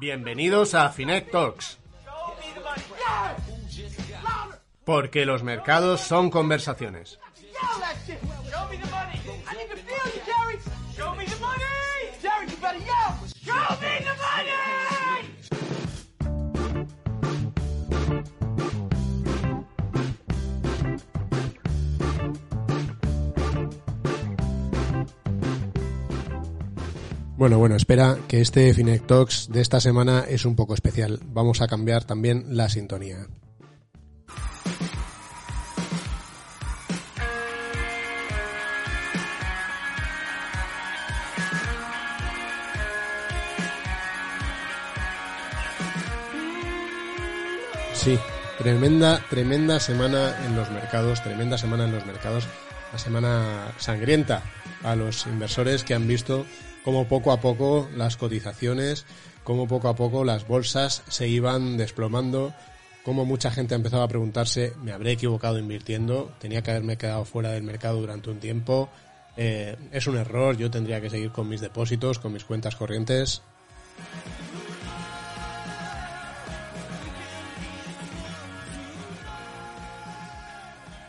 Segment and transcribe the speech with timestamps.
[0.00, 1.76] Bienvenidos a Finet Talks.
[4.84, 7.18] Porque los mercados son conversaciones.
[27.38, 31.20] Bueno, bueno, espera que este Finec Talks de esta semana es un poco especial.
[31.26, 33.28] Vamos a cambiar también la sintonía.
[47.94, 48.18] Sí,
[48.58, 52.48] tremenda, tremenda semana en los mercados, tremenda semana en los mercados,
[52.92, 54.42] la semana sangrienta
[54.82, 56.44] a los inversores que han visto
[56.88, 59.04] cómo poco a poco las cotizaciones,
[59.44, 62.54] cómo poco a poco las bolsas se iban desplomando,
[63.04, 66.32] cómo mucha gente empezaba a preguntarse, ¿me habré equivocado invirtiendo?
[66.38, 68.88] ¿Tenía que haberme quedado fuera del mercado durante un tiempo?
[69.36, 70.56] Eh, ¿Es un error?
[70.56, 73.42] ¿Yo tendría que seguir con mis depósitos, con mis cuentas corrientes?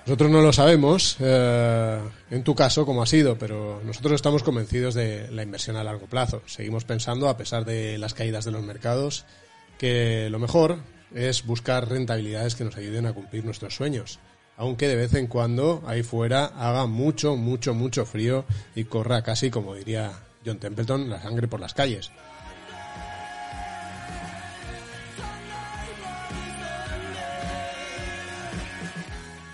[0.10, 2.00] Nosotros no lo sabemos, eh,
[2.32, 6.08] en tu caso, cómo ha sido, pero nosotros estamos convencidos de la inversión a largo
[6.08, 6.42] plazo.
[6.48, 9.26] Seguimos pensando, a pesar de las caídas de los mercados,
[9.78, 10.78] que lo mejor
[11.14, 14.18] es buscar rentabilidades que nos ayuden a cumplir nuestros sueños.
[14.58, 19.52] Aunque de vez en cuando ahí fuera haga mucho, mucho, mucho frío y corra casi,
[19.52, 20.12] como diría
[20.44, 22.10] John Templeton, la sangre por las calles.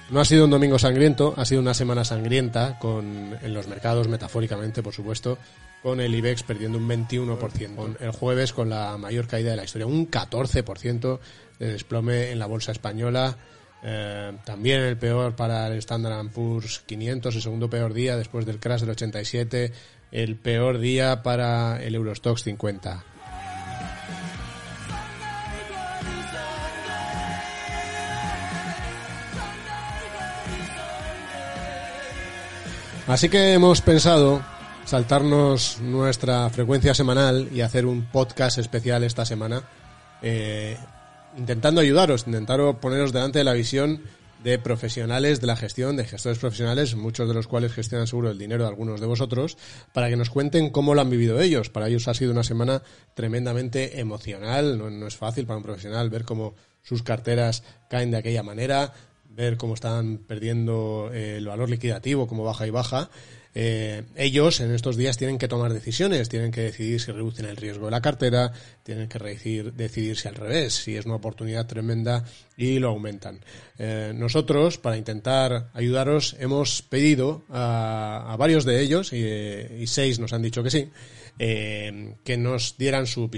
[0.09, 4.07] No ha sido un domingo sangriento, ha sido una semana sangrienta con en los mercados,
[4.07, 5.39] metafóricamente, por supuesto,
[5.81, 7.97] con el IBEX perdiendo un 21%.
[7.99, 11.19] El jueves con la mayor caída de la historia, un 14%
[11.57, 13.35] de desplome en la bolsa española.
[13.83, 18.59] Eh, también el peor para el Standard Poor's 500, el segundo peor día después del
[18.59, 19.71] crash del 87,
[20.11, 23.14] el peor día para el Eurostox 50.
[33.07, 34.41] Así que hemos pensado
[34.83, 39.61] saltarnos nuestra frecuencia semanal y hacer un podcast especial esta semana,
[40.23, 40.75] eh,
[41.37, 44.01] intentando ayudaros, intentando poneros delante de la visión
[44.43, 48.39] de profesionales de la gestión, de gestores profesionales, muchos de los cuales gestionan seguro el
[48.39, 49.55] dinero de algunos de vosotros,
[49.93, 51.69] para que nos cuenten cómo lo han vivido ellos.
[51.69, 52.81] Para ellos ha sido una semana
[53.13, 58.17] tremendamente emocional, no, no es fácil para un profesional ver cómo sus carteras caen de
[58.17, 58.93] aquella manera,
[59.35, 63.09] ver cómo están perdiendo eh, el valor liquidativo, cómo baja y baja,
[63.57, 67.55] eh, ellos en estos días tienen que tomar decisiones, tienen que decidir si reducen el
[67.55, 68.51] riesgo de la cartera,
[68.83, 72.25] tienen que decidir, si al revés, si es una oportunidad tremenda
[72.57, 73.39] y lo aumentan.
[73.77, 80.41] Eh, nosotros, para intentar ayudaros, hemos pedido a, varios de ellos, y seis nos han
[80.41, 80.89] dicho que sí,
[81.39, 83.29] eh, que nos dieran su,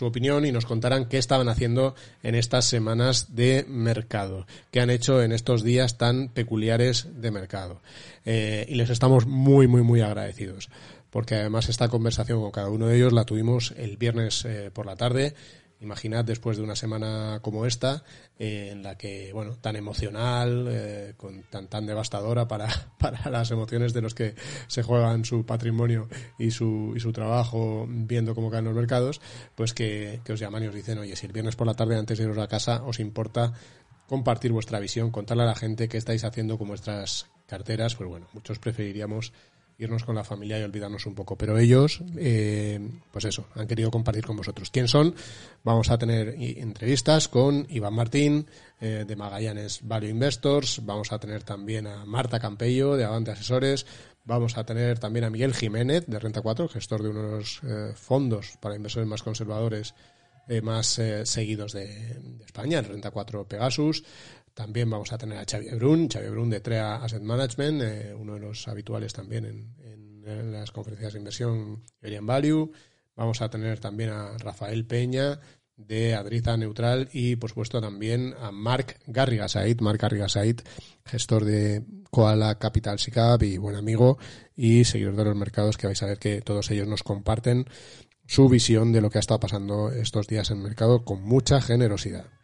[0.00, 5.22] opinión y nos contaran qué estaban haciendo en estas semanas de mercado, qué han hecho
[5.22, 7.80] en estos días tan peculiares de mercado.
[8.24, 10.68] Eh, y les estamos muy, muy, muy agradecidos
[11.10, 14.84] porque además esta conversación con cada uno de ellos la tuvimos el viernes eh, por
[14.84, 15.34] la tarde
[15.80, 18.02] Imaginad después de una semana como esta,
[18.38, 23.50] eh, en la que, bueno, tan emocional, eh, con tan, tan devastadora para, para las
[23.50, 24.34] emociones de los que
[24.68, 29.20] se juegan su patrimonio y su, y su trabajo viendo cómo caen los mercados,
[29.54, 31.98] pues que, que os llaman y os dicen, oye, si el viernes por la tarde
[31.98, 33.52] antes de iros a casa os importa
[34.06, 38.28] compartir vuestra visión, contarle a la gente qué estáis haciendo con vuestras carteras, pues bueno,
[38.32, 39.32] muchos preferiríamos
[39.78, 41.36] irnos con la familia y olvidarnos un poco.
[41.36, 44.70] Pero ellos, eh, pues eso, han querido compartir con vosotros.
[44.70, 45.14] ¿Quién son?
[45.64, 48.46] Vamos a tener entrevistas con Iván Martín,
[48.80, 50.84] eh, de Magallanes Value Investors.
[50.84, 53.86] Vamos a tener también a Marta Campello, de Avante Asesores.
[54.24, 57.60] Vamos a tener también a Miguel Jiménez, de Renta 4, gestor de uno de los
[57.62, 59.94] eh, fondos para inversores más conservadores
[60.62, 64.04] más seguidos de, de, España, el Renta 4 Pegasus.
[64.56, 68.32] También vamos a tener a Xavier Brun, Xavier Brun de TREA Asset Management, eh, uno
[68.34, 72.72] de los habituales también en, las conferencias de inversión Arian Value.
[73.16, 75.38] Vamos a tener también a Rafael Peña
[75.76, 80.66] de Adriza Neutral y, por supuesto, también a Mark Garrigasait, Mark Garrigasait,
[81.04, 84.16] gestor de Koala Capital SICAP y buen amigo
[84.56, 87.66] y seguidor de los mercados, que vais a ver que todos ellos nos comparten
[88.26, 91.60] su visión de lo que ha estado pasando estos días en el mercado con mucha
[91.60, 92.35] generosidad.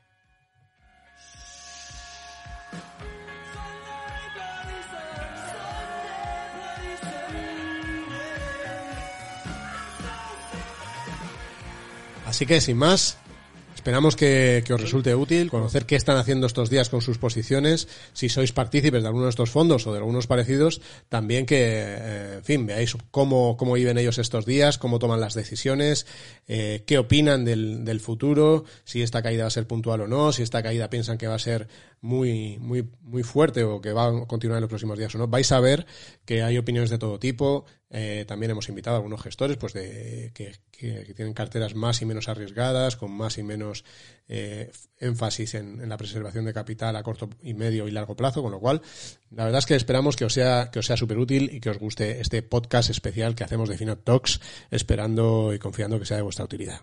[12.32, 13.18] Así que sin más,
[13.74, 17.88] Esperamos que, os resulte útil conocer qué están haciendo estos días con sus posiciones.
[18.12, 22.34] Si sois partícipes de alguno de estos fondos o de algunos parecidos, también que, eh,
[22.36, 26.06] en fin, veáis cómo, cómo viven ellos estos días, cómo toman las decisiones,
[26.46, 30.30] eh, qué opinan del, del futuro, si esta caída va a ser puntual o no,
[30.32, 31.66] si esta caída piensan que va a ser
[32.00, 35.28] muy, muy, muy fuerte o que va a continuar en los próximos días o no.
[35.28, 35.86] Vais a ver
[36.24, 37.64] que hay opiniones de todo tipo,
[37.94, 40.54] eh, también hemos invitado a algunos gestores pues de, que,
[41.14, 43.84] tienen carteras más y menos arriesgadas, con más y menos
[44.28, 48.50] eh, énfasis en, la preservación de capital a corto y medio y largo plazo, con
[48.50, 48.80] lo cual
[49.30, 51.68] la verdad es que esperamos que os sea que os sea súper útil y que
[51.68, 54.40] os guste este podcast especial que hacemos de Finot Talks,
[54.70, 56.80] esperando y confiando que sea de vuestra utilidad.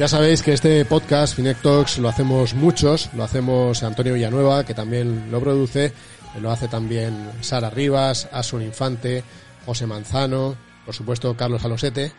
[0.00, 3.12] Ya sabéis que este podcast, Finec Talks, lo hacemos muchos.
[3.12, 5.92] Lo hacemos Antonio Villanueva, que también lo produce.
[6.40, 9.22] Lo hace también Sara Rivas, Asun Infante,
[9.66, 10.56] José Manzano,
[10.86, 12.12] por supuesto Carlos Alosete.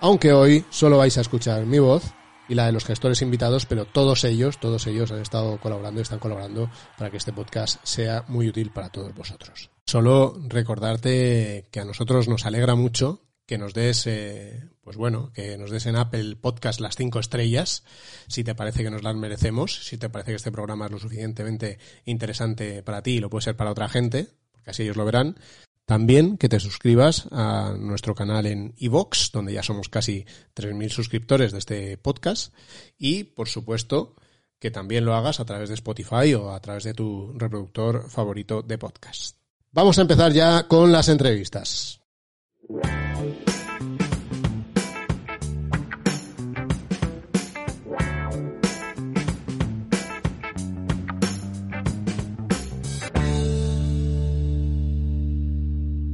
[0.00, 2.04] Aunque hoy solo vais a escuchar mi voz
[2.50, 6.02] y la de los gestores invitados, pero todos ellos, todos ellos han estado colaborando y
[6.02, 9.70] están colaborando para que este podcast sea muy útil para todos vosotros.
[9.86, 15.58] Solo recordarte que a nosotros nos alegra mucho que nos des, eh, pues bueno, que
[15.58, 17.84] nos des en Apple Podcast las cinco estrellas,
[18.28, 20.98] si te parece que nos las merecemos, si te parece que este programa es lo
[20.98, 25.04] suficientemente interesante para ti y lo puede ser para otra gente, porque así ellos lo
[25.04, 25.36] verán.
[25.84, 30.24] También que te suscribas a nuestro canal en iVox, donde ya somos casi
[30.54, 32.54] 3.000 suscriptores de este podcast.
[32.98, 34.14] Y, por supuesto,
[34.60, 38.62] que también lo hagas a través de Spotify o a través de tu reproductor favorito
[38.62, 39.36] de podcast.
[39.72, 42.00] Vamos a empezar ya con las entrevistas.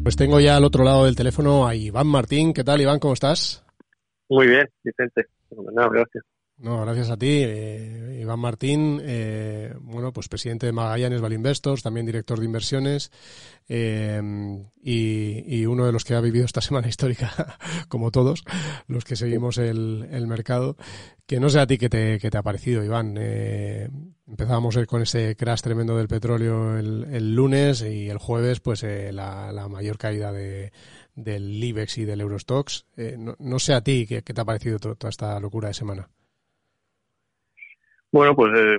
[0.09, 2.55] Pues tengo ya al otro lado del teléfono a Iván Martín.
[2.55, 2.99] ¿Qué tal, Iván?
[2.99, 3.63] ¿Cómo estás?
[4.31, 5.27] Muy bien, Vicente.
[5.51, 6.25] gracias.
[6.61, 12.05] No, gracias a ti, eh, Iván Martín, eh, bueno, pues presidente de Magallanes Valinvestors, también
[12.05, 13.13] director de inversiones
[13.69, 14.21] eh,
[14.83, 17.57] y, uno de los que ha vivido esta semana histórica,
[17.89, 18.43] como todos,
[18.89, 20.77] los que seguimos el, mercado.
[21.27, 23.17] Que no sé a ti qué te, ha parecido, Iván.
[24.27, 29.69] empezábamos con ese crash tremendo del petróleo el, lunes y el jueves, pues la, la
[29.69, 30.73] mayor caída de,
[31.15, 32.87] del IBEX y del Eurostox.
[33.17, 36.09] No, no, sé a ti qué, qué te ha parecido toda esta locura de semana.
[38.11, 38.79] Bueno, pues eh,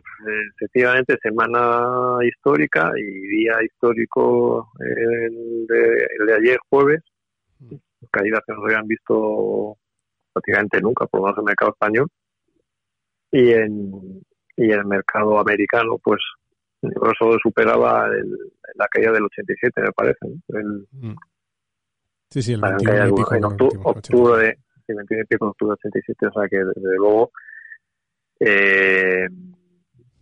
[0.56, 7.04] efectivamente semana histórica y día histórico el de, ayer jueves,
[7.60, 7.76] mm.
[8.10, 9.78] caídas que no se habían visto
[10.34, 12.08] prácticamente nunca, por lo menos en el mercado español.
[13.32, 14.24] Y en,
[14.58, 16.20] y el mercado americano, pues
[17.20, 18.36] solo superaba el,
[18.76, 20.26] la caída del 87, me parece.
[20.48, 21.16] El, mm.
[22.32, 26.48] Sí, sí, el 21 en octubre, de, sí, 21 y octubre del 87, o sea
[26.48, 27.32] que desde luego
[28.40, 29.28] eh,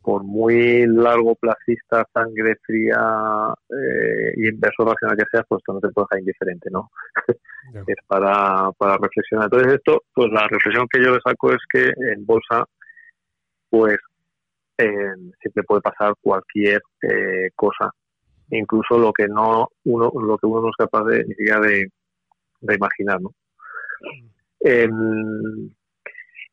[0.08, 5.90] por muy largo placista, sangre fría eh, y inversor racional que seas, pues no te
[5.90, 6.90] puedes dejar indiferente, ¿no?
[7.88, 9.50] es para, para reflexionar.
[9.52, 12.64] Entonces esto, pues la reflexión que yo le saco es que en bolsa,
[13.70, 13.98] pues
[14.78, 17.92] eh, siempre puede pasar cualquier eh, cosa,
[18.52, 21.86] incluso lo que no uno, lo que uno no es capaz de ni siquiera de,
[22.62, 23.32] de imaginar, ¿no?
[24.64, 25.77] Mm.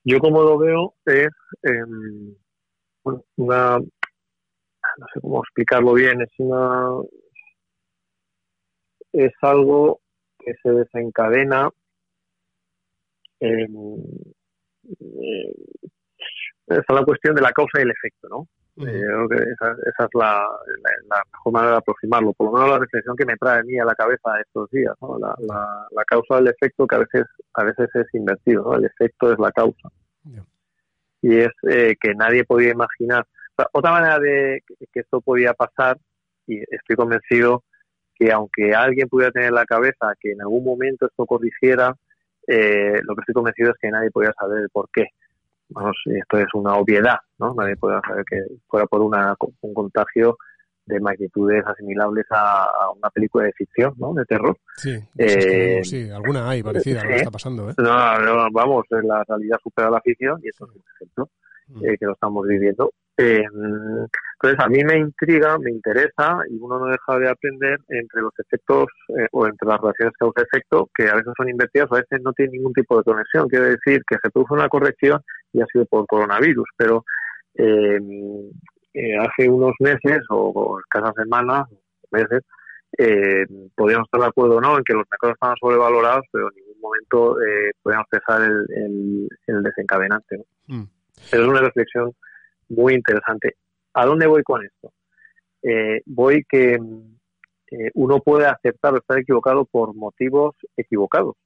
[0.04, 1.30] Yo como lo veo es
[1.62, 2.36] em,
[3.36, 7.02] una, no sé cómo explicarlo bien, es una,
[9.12, 10.00] es algo
[10.38, 11.70] que se desencadena
[13.40, 14.04] en,
[15.00, 15.54] eh,
[16.66, 18.48] es la cuestión de la causa y el efecto, ¿no?
[18.76, 20.48] Eh, creo que esa, es la,
[21.32, 23.84] mejor manera de aproximarlo, por lo menos la reflexión que me trae a mí a
[23.84, 25.16] la cabeza estos días, ¿no?
[25.16, 25.36] la,
[25.92, 28.74] la, causa del efecto que a veces a veces es invertido, ¿no?
[28.74, 29.88] el efecto es la causa.
[31.22, 33.24] Y es eh, que nadie podía imaginar.
[33.72, 34.62] otra manera de
[34.92, 35.96] que esto podía pasar,
[36.46, 37.62] y estoy convencido
[38.16, 41.94] que aunque alguien pudiera tener en la cabeza que en algún momento esto corrigiera,
[42.46, 45.06] eh, lo que estoy convencido es que nadie podía saber el por qué
[45.68, 47.54] vamos, esto es una obviedad, ¿no?
[47.54, 50.36] Nadie puede saber que fuera por una, un contagio
[50.86, 54.12] de magnitudes asimilables a, una película de ficción, ¿no?
[54.12, 54.56] De terror.
[54.76, 57.74] Sí, eh, sí alguna hay parecida a lo que está pasando, ¿eh?
[57.78, 61.30] No, no, vamos, la realidad supera la ficción y esto es un ejemplo
[61.68, 61.84] mm.
[61.86, 63.44] eh, que lo estamos viviendo Eh,
[64.34, 68.32] entonces, a mí me intriga, me interesa y uno no deja de aprender entre los
[68.38, 72.32] efectos eh, o entre las relaciones causa-efecto, que a veces son invertidas a veces no
[72.32, 73.48] tienen ningún tipo de conexión.
[73.48, 75.22] Quiere decir que se produce una corrección
[75.54, 77.04] y ha sido por coronavirus, pero
[77.54, 77.98] eh,
[79.20, 81.66] hace unos meses o, escasas semanas,
[82.10, 82.42] meses,
[82.98, 86.56] eh, podríamos estar de acuerdo o no en que los mercados estaban sobrevalorados, pero en
[86.56, 90.36] ningún momento eh, podíamos pensar el, el, desencadenante.
[90.36, 90.44] ¿no?
[90.66, 90.88] Mm.
[91.30, 92.12] Pero es una reflexión
[92.68, 93.56] muy interesante.
[93.94, 94.92] ¿A dónde voy con esto?
[95.62, 101.36] Eh, voy que eh, uno puede aceptar o estar equivocado por motivos equivocados.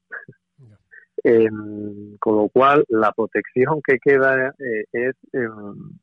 [1.25, 5.99] Em, con lo cual, la protección que queda eh, es em,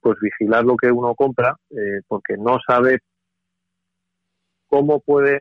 [0.00, 1.56] pues vigilar lo que uno compra,
[2.08, 2.98] porque no sabe
[4.66, 5.40] cómo puede,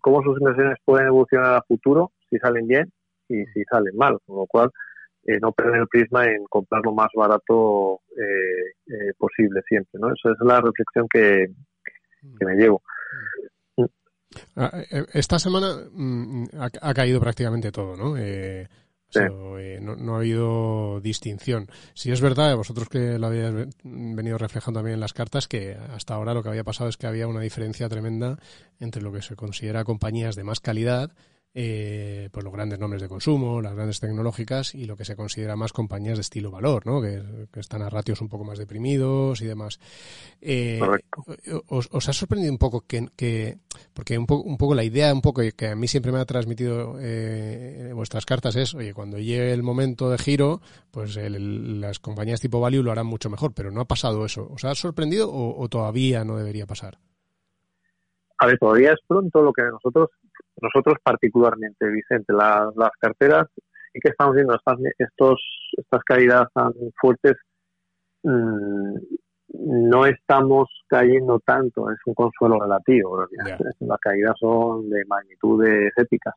[0.00, 2.92] cómo sus inversiones pueden evolucionar a futuro, si salen bien
[3.28, 4.18] y si salen mal.
[4.24, 4.70] Con lo cual,
[5.24, 10.00] eh, no perder el prisma en comprar lo más barato eh, eh, posible siempre.
[10.00, 10.08] ¿no?
[10.08, 11.46] Esa es la reflexión que,
[12.40, 12.82] me llevo.
[14.56, 14.82] Ah,
[15.12, 18.16] esta semana mm, ha, caído prácticamente todo, ¿no?
[19.80, 21.68] no, ha habido distinción.
[21.94, 26.14] Si es verdad, vosotros que lo habéis venido reflejando también en las cartas, que hasta
[26.14, 28.38] ahora lo que había pasado es que había una diferencia tremenda
[28.78, 31.12] entre lo que se considera compañías de más calidad
[31.52, 35.56] eh, pues los grandes nombres de consumo, las grandes tecnológicas y lo que se considera
[35.56, 37.00] más compañías de estilo valor, ¿no?
[37.02, 37.20] que,
[37.58, 39.80] están a ratios un poco más deprimidos y demás.
[40.40, 40.80] Eh,
[41.66, 43.58] os, ha sorprendido un poco que,
[43.92, 46.24] porque un poco, un poco la idea un poco que a mí siempre me ha
[46.24, 50.60] transmitido eh, vuestras cartas es, oye, cuando llegue el momento de giro,
[50.92, 54.48] pues las compañías tipo value lo harán mucho mejor, pero no ha pasado eso.
[54.52, 56.98] ¿Os ha sorprendido o, o todavía no debería pasar?
[58.38, 60.08] A ver, todavía es pronto lo que nosotros
[60.62, 63.46] nosotros particularmente, Vicente, las, las carteras
[63.92, 65.40] sí que estamos viendo estas, estos,
[65.76, 67.36] estas caídas tan fuertes.
[68.22, 68.96] Mm,
[69.52, 73.26] no estamos cayendo tanto, es un consuelo relativo.
[73.80, 76.34] Las caídas son de magnitudes épicas,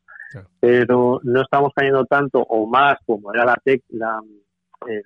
[0.59, 4.19] pero no estamos cayendo tanto o más como era la, tec, la
[4.87, 5.03] el,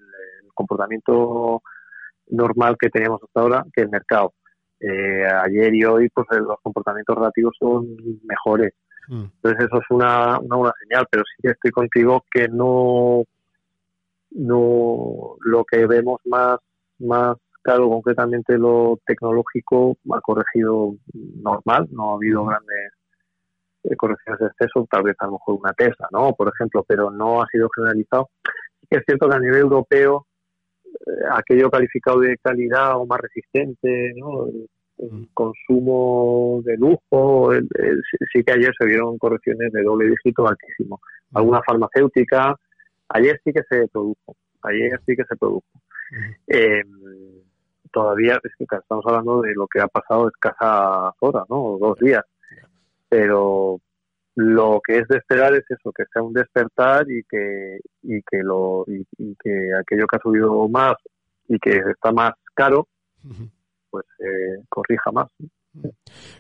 [0.53, 1.61] comportamiento
[2.29, 4.33] normal que teníamos hasta ahora que el mercado.
[4.79, 8.73] Eh, ayer y hoy, pues los comportamientos relativos son mejores.
[9.07, 9.25] Mm.
[9.35, 13.23] Entonces eso es una, una buena señal, pero sí que estoy contigo que no,
[14.31, 16.59] no lo que vemos más,
[16.99, 22.47] más claro, concretamente lo tecnológico ha corregido normal, no ha habido mm.
[22.47, 22.93] grandes
[23.83, 26.33] eh, correcciones de exceso, tal vez a lo mejor una Tesla, ¿no?
[26.33, 28.29] Por ejemplo, pero no ha sido generalizado.
[28.81, 30.27] Sí que es cierto que a nivel europeo
[30.85, 34.47] eh, aquello calificado de calidad o más resistente, ¿no?
[35.33, 37.51] Consumo de lujo,
[38.33, 40.99] sí que ayer se vieron correcciones de doble dígito altísimo.
[41.33, 42.55] Alguna farmacéutica,
[43.09, 45.65] ayer sí que se produjo, ayer sí que se produjo.
[46.47, 46.83] Eh,
[47.91, 51.77] todavía es que estamos hablando de lo que ha pasado escasas horas, ¿no?
[51.79, 52.23] Dos días.
[53.09, 53.79] Pero
[54.35, 58.43] lo que es de esperar es eso, que sea un despertar y que y que
[58.43, 60.95] lo y que aquello que ha subido más
[61.47, 62.87] y que está más caro,
[63.97, 65.27] pues eh, corrija más.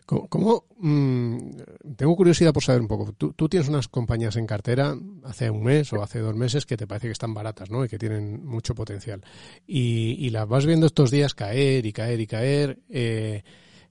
[0.05, 1.37] ¿Cómo, mm,
[1.95, 3.11] tengo curiosidad por saber un poco.
[3.13, 6.87] Tú, tienes unas compañías en cartera hace un mes o hace dos meses que te
[6.87, 7.85] parece que están baratas, ¿no?
[7.85, 9.21] Y que tienen mucho potencial.
[9.67, 12.79] Y, y las vas viendo estos días caer y caer y caer.
[12.89, 13.43] Eh,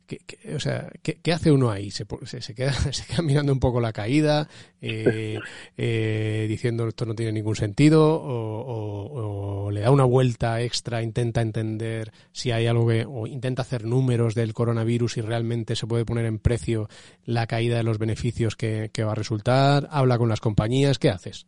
[0.07, 0.21] ¿Qué,
[0.55, 1.91] o sea, ¿qué, hace uno ahí?
[1.91, 4.49] ¿Se, se, queda, se queda mirando un poco la caída,
[4.81, 5.39] eh,
[5.77, 12.13] eh, diciendo esto no tiene ningún sentido, o, le da una vuelta extra, intenta entender
[12.31, 16.25] si hay algo que, o intenta hacer números del coronavirus y realmente se puede poner
[16.25, 16.89] en precio
[17.25, 21.47] la caída de los beneficios que, va a resultar, habla con las compañías, ¿qué haces?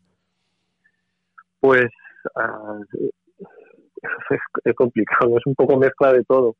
[1.60, 1.86] Pues
[2.34, 2.78] ah,
[4.64, 6.56] es complicado, es un poco mezcla de todo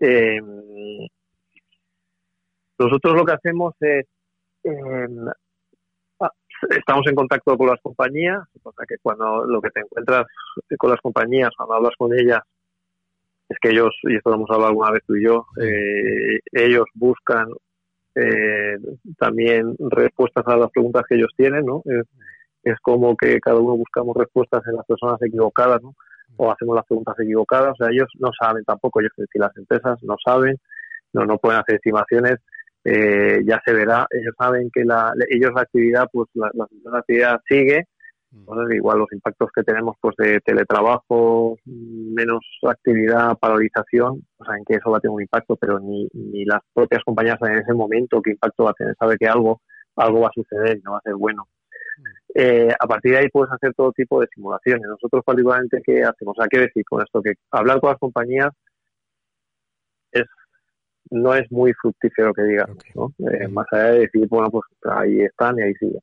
[0.00, 0.40] eh,
[2.78, 4.06] nosotros lo que hacemos es,
[6.20, 6.30] ah,
[6.70, 8.42] estamos en contacto con las compañías,
[8.88, 10.26] que cuando lo que te encuentras
[10.78, 12.40] con las compañías, cuando hablas con ellas,
[13.48, 16.86] es que ellos, y esto lo hemos hablado alguna vez tú y yo, eh, ellos
[16.94, 17.48] buscan
[18.14, 18.78] eh,
[19.18, 21.82] también respuestas a las preguntas que ellos tienen, ¿no?
[21.84, 22.06] Es,
[22.62, 25.94] es, como que cada uno buscamos respuestas en las personas equivocadas, ¿no?
[26.36, 27.72] o hacemos las preguntas equivocadas.
[27.72, 30.58] O sea, ellos no saben tampoco, ellos decir, las empresas no saben,
[31.12, 32.36] no, no pueden hacer estimaciones.
[32.84, 37.40] Eh, ya se verá, ellos saben que la, ellos la actividad, pues la, la, actividad
[37.48, 37.84] sigue,
[38.30, 38.72] mm.
[38.72, 44.74] igual los impactos que tenemos pues de teletrabajo, menos actividad, paralización, o sea, en que
[44.74, 48.20] eso va a tener un impacto, pero ni, ni las propias compañías en ese momento
[48.20, 49.62] qué impacto va a tener, sabe que algo,
[49.96, 51.48] algo va a suceder y no va a ser bueno.
[51.96, 52.02] Mm.
[52.34, 54.86] Eh, a partir de ahí puedes hacer todo tipo de simulaciones.
[54.88, 56.36] Nosotros particularmente, ¿qué hacemos?
[56.38, 57.22] ¿A qué decir con esto?
[57.22, 58.50] Que hablar con las compañías
[60.12, 60.24] es
[61.10, 63.12] no es muy fructífero que digas, ¿no?
[63.30, 66.00] Eh, más allá de decir, bueno, pues ahí están y ahí sigue.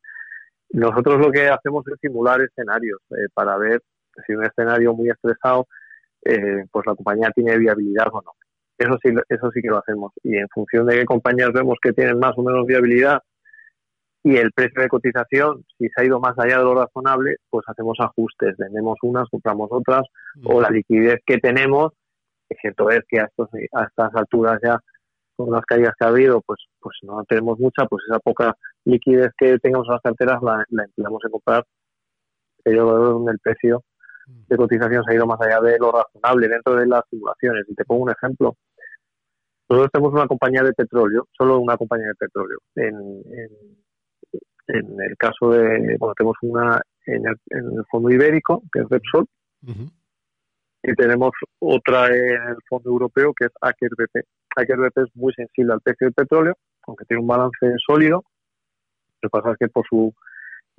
[0.71, 3.81] Nosotros lo que hacemos es simular escenarios eh, para ver
[4.25, 5.67] si un escenario muy estresado,
[6.23, 8.31] pues la compañía tiene viabilidad o no.
[8.77, 10.11] Eso sí, eso sí que lo hacemos.
[10.23, 13.21] Y en función de qué compañías vemos que tienen más o menos viabilidad
[14.23, 17.65] y el precio de cotización, si se ha ido más allá de lo razonable, pues
[17.67, 20.03] hacemos ajustes, vendemos unas, compramos otras,
[20.43, 21.93] o la liquidez que tenemos,
[22.47, 24.79] es cierto es que a, estos, a estas alturas ya,
[25.45, 28.55] con las caídas que ha habido, pues, pues no tenemos mucha, pues esa poca
[28.85, 31.65] liquidez que tengamos en las carteras la, la empleamos en comprar
[32.63, 33.83] periodo donde el precio
[34.27, 37.65] de cotización se ha ido más allá de lo razonable dentro de las simulaciones.
[37.67, 38.55] Y te pongo un ejemplo.
[39.69, 43.23] Nosotros tenemos una compañía de petróleo, solo una compañía de petróleo, en
[44.73, 49.25] en el caso de, bueno, tenemos una en el, fondo ibérico, que es Repsol,
[50.83, 54.25] y tenemos otra en el fondo europeo, que es Aker BP.
[54.55, 56.55] BP es muy sensible al precio del petróleo,
[56.87, 58.23] aunque tiene un balance sólido.
[59.21, 60.13] Lo que pasa es que por su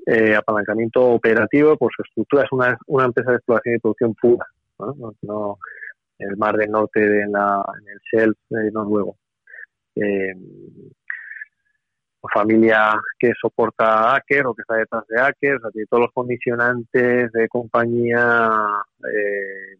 [0.07, 4.47] eh, apalancamiento operativo, por su estructura, es una, empresa de exploración y producción pura,
[5.23, 5.59] no,
[6.19, 8.39] el Mar del Norte, en, la, en el Shelf
[8.73, 9.17] noruego.
[9.95, 10.35] Eh,
[12.33, 16.13] familia que soporta Aker o que está detrás de Aker, o sea, tiene todos los
[16.13, 18.51] condicionantes de compañía
[19.13, 19.77] eh,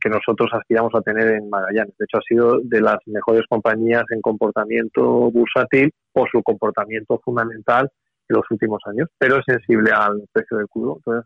[0.00, 1.96] que nosotros aspiramos a tener en Magallanes.
[1.96, 7.90] De hecho, ha sido de las mejores compañías en comportamiento bursátil por su comportamiento fundamental
[8.28, 10.96] en los últimos años, pero es sensible al precio del crudo.
[10.96, 11.24] Entonces,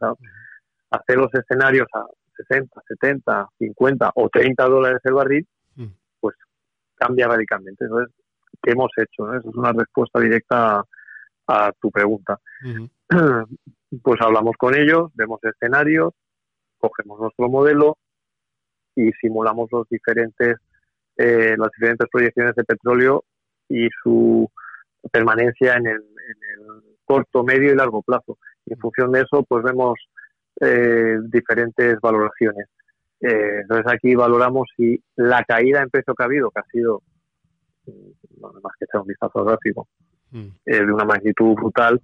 [0.90, 2.04] hacer los escenarios a
[2.36, 5.46] 60, 70, 50 o 30 dólares el barril,
[5.76, 5.86] mm.
[6.20, 6.36] pues
[6.96, 7.84] cambia radicalmente.
[7.84, 8.14] Entonces,
[8.62, 9.32] ¿qué hemos hecho?
[9.34, 10.84] Esa es una respuesta directa
[11.46, 12.38] a, tu pregunta.
[14.02, 16.14] Pues hablamos con ellos, vemos escenarios,
[16.78, 17.96] cogemos nuestro modelo
[18.96, 20.56] y simulamos los diferentes,
[21.16, 23.24] eh, las diferentes proyecciones de petróleo
[23.68, 24.50] y su
[25.10, 26.02] permanencia en el,
[27.04, 28.38] corto, medio y largo plazo.
[28.64, 29.98] Y en función de eso, pues vemos
[30.60, 32.66] eh, diferentes valoraciones.
[33.20, 37.02] Eh, entonces aquí valoramos si la caída en precio que ha habido, que ha sido
[38.40, 39.88] más que echar un vistazo gráfico,
[40.30, 40.46] mm.
[40.66, 42.00] eh, de una magnitud brutal,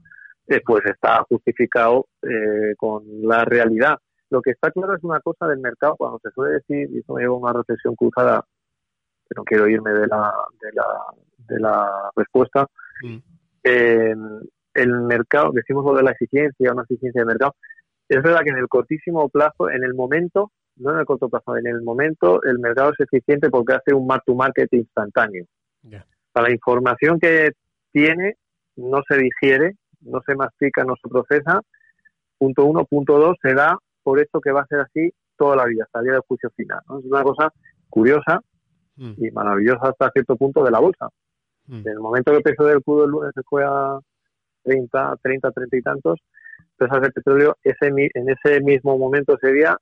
[0.46, 3.98] eh, pues está justificado eh, con la realidad.
[4.30, 7.14] Lo que está claro es una cosa del mercado, cuando se suele decir, y eso
[7.14, 8.44] me lleva a una reflexión cruzada,
[9.28, 10.86] que no quiero irme de la, de la,
[11.48, 12.66] de la respuesta,
[13.02, 13.16] mm.
[13.62, 17.54] el mercado, decimos lo de la eficiencia, una eficiencia de mercado,
[18.08, 21.56] es verdad que en el cortísimo plazo, en el momento, no en el corto plazo,
[21.56, 25.44] en el momento el mercado es eficiente porque hace un mark-to-market instantáneo
[26.40, 27.52] la información que
[27.92, 28.36] tiene
[28.76, 31.60] no se digiere, no se mastica, no se procesa.
[32.38, 32.84] Punto uno.
[32.84, 36.00] Punto dos, se da por esto que va a ser así toda la vida, hasta
[36.00, 36.80] el día del juicio final.
[36.98, 37.52] Es una cosa
[37.88, 38.40] curiosa
[38.96, 39.12] mm.
[39.18, 41.08] y maravillosa hasta cierto punto de la bolsa.
[41.66, 41.78] Mm.
[41.78, 43.98] En el momento que el precio del crudo el lunes se fue a
[44.64, 46.20] 30, 30, 30 y tantos,
[46.76, 49.76] pesas de petróleo ese, en ese mismo momento, ese día,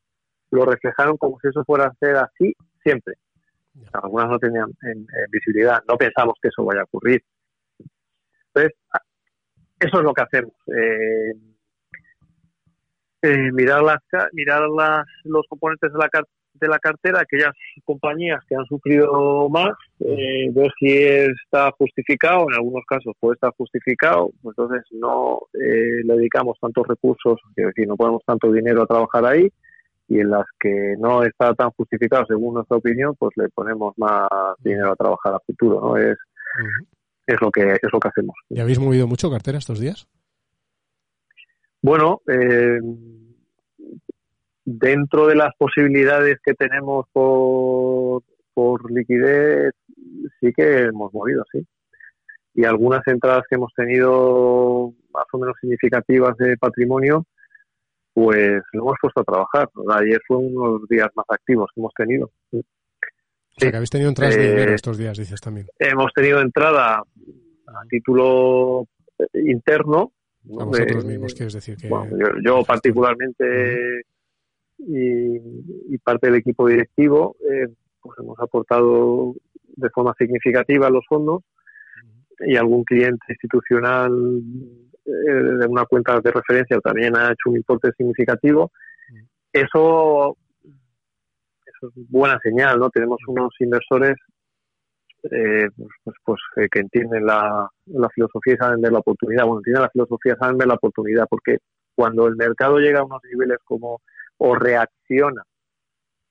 [0.50, 3.14] lo reflejaron como si eso fuera a ser así siempre.
[3.92, 5.83] Algunas no tenían en, visibilidad.
[5.88, 7.22] No pensamos que eso vaya a ocurrir.
[8.48, 8.78] Entonces,
[9.78, 10.52] eso es lo que hacemos.
[10.66, 11.33] Eh,
[13.22, 13.98] eh, mirar las,
[14.33, 16.09] mirar las, los componentes de la,
[16.54, 17.52] de la cartera, aquellas
[17.85, 23.52] compañías que han sufrido más, eh, ver si está justificado, en algunos casos puede estar
[23.57, 29.26] justificado, entonces no le dedicamos tantos recursos, es decir, no ponemos tanto dinero a trabajar
[29.26, 29.48] ahí,
[30.09, 34.26] y en las que no está tan justificado según nuestra opinión, pues le ponemos más
[34.61, 35.96] dinero a trabajar a futuro, ¿no?
[35.96, 36.16] Es,
[37.26, 38.35] es lo que es lo que hacemos.
[38.48, 40.09] ¿Y habéis movido mucho cartera estos días?
[41.82, 42.80] Bueno, eh,
[44.64, 49.72] dentro de las posibilidades que tenemos por, por liquidez,
[50.40, 51.66] sí que hemos movido, sí.
[52.54, 57.24] Y algunas entradas que hemos tenido más o menos significativas de patrimonio,
[58.12, 59.68] pues lo hemos puesto a trabajar.
[59.94, 62.30] Ayer fue uno de los días más activos que hemos tenido.
[62.52, 62.60] O
[63.56, 65.66] sea, que habéis tenido entradas de dinero eh, estos días, dices también.
[65.78, 68.86] Hemos tenido entrada a título
[69.34, 70.12] interno.
[70.61, 71.90] A vosotros mismos, quieres decir que...
[72.44, 74.02] yo, particularmente
[74.78, 77.68] y, parte del equipo directivo, eh,
[78.00, 79.34] pues hemos aportado
[79.76, 81.42] de forma significativa los fondos
[82.40, 84.11] y algún cliente institucional
[85.04, 88.70] de una cuenta de referencia también ha hecho un importe significativo,
[89.52, 92.90] eso, eso es buena señal, ¿no?
[92.90, 94.16] Tenemos unos inversores
[95.24, 95.68] eh,
[96.04, 99.46] pues, pues, eh, que entienden la, la, filosofía y saben ver la oportunidad.
[99.46, 101.59] Bueno, tienen la filosofía, saben ver la oportunidad, porque
[101.94, 104.00] cuando el mercado llega a unos niveles como
[104.38, 105.42] o reacciona,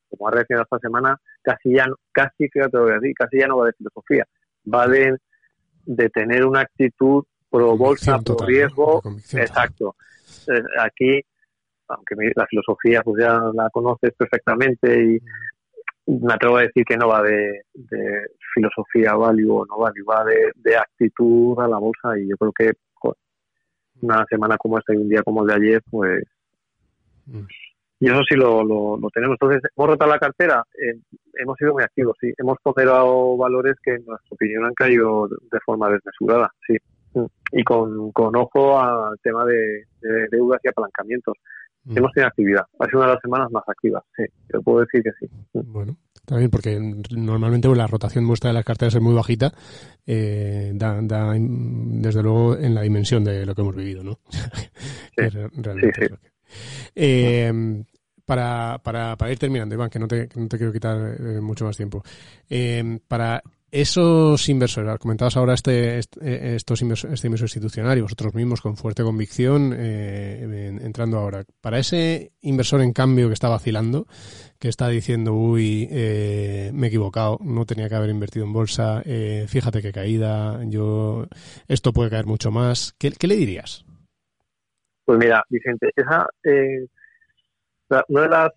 [0.10, 3.73] como ha reaccionado esta semana, casi ya, casi, fíjate lo casi ya no va de
[3.73, 4.26] filosofía,
[4.73, 5.17] va de,
[5.86, 9.02] de tener una actitud pro bolsa, pro riesgo,
[9.34, 9.95] exacto.
[10.47, 11.21] Eh, aquí,
[11.89, 15.19] aunque la filosofía pues ya la conoces perfectamente y
[16.08, 17.63] me atrevo a decir que no va de,
[18.54, 22.72] filosofía value o no value, va de, actitud a la bolsa y yo creo que
[24.02, 26.24] una semana como esta y un día como el de ayer, pues
[27.26, 27.41] mm.
[28.00, 29.38] y eso sí lo, lo, tenemos.
[29.41, 31.00] Entonces, hemos rotado la cartera, eh,
[31.34, 35.60] hemos sido muy activos, sí, hemos ponderado valores que en nuestra opinión han caído de
[35.65, 36.78] forma desmesurada, sí,
[37.52, 41.34] y con, con ojo al tema de, de deudas y apalancamientos.
[41.88, 41.97] Mm.
[41.97, 42.65] Hemos tenido actividad.
[42.80, 44.23] Ha sido una de las semanas más activas, sí.
[44.54, 45.32] Yo puedo decir que sí.
[45.54, 45.71] Mm.
[45.71, 46.78] Bueno, también porque
[47.15, 49.54] normalmente la rotación muestra de las carteras es muy bajita,
[50.06, 54.19] eh, da, da, desde luego en la dimensión de lo que hemos vivido, ¿no?
[55.15, 56.10] Realmente
[56.95, 57.84] eh,
[58.26, 61.63] para, para, para ir terminando, Iván, que no te, no te quiero quitar eh, mucho
[61.63, 62.04] más tiempo.
[62.50, 63.41] Eh, para
[63.82, 68.76] esos inversores, comentabas ahora este, este, estos inversor, este inversor institucional y vosotros mismos con
[68.76, 71.44] fuerte convicción eh, entrando ahora.
[71.62, 74.08] Para ese inversor, en cambio, que está vacilando,
[74.60, 79.02] que está diciendo, uy, eh, me he equivocado, no tenía que haber invertido en bolsa,
[79.06, 81.28] eh, fíjate qué caída, yo
[81.68, 83.86] esto puede caer mucho más, ¿qué, le dirías?
[85.06, 86.28] Pues mira, Vicente, esa,
[88.08, 88.52] una de las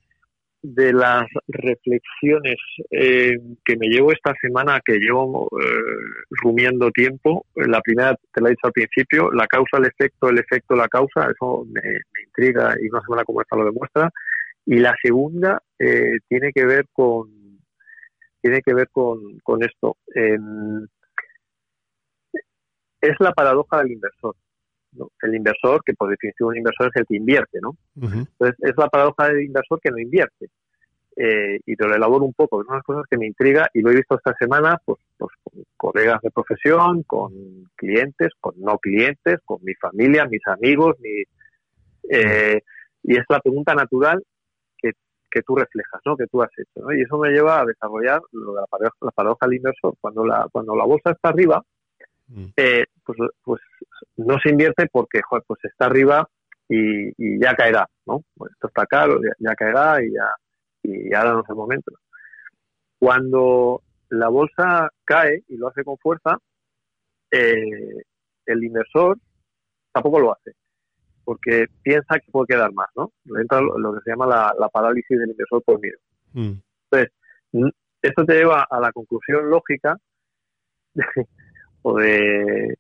[0.63, 2.57] de las reflexiones
[2.91, 5.81] eh, que me llevo esta semana, que llevo eh,
[6.31, 7.47] rumiando tiempo.
[7.55, 10.89] La primera, te la he dicho al principio, la causa, el efecto, el efecto, la
[10.89, 11.81] causa, eso me,
[12.27, 14.11] intriga y una semana como esta lo demuestra.
[14.67, 17.41] Y la segunda eh, tiene que ver con
[18.43, 19.99] tiene que ver con, con esto.
[23.01, 24.35] es la paradoja del inversor.
[25.23, 27.77] El inversor, que por definición un inversor es el que invierte, ¿no?
[27.95, 30.49] Entonces, es la paradoja del inversor que no invierte.
[31.17, 32.61] Eh, y te lo elaboro un poco.
[32.61, 34.99] Es una de las cosas que me intriga y lo he visto esta semana pues,
[35.19, 37.33] pues con colegas de profesión, con
[37.77, 41.23] clientes, con no clientes, con mi familia, mis amigos, mi,
[42.09, 42.63] eh,
[43.03, 44.23] y es la pregunta natural
[44.79, 44.93] que,
[45.31, 46.17] que tú reflejas, ¿no?
[46.17, 46.87] que tú has hecho.
[46.87, 46.93] ¿no?
[46.93, 49.95] Y eso me lleva a desarrollar lo de la paradoja, la paradoja del inversor.
[50.01, 51.63] Cuando la, cuando la bolsa está arriba,
[52.31, 52.47] Mm.
[52.57, 53.61] eh, pues, pues
[54.17, 56.29] no se invierte porque pues está arriba
[56.69, 58.23] y, ya caerá, ¿no?
[58.37, 60.31] Pues esto está caro, ya, caerá y ya
[60.83, 61.93] y ahora no es el momento.
[62.99, 66.39] Cuando la bolsa cae y lo hace con fuerza,
[67.33, 68.03] eh,
[68.47, 69.19] el inversor
[69.93, 70.53] tampoco lo hace,
[71.25, 73.13] porque piensa que puede quedar más, ¿no?
[73.41, 75.99] Entra lo, que se llama la, parálisis del inversor por miedo.
[76.33, 76.61] Mm.
[76.91, 77.13] Entonces,
[78.03, 79.97] esto te lleva a la conclusión lógica
[81.83, 82.77] o de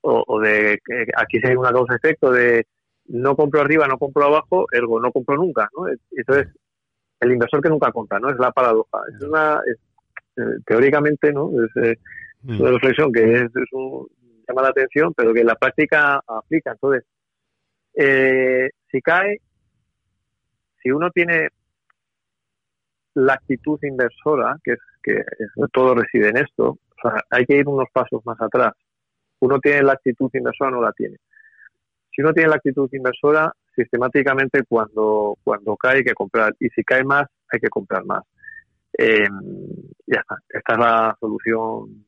[0.00, 0.80] o, de
[1.16, 2.66] aquí se hay una causa-efecto de
[3.06, 5.86] no compro arriba, no compro abajo, ergo no compro nunca, ¿no?
[6.10, 6.48] Entonces,
[7.20, 8.30] el inversor que nunca compra, ¿no?
[8.30, 9.00] Es la paradoja.
[9.14, 11.50] Es una, eh, teóricamente, ¿no?
[11.64, 11.98] Es eh,
[12.42, 12.60] mm.
[12.60, 13.50] una reflexión que es,
[14.48, 16.72] llama la atención, pero que en la práctica aplica.
[16.72, 17.04] Entonces,
[17.94, 19.40] eh, si cae,
[20.82, 21.48] si uno tiene
[23.14, 25.24] la actitud inversora, que es que
[25.72, 28.72] todo reside en esto, o sea, hay que ir unos pasos más atrás.
[29.40, 31.16] Uno tiene la actitud inversora, no la tiene.
[32.14, 36.54] Si uno tiene la actitud inversora, sistemáticamente cuando, cuando cae hay que comprar.
[36.58, 38.24] Y si cae más, hay que comprar más.
[38.96, 39.28] Eh,
[40.06, 40.36] ya está.
[40.48, 42.04] Esta es la solución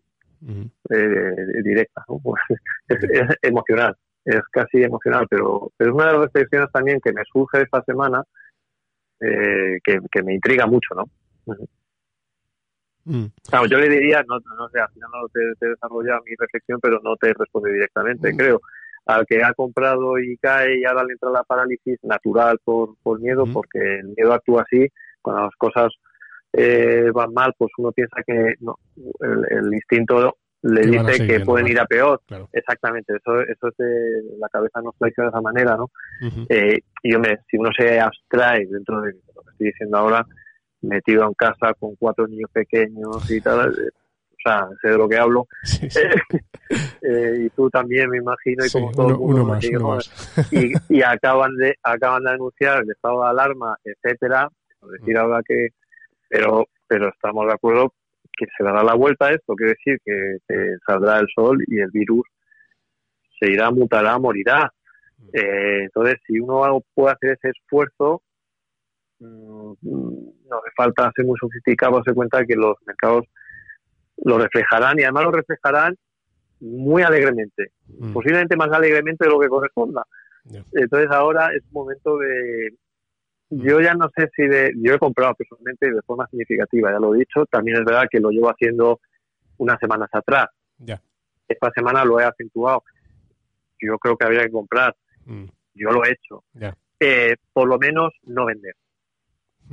[0.90, 2.04] eh, directa.
[2.06, 2.42] Pues,
[2.88, 3.96] es, emocional.
[4.24, 7.82] Es casi emocional, pero, pero es una de las reflexiones también que me surge esta
[7.84, 8.22] semana
[9.20, 11.04] eh, que, que, me intriga mucho, ¿no?
[13.10, 13.66] Mm.
[13.68, 17.00] yo le diría, no, no sé, al final no te, te desarrolla mi reflexión, pero
[17.02, 18.36] no te responde directamente, mm.
[18.36, 18.60] creo.
[19.06, 23.20] Al que ha comprado y cae y ahora le entra la parálisis natural por, por
[23.20, 23.52] miedo, mm.
[23.52, 24.86] porque el miedo actúa así,
[25.20, 25.92] cuando las cosas
[26.52, 28.76] eh, van mal, pues uno piensa que no,
[29.20, 32.20] el, instinto le dice que pueden ir a peor.
[32.52, 35.90] Exactamente, eso, eso es de, la cabeza nos funciona de esa manera, ¿no?
[36.48, 40.26] eh, y hombre, si uno se abstrae dentro de lo que estoy diciendo ahora,
[40.82, 45.08] metido en casa con cuatro niños pequeños y tal, eh, o sea, sé de lo
[45.08, 45.46] que hablo.
[47.02, 49.58] Eh, y tú también, me imagino, y como todo el mundo.
[50.88, 54.48] y, acaban de acaban de anunciar el estado de alarma, etcétera.
[54.82, 55.18] decir mm.
[55.18, 55.68] ahora que,
[56.28, 57.94] pero pero estamos de acuerdo
[58.36, 61.90] que se dará la vuelta a esto, quiere decir que, saldrá el sol y el
[61.90, 62.26] virus
[63.38, 64.72] se irá, mutará, morirá.
[65.18, 65.28] Mm.
[65.32, 68.22] Eh, entonces, si uno puede hacer ese esfuerzo,
[69.20, 69.76] no
[70.58, 73.26] hace falta ser muy sofisticado, darse cuenta que los mercados
[74.24, 75.96] lo reflejarán y además lo reflejarán
[76.60, 78.12] muy alegremente, mm.
[78.12, 80.04] posiblemente más alegremente de lo que corresponda,
[80.72, 82.74] Entonces ahora es un momento de...
[83.52, 84.72] Yo ya no sé si de...
[84.76, 87.44] Yo he comprado personalmente de forma significativa, ya lo he dicho.
[87.46, 89.00] También es verdad que lo llevo haciendo
[89.56, 90.46] unas semanas atrás.
[91.48, 92.84] Esta semana lo he acentuado.
[93.80, 94.94] Yo creo que habría que comprar.
[95.24, 95.46] Mm.
[95.74, 96.44] Yo lo he hecho.
[97.00, 98.74] Eh, por lo menos no vender.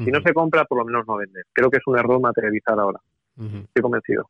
[0.03, 1.43] Si no se compra, por lo menos no vender.
[1.53, 2.99] Creo que es un error materializar ahora.
[3.37, 4.29] Estoy convencido.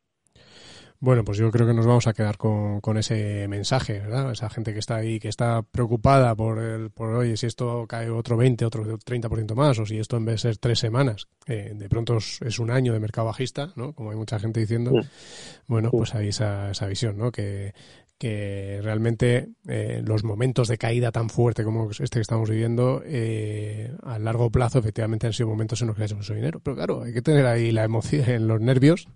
[0.99, 4.31] Bueno, pues yo creo que nos vamos a quedar con, con ese mensaje, ¿verdad?
[4.31, 8.09] Esa gente que está ahí, que está preocupada por, el, por oye, si esto cae
[8.09, 11.71] otro 20, otro 30% más, o si esto en vez de ser tres semanas, eh,
[11.75, 13.93] de pronto es, es un año de mercado bajista, ¿no?
[13.93, 14.89] Como hay mucha gente diciendo.
[14.99, 15.07] Sí.
[15.67, 15.97] Bueno, Sí.
[15.97, 17.31] pues hay esa, esa visión, ¿no?
[17.31, 17.75] Que,
[18.19, 23.91] que realmente eh, los momentos de caída tan fuerte como este que estamos viviendo, eh,
[24.03, 26.59] a largo plazo, efectivamente han sido momentos en los que has mucho dinero.
[26.63, 29.07] Pero claro, hay que tener ahí la emoción en los nervios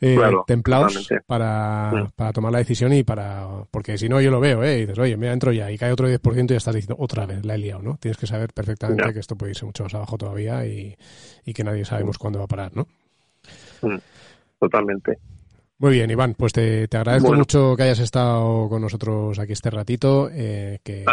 [0.00, 2.10] eh, Claro, templados para, Sí.
[2.16, 3.46] para tomar la decisión y para.
[3.70, 4.78] Porque si no, yo lo veo, ¿eh?
[4.78, 7.26] Y dices, oye, mira, entro ya y cae otro 10% y ya estás diciendo otra
[7.26, 7.96] vez, la he liado, ¿no?
[7.98, 9.12] Tienes que saber perfectamente Ya.
[9.12, 10.96] que esto puede irse mucho más abajo todavía y,
[11.44, 12.88] y que nadie sabemos cuándo va a parar, ¿no?
[13.82, 13.98] Mm,
[14.58, 15.18] Totalmente.
[15.84, 17.40] Muy bien, Iván, pues te, te agradezco Bueno.
[17.40, 21.04] mucho que hayas estado con nosotros aquí este ratito, eh, que,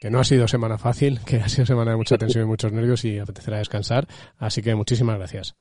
[0.00, 2.72] que no ha sido semana fácil, que ha sido semana de mucha tensión y muchos
[2.72, 4.08] nervios y apetecerá descansar.
[4.36, 5.54] Así que muchísimas gracias.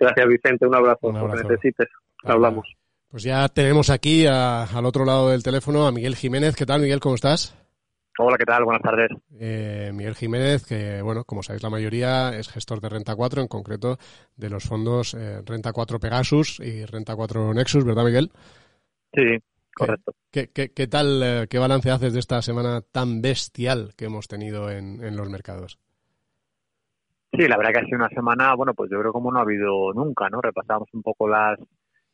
[0.00, 0.66] Gracias, Vicente.
[0.66, 1.08] Un abrazo.
[1.08, 1.48] Un Lo que abrazo.
[1.50, 1.88] necesites.
[2.24, 2.66] Hablamos.
[3.10, 6.56] Pues ya tenemos aquí a- al otro lado del teléfono a Miguel Jiménez.
[6.56, 7.00] ¿Qué tal, Miguel?
[7.00, 7.54] ¿Cómo estás?
[8.18, 8.64] Hola, ¿qué tal?
[8.64, 9.10] Buenas tardes.
[9.38, 13.48] Eh, Miguel Jiménez, que, bueno, como sabéis la mayoría, es gestor de Renta 4, en
[13.48, 13.98] concreto
[14.36, 18.30] de los fondos eh, Renta 4 Pegasus y Renta 4 Nexus, ¿verdad, Miguel?
[19.12, 19.38] Sí,
[19.74, 20.12] correcto.
[20.30, 24.28] ¿Qué, qué, qué tal, eh, qué balance haces de esta semana tan bestial que hemos
[24.28, 25.78] tenido en, en los mercados?
[27.32, 29.42] Sí, la verdad que ha sido una semana, bueno, pues yo creo como no ha
[29.42, 30.40] habido nunca, ¿no?
[30.40, 31.58] Repasamos un poco las,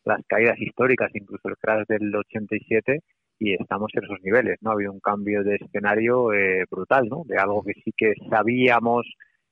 [0.04, 3.02] las caídas históricas, incluso el crash del 87,
[3.44, 4.70] y estamos en esos niveles, ¿no?
[4.70, 7.22] Ha habido un cambio de escenario eh, brutal, ¿no?
[7.26, 9.06] De algo que sí que sabíamos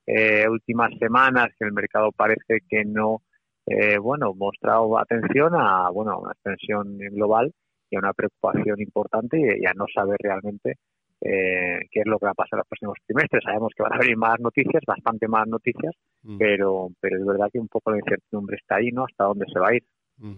[0.05, 3.21] eh, últimas semanas, que el mercado parece que no,
[3.65, 7.51] eh, bueno, mostrado atención a, bueno, a una extensión global
[7.89, 10.75] y a una preocupación importante y, y a no saber realmente
[11.21, 13.43] eh, qué es lo que va a pasar en los próximos trimestres.
[13.43, 17.49] Sabemos que van a venir más noticias, bastante más noticias, Mm, pero, pero es verdad
[17.51, 19.05] que un poco la incertidumbre está ahí, ¿no?
[19.05, 19.83] Hasta dónde se va a ir.
[20.17, 20.37] mm.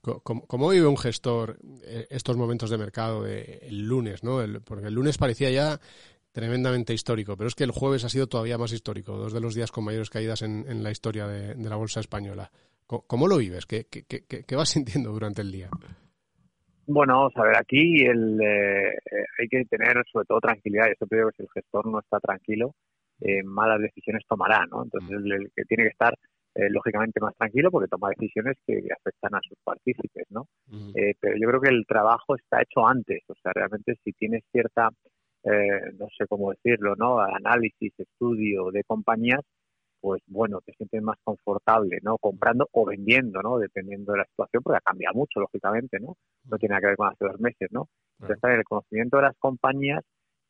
[0.00, 4.40] ¿Cómo, cómo vive un gestor eh, estos momentos de mercado de, el lunes, ¿no?
[4.42, 5.78] El- porque el lunes parecía ya
[6.32, 9.54] tremendamente histórico, pero es que el jueves ha sido todavía más histórico, dos de los
[9.54, 12.50] días con mayores caídas en, en la historia de, de la bolsa española.
[12.86, 13.66] ¿Cómo, lo vives?
[13.66, 15.68] ¿Qué, qué, qué, vas sintiendo durante el día?
[16.86, 20.88] Bueno, vamos a ver, aquí el, eh, eh, hay que tener sobre todo tranquilidad.
[20.88, 22.74] Yo siempre digo que si el gestor no está tranquilo,
[23.20, 24.82] eh, malas decisiones tomará, ¿no?
[24.82, 26.14] Entonces el, el que tiene que estar
[26.54, 30.46] eh, lógicamente más tranquilo porque toma decisiones que afectan a sus partícipes, ¿no?
[30.94, 34.42] Eh, pero yo creo que el trabajo está hecho antes, o sea, realmente si tienes
[34.50, 34.90] cierta,
[35.44, 37.20] eh, no sé cómo decirlo, ¿no?
[37.20, 39.40] Análisis, estudio de compañías,
[40.00, 42.16] pues bueno, te sientes más confortable, ¿no?
[42.18, 43.58] Comprando o vendiendo, ¿no?
[43.58, 46.16] Dependiendo de la situación, porque ha cambiado mucho, lógicamente, ¿no?
[46.44, 47.88] No tiene nada que ver con hace dos meses, ¿no?
[48.18, 50.02] Entonces, también el conocimiento de las compañías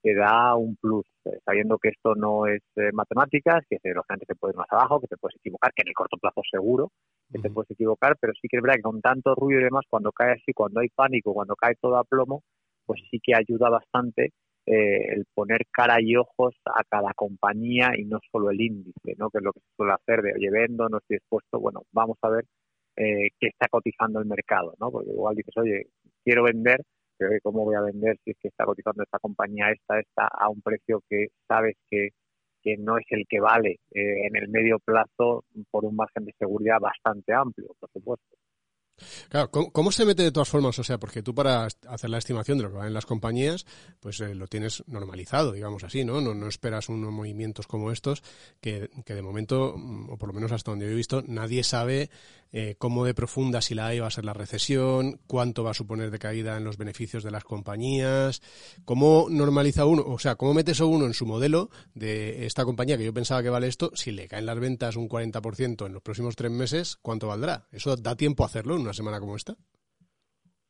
[0.02, 4.34] te da un plus, eh, sabiendo que esto no es eh, matemáticas, que lógicamente te
[4.34, 6.90] puedes ir más abajo, que te puedes equivocar, que en el corto plazo seguro,
[7.30, 9.84] que te puedes equivocar, pero sí que es verdad que con tanto ruido y demás,
[9.88, 12.42] cuando cae así, cuando hay pánico, cuando cae todo a plomo,
[12.86, 14.32] pues sí que ayuda bastante
[14.66, 19.30] eh, el poner cara y ojos a cada compañía y no solo el índice, ¿no?
[19.30, 22.18] que es lo que se suele hacer de, oye, vendo, no estoy expuesto, bueno, vamos
[22.22, 22.44] a ver
[22.96, 24.90] eh, qué está cotizando el mercado, ¿no?
[24.90, 25.86] porque igual dices, oye,
[26.22, 26.82] quiero vender,
[27.26, 30.48] oye, ¿cómo voy a vender si es que está cotizando esta compañía esta, esta, a
[30.48, 32.10] un precio que sabes que
[32.62, 36.34] que no es el que vale eh, en el medio plazo por un margen de
[36.38, 38.36] seguridad bastante amplio, por supuesto.
[39.28, 40.78] Claro, ¿cómo, se mete de todas formas?
[40.78, 43.66] O sea, porque tú para hacer la estimación de lo que van en las compañías,
[44.00, 46.20] pues eh, lo tienes normalizado, digamos así, ¿no?
[46.20, 46.34] ¿no?
[46.34, 48.22] No esperas unos movimientos como estos
[48.60, 51.64] que, que de momento, mm, o por lo menos hasta donde yo he visto, nadie
[51.64, 52.10] sabe
[52.52, 55.74] eh, cómo de profunda, si la hay, va a ser la recesión, cuánto va a
[55.74, 58.42] suponer de caída en los beneficios de las compañías,
[58.84, 62.98] cómo normaliza uno, o sea, cómo metes a uno en su modelo de esta compañía
[62.98, 66.02] que yo pensaba que vale esto, si le caen las ventas un 40% en los
[66.02, 67.68] próximos tres meses, ¿cuánto valdrá?
[67.70, 69.54] ¿Eso da tiempo a hacerlo una semana como esta?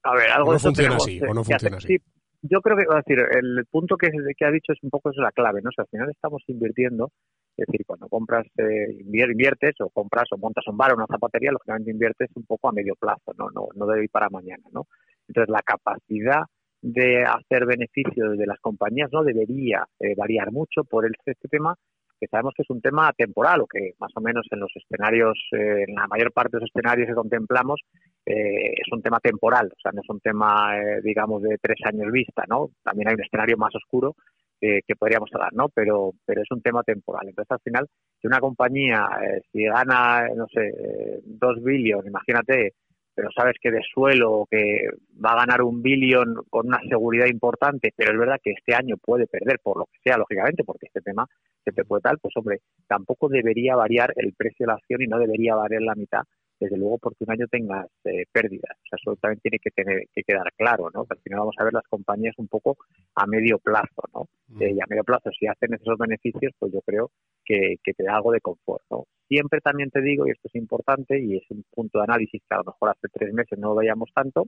[0.02, 1.87] A ver, algo ¿O no de funciona tenemos, así, o no funciona así?
[1.88, 1.98] Sí,
[2.42, 5.16] yo creo que, es decir, el punto que, que ha dicho es un poco es
[5.18, 5.68] la clave, ¿no?
[5.68, 7.11] O sea, al final estamos invirtiendo,
[7.56, 11.06] es decir, cuando compras, eh, invier- inviertes o compras o montas un bar o una
[11.06, 13.50] zapatería, lógicamente inviertes un poco a medio plazo, ¿no?
[13.50, 14.87] No, no debe ir para mañana, ¿no?
[15.28, 16.44] Entonces, la capacidad
[16.83, 21.74] de hacer beneficio de las compañías no debería eh, variar mucho por el, este tema
[22.18, 25.38] que sabemos que es un tema temporal o que más o menos en los escenarios,
[25.52, 27.80] eh, en la mayor parte de los escenarios que contemplamos,
[28.26, 31.78] eh, es un tema temporal, o sea, no es un tema, eh, digamos, de tres
[31.85, 32.70] años vista, ¿no?
[32.83, 34.14] También hay un escenario más oscuro
[34.62, 35.70] que podríamos dar, ¿no?
[35.70, 37.26] Pero, pero es un tema temporal.
[37.26, 37.88] Entonces, al final,
[38.20, 42.74] si una compañía, eh, si gana, no sé, dos billones, imagínate,
[43.14, 44.88] pero sabes que de suelo que
[45.22, 48.96] va a ganar un billón con una seguridad importante, pero es verdad que este año
[48.96, 51.26] puede perder por lo que sea, lógicamente, porque este tema
[51.64, 55.06] se te puede tal, pues hombre, tampoco debería variar el precio de la acción y
[55.06, 56.22] no debería variar la mitad
[56.61, 58.77] desde luego porque un año tengas eh, pérdidas.
[58.77, 61.07] O sea, eso también tiene que tener que quedar claro, ¿no?
[61.09, 62.77] al final vamos a ver las compañías un poco
[63.14, 64.29] a medio plazo, ¿no?
[64.61, 67.11] Eh, y a medio plazo, si hacen esos beneficios, pues yo creo
[67.44, 69.07] que, te da algo de confort, ¿no?
[69.27, 72.55] Siempre también te digo, y esto es importante, y es un punto de análisis que
[72.55, 74.46] a lo mejor hace tres meses no lo veíamos tanto,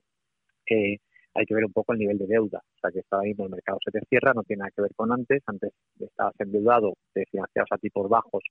[0.68, 0.98] eh,
[1.34, 2.58] hay que ver un poco el nivel de deuda.
[2.58, 4.94] O sea, que estaba mismo el mercado se te cierra, no tiene nada que ver
[4.94, 5.42] con antes.
[5.46, 8.44] Antes estabas endeudado, te financiabas a tipos bajos,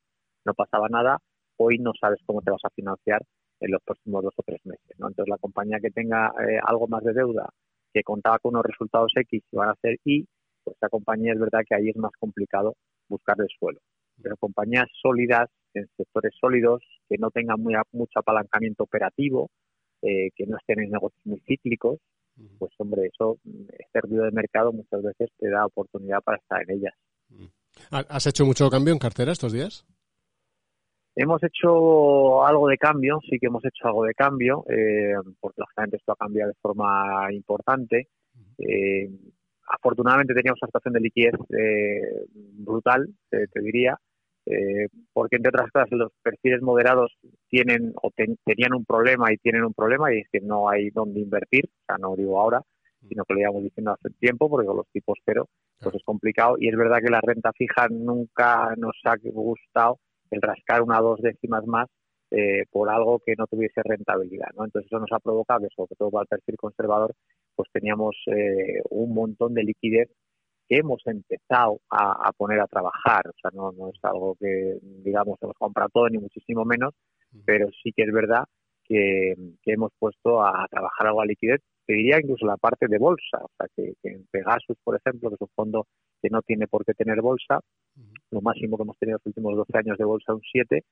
[0.46, 1.20] no pasaba nada.
[1.58, 3.22] Hoy no sabes cómo te vas a financiar
[3.62, 4.98] en los próximos dos o tres meses.
[4.98, 5.08] ¿no?
[5.08, 7.50] Entonces, la compañía que tenga eh, algo más de deuda,
[7.94, 10.26] que contaba con unos resultados X y van a ser Y,
[10.64, 12.76] pues esa compañía es verdad que ahí es más complicado
[13.08, 13.80] buscar el suelo.
[14.22, 19.50] Pero compañías sólidas, en sectores sólidos, que no tengan muy, mucho apalancamiento operativo,
[20.02, 22.00] eh, que no estén en negocios muy cíclicos,
[22.58, 23.38] pues hombre, eso,
[23.78, 26.94] este ruido de mercado muchas veces te da oportunidad para estar en ellas.
[27.92, 29.86] ¿Has hecho mucho cambio en cartera estos días?
[31.16, 35.98] Hemos hecho algo de cambio, sí que hemos hecho algo de cambio, eh, porque lógicamente
[35.98, 38.08] esto ha cambiado de forma importante.
[38.58, 39.10] Eh,
[39.68, 42.26] afortunadamente teníamos una situación de liquidez eh,
[42.58, 43.98] brutal, te diría,
[44.46, 47.16] eh, porque entre otras cosas los perfiles moderados
[47.48, 48.12] tienen o
[48.44, 51.86] tenían un problema y tienen un problema y es que no hay dónde invertir, o
[51.86, 52.62] sea, no digo ahora,
[53.08, 55.48] sino que lo íbamos diciendo hace tiempo, porque con los tipos cero
[55.80, 56.56] pues es complicado.
[56.60, 60.00] Y es verdad que la renta fija nunca nos ha gustado
[60.32, 61.88] el rascar una o dos décimas más
[62.32, 64.48] eh, por algo que no tuviese rentabilidad.
[64.56, 64.64] ¿no?
[64.64, 67.14] Entonces eso nos ha provocado que, sobre todo para el perfil conservador,
[67.56, 70.10] pues teníamos eh, un montón de liquidez
[70.70, 73.28] que hemos empezado a, poner a trabajar.
[73.28, 76.94] O sea, no, no es algo que, digamos, hemos comprado todo, ni muchísimo menos,
[77.44, 78.46] pero sí que es verdad
[78.86, 81.60] que, hemos puesto a trabajar algo a liquidez.
[81.86, 83.40] Te diría incluso la parte de bolsa.
[83.42, 85.88] O sea, que, que en Pegasus, por ejemplo, que es un fondo
[86.22, 87.60] que no tiene por qué tener bolsa,
[88.32, 90.84] lo máximo que hemos tenido los últimos 12 años de bolsa un 7.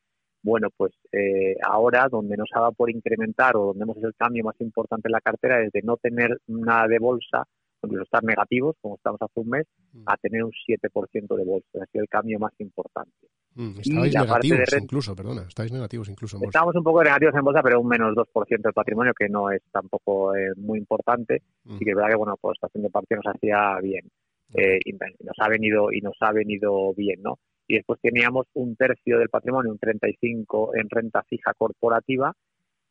[0.42, 4.16] Bueno, pues eh, ahora donde nos ha dado por incrementar o donde hemos hecho el
[4.16, 7.44] cambio más importante en la cartera es de no tener nada de bolsa,
[7.84, 10.04] incluso estar negativos, como estamos hace un mes, mm.
[10.06, 11.68] a tener un 7% de bolsa.
[11.82, 13.12] Ha sido el cambio más importante.
[13.56, 16.58] Mm, negativos incluso, perdona, estáis negativos incluso en bolsa.
[16.58, 19.62] Estamos un poco negativos en bolsa, pero un menos 2% del patrimonio, que no es
[19.72, 21.42] tampoco eh, muy importante.
[21.66, 21.76] Mm.
[21.76, 24.10] Y que es verdad que, bueno, pues estación de parte nos hacía bien
[24.54, 27.40] eh, y nos ha venido y nos ha venido bien, ¿no?
[27.68, 32.34] Y después teníamos un tercio del patrimonio, un 35 en renta fija corporativa,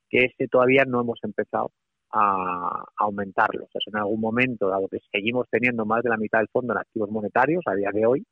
[0.09, 1.73] que ese todavía no hemos empezado
[2.13, 3.65] a, aumentarlo.
[3.65, 6.73] O sea, en algún momento, dado que seguimos teniendo más de la mitad del fondo
[6.73, 8.25] en activos monetarios a día de hoy,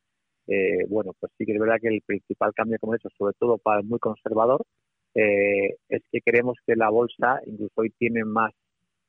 [0.46, 3.34] eh, bueno, pues sí que es verdad que el principal cambio que hemos hecho, sobre
[3.38, 4.62] todo para el muy conservador,
[5.14, 8.52] eh, es que queremos que la bolsa incluso hoy tiene más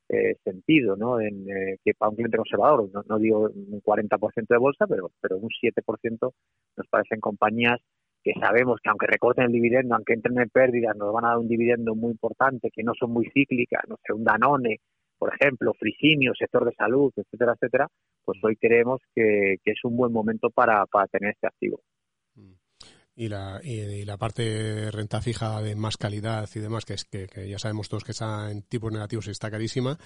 [0.09, 1.19] eh, sentido, ¿no?
[1.19, 5.37] En, eh, que para un cliente conservador, no, digo un 40% de bolsa, pero, pero
[5.37, 6.31] un 7%
[6.77, 7.79] nos parecen compañías
[8.23, 11.37] que sabemos que aunque recorten el dividendo, aunque entren en pérdidas, nos van a dar
[11.37, 14.77] un dividendo muy importante, que no son muy cíclicas, no sé, un Danone,
[15.17, 17.87] por ejemplo, Frisinio, sector de salud, etcétera, etcétera,
[18.25, 21.79] pues hoy creemos que, que es un buen momento para, para tener este activo
[23.17, 27.27] y la, y, la parte renta fija de más calidad y demás, que es que,
[27.49, 29.97] ya sabemos todos que está en tipos negativos y está carísima,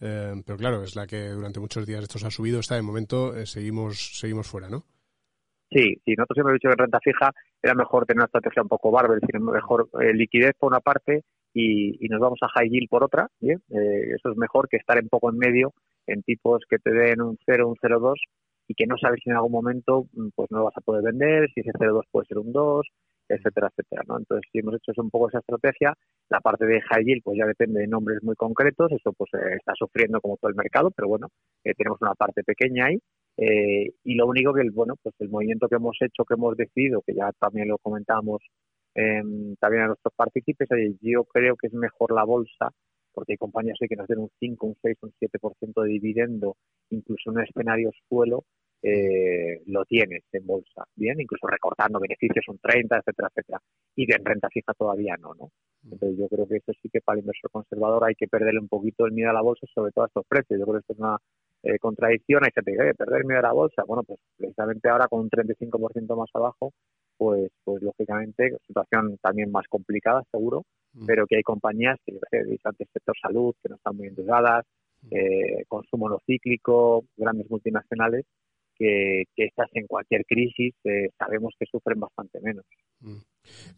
[0.00, 3.36] eh, pero claro, es la que durante muchos días estos ha subido, está de momento
[3.36, 4.82] eh, seguimos seguimos fuera, ¿no?
[5.70, 7.30] Sí, sí, nosotros hemos dicho que en renta fija
[7.62, 10.80] era mejor tener una estrategia un poco bárbara, es decir, mejor eh, liquidez por una
[10.80, 11.22] parte
[11.54, 13.62] y, y, nos vamos a high yield por otra, ¿bien?
[13.70, 15.72] eso es mejor que estar en poco en medio
[16.06, 18.14] en tipos que te den un 0, un 0,2
[18.68, 21.02] y que no sabes si en algún momento mm, pues no lo vas a poder
[21.04, 22.86] vender, si ese 0,2 puede ser un 2,
[23.28, 24.18] etcétera, etcétera, ¿no?
[24.18, 25.94] Entonces, si hemos hecho un poco esa estrategia,
[26.28, 29.56] la parte de high yield pues ya depende de nombres muy concretos, eso pues eh,
[29.56, 31.28] está sufriendo como todo el mercado, pero bueno,
[31.64, 32.98] eh, tenemos una parte pequeña ahí
[33.36, 36.56] eh, y lo único que, el, bueno, pues el movimiento que hemos hecho, que hemos
[36.56, 38.42] decidido, que ya también lo comentamos
[39.60, 40.70] también a nuestros partícipes,
[41.02, 42.72] yo creo que es mejor la bolsa
[43.16, 46.56] porque hay compañías que nos den un 5, un 6, un 7% de dividendo,
[46.90, 48.44] incluso en un escenario suelo,
[48.82, 53.62] eh, lo tienes en bolsa, bien, incluso recortando beneficios un 30, etcétera, etcétera.
[53.94, 55.50] Y de renta fija todavía no, ¿no?
[55.82, 55.92] Mm.
[55.92, 58.68] Entonces yo creo que eso sí que para el inversor conservador hay que perderle un
[58.68, 60.58] poquito el miedo a la bolsa, sobre todo a estos precios.
[60.58, 61.18] Yo creo que esto es una
[61.62, 63.82] eh, contradicción, hay gente que dice, perder miedo a la bolsa.
[63.86, 66.72] Bueno, pues precisamente ahora con un 35% más abajo,
[67.16, 71.06] pues, pues lógicamente, situación también más complicada, seguro, mm.
[71.06, 74.64] pero que hay compañías que, yo sé, antes sector salud, que no están muy endeudadas,
[75.02, 75.08] mm.
[75.10, 78.26] eh, consumo no cíclico, grandes multinacionales,
[78.78, 82.64] que, estas en cualquier crisis eh, sabemos que sufren bastante menos.
[83.00, 83.18] Mm.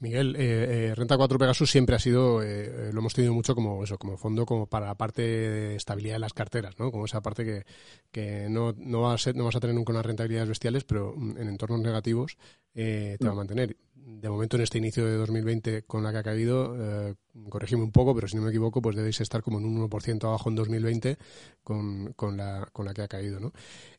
[0.01, 3.99] Miguel, eh, eh, Renta 4 Pegasus siempre ha sido, lo hemos tenido mucho como eso,
[3.99, 6.91] como fondo, como para la parte de estabilidad de las carteras, ¿no?
[6.91, 7.65] Como esa parte que,
[8.11, 11.15] que no, no, va a ser, no vas a tener nunca unas rentabilidades bestiales, pero
[11.15, 12.37] en entornos negativos
[12.73, 13.37] te va a mm.
[13.37, 13.77] mantener
[14.09, 17.15] de momento en este inicio de 2020 con la que ha caído, eh,
[17.49, 20.25] corregime un poco, pero si no me equivoco, pues debéis estar como en un 1%
[20.25, 21.17] abajo en 2020
[21.63, 23.53] con, con, la, con la que ha caído, ¿no?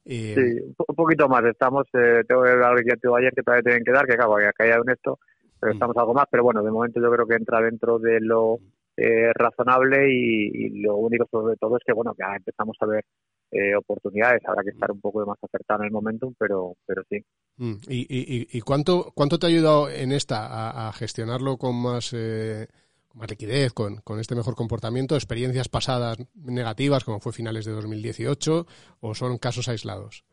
[0.03, 1.43] Eh, sí, un poquito más.
[1.45, 4.47] Estamos, eh, tengo que hablar que ayer que todavía tienen que dar, que acabo que
[4.47, 5.38] ha caído en esto, mm.
[5.61, 6.25] Estamos algo más.
[6.29, 8.59] Pero bueno, de momento yo creo que entra dentro de lo
[9.01, 13.05] eh, razonable y, lo único sobre todo es que, bueno, que empezamos a ver
[13.51, 14.41] eh, oportunidades.
[14.45, 17.23] Habrá que estar un poco más acertado en el momentum, pero, pero sí.
[17.57, 22.13] Mm, ¿Y, y, y cuánto, cuánto te ha ayudado en esta a, gestionarlo con más,
[22.13, 22.67] eh,
[23.13, 25.15] más liquidez, con, con, este mejor comportamiento?
[25.15, 28.65] ¿Experiencias pasadas negativas, como fue finales de 2018,
[28.99, 30.25] o son casos aislados?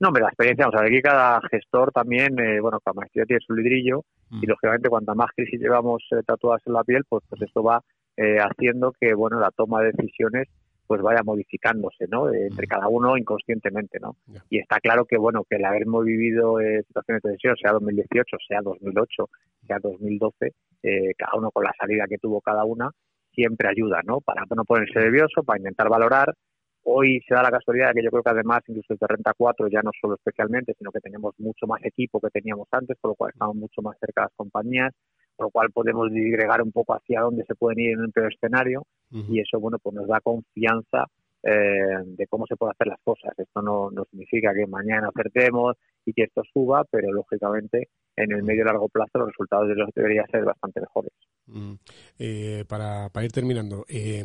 [0.00, 3.24] No, hombre, la experiencia, vamos a ver, aquí cada gestor también, eh, bueno, cada maestría
[3.24, 4.48] tiene su lidrillo y mm.
[4.48, 7.82] lógicamente cuanta más crisis llevamos tatuadas en la piel, pues, pues esto va
[8.16, 10.48] haciendo que, bueno, la toma de decisiones
[10.88, 12.32] pues vaya modificándose, ¿no?
[12.32, 14.16] Entre cada uno inconscientemente, ¿no?
[14.48, 18.36] Y está claro que, bueno, que el habermos vivido eh, situaciones de tensión, sea 2018,
[18.48, 19.30] sea 2008,
[19.66, 22.90] sea 2012, eh, cada uno con la salida que tuvo cada una,
[23.32, 24.22] siempre ayuda, ¿no?
[24.22, 26.34] Para no ponerse nervioso, para intentar valorar.
[26.90, 29.68] Hoy se da la casualidad de que yo creo que además, incluso desde Renta 4,
[29.68, 33.14] ya no solo especialmente, sino que tenemos mucho más equipo que teníamos antes, por lo
[33.14, 34.94] cual estamos mucho más cerca de las compañías,
[35.36, 38.32] por lo cual podemos disgregar un poco hacia dónde se pueden ir en un peor
[38.32, 38.86] escenario.
[39.12, 41.04] Y eso bueno pues nos da confianza
[41.50, 43.32] eh, de cómo se pueden hacer las cosas.
[43.38, 48.42] Esto no, no significa que mañana acertemos y que esto suba, pero lógicamente en el
[48.42, 51.12] medio y largo plazo los resultados de los deberían ser bastante mejores.
[52.18, 54.22] Eh, para, para, ir terminando, eh,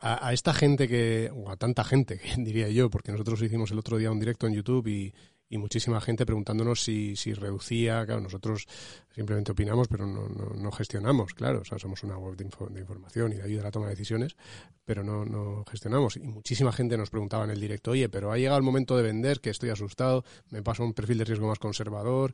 [0.00, 3.78] a, a, esta gente que, o a tanta gente, diría yo, porque nosotros hicimos el
[3.78, 5.12] otro día un directo en YouTube y,
[5.48, 8.66] y muchísima gente preguntándonos si, si reducía, claro, nosotros
[9.10, 13.36] simplemente opinamos, pero no, no, gestionamos, claro, o sea, somos una web de, información y
[13.36, 14.36] de ayuda a la toma de decisiones,
[14.84, 16.16] pero no, no gestionamos.
[16.16, 19.04] Y muchísima gente nos preguntaba en el directo, oye, pero ha llegado el momento de
[19.04, 22.32] vender, que estoy asustado, me paso un perfil de riesgo más conservador,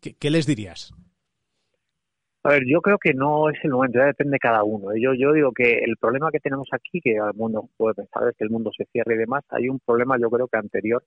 [0.00, 0.94] ¿qué, les dirías?
[2.44, 4.88] A ver, yo creo que no es el momento, ya depende de cada uno.
[4.94, 8.36] Yo, yo digo que el problema que tenemos aquí, que el mundo puede pensar es
[8.36, 11.02] que el mundo se cierre y demás, hay un problema yo creo que anterior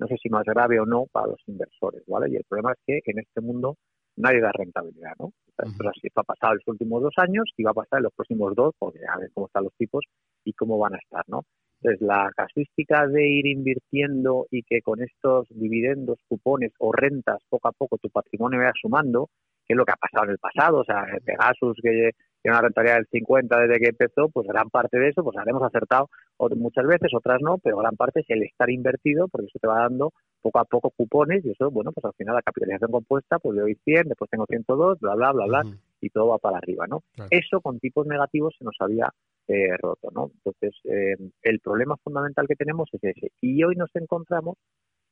[0.00, 2.30] no sé si más grave o no para los inversores, ¿vale?
[2.30, 3.76] Y el problema es que en este mundo
[4.16, 5.32] nadie da rentabilidad, ¿no?
[5.56, 8.14] Pero así ha pasado en los últimos dos años y va a pasar en los
[8.14, 10.04] próximos dos, porque a ver cómo están los tipos
[10.44, 11.42] y cómo van a estar, ¿no?
[11.82, 17.68] Entonces, la casuística de ir invirtiendo y que con estos dividendos, cupones o rentas poco
[17.68, 19.28] a poco tu patrimonio vaya sumando,
[19.66, 22.10] que es lo que ha pasado en el pasado, o sea, Pegasus que
[22.42, 25.62] tiene una rentabilidad del 50 desde que empezó, pues gran parte de eso, pues habremos
[25.62, 26.08] acertado
[26.56, 29.80] muchas veces, otras no, pero gran parte es el estar invertido, porque eso te va
[29.80, 33.56] dando poco a poco cupones y eso, bueno, pues al final la capitalización compuesta, pues
[33.56, 35.62] le doy 100, después tengo 102, bla, bla, bla, bla,
[36.00, 37.02] y todo va para arriba, ¿no?
[37.30, 39.12] Eso con tipos negativos se nos había
[39.48, 40.30] eh, roto, ¿no?
[40.34, 43.32] Entonces, eh, el problema fundamental que tenemos es ese.
[43.40, 44.56] Y hoy nos encontramos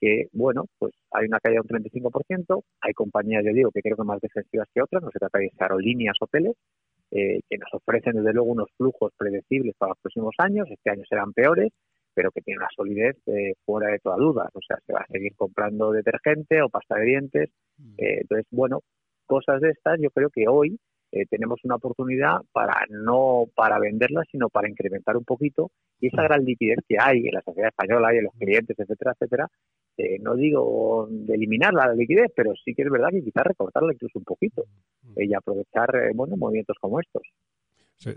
[0.01, 3.97] que, bueno, pues hay una caída de un 35%, hay compañías, yo digo, que creo
[3.97, 6.55] que más defensivas que otras, no se trata de aerolíneas, hoteles,
[7.11, 11.05] eh, que nos ofrecen desde luego unos flujos predecibles para los próximos años, este año
[11.09, 11.73] serán peores,
[12.15, 15.07] pero que tiene una solidez eh, fuera de toda duda, o sea, se va a
[15.07, 17.95] seguir comprando detergente o pasta de dientes, mm.
[17.99, 18.81] eh, entonces, bueno,
[19.27, 20.79] cosas de estas yo creo que hoy
[21.31, 26.25] tenemos una oportunidad para no para venderlas, sino para incrementar un poquito y esa mm.
[26.25, 29.49] gran liquidez que hay en la sociedad española y en los clientes, etcétera, etcétera,
[30.21, 34.19] no digo de eliminar la liquidez, pero sí que es verdad que quizás recortarla incluso
[34.19, 34.65] un poquito
[35.03, 35.23] mm.
[35.23, 37.23] y aprovechar eh, bueno movimientos como estos.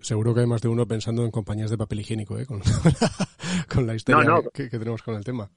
[0.01, 2.45] seguro que hay más de uno pensando en compañías de papel higiénico, ¿eh?
[2.45, 2.61] con,
[3.73, 5.49] con la historia Que, tenemos con el tema.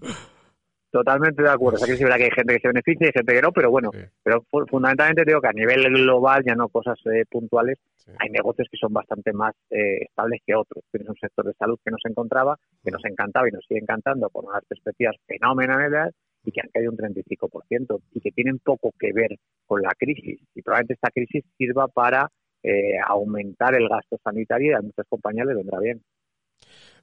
[0.94, 1.80] Totalmente de acuerdo.
[1.82, 3.68] O que es verdad que hay gente que se beneficia y gente que no, pero
[3.68, 3.90] bueno,
[4.22, 7.78] pero fundamentalmente digo que a nivel global, ya no cosas eh, puntuales,
[8.20, 10.84] hay negocios que son bastante más eh, estables que otros.
[10.92, 14.30] Tienes un sector de salud que nos encontraba, que nos encantaba y nos sigue encantando
[14.30, 16.14] por unas perspectivas fenomenales
[16.44, 19.36] y que han caído un 35% y que tienen poco que ver
[19.66, 20.40] con la crisis.
[20.54, 22.30] Y probablemente esta crisis sirva para
[22.62, 26.00] eh, aumentar el gasto sanitario y a muchas compañías les vendrá bien.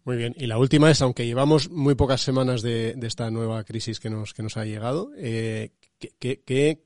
[0.04, 0.34] Muy bien.
[0.36, 4.34] Y la última es, aunque llevamos muy pocas semanas de, esta nueva crisis que nos,
[4.34, 5.72] que nos ha llegado, eh,
[6.20, 6.80] ¿qué,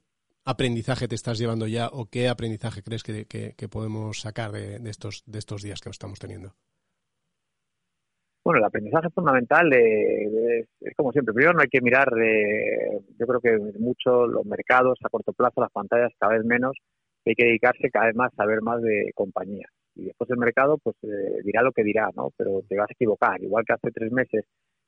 [0.43, 5.39] aprendizaje te estás llevando ya o qué aprendizaje crees que, podemos sacar de, estos, de
[5.39, 6.53] estos días que estamos teniendo?
[8.43, 11.33] Bueno, el aprendizaje fundamental es, como siempre.
[11.33, 15.61] Primero no hay que mirar, eh, yo creo que mucho los mercados a corto plazo,
[15.61, 16.77] las pantallas cada vez menos,
[17.25, 20.77] hay que dedicarse cada vez más a saber más de compañías y después el mercado
[20.77, 22.31] pues eh, dirá lo que dirá, ¿no?
[22.37, 23.41] Pero te vas a equivocar.
[23.41, 24.45] Igual que hace tres meses,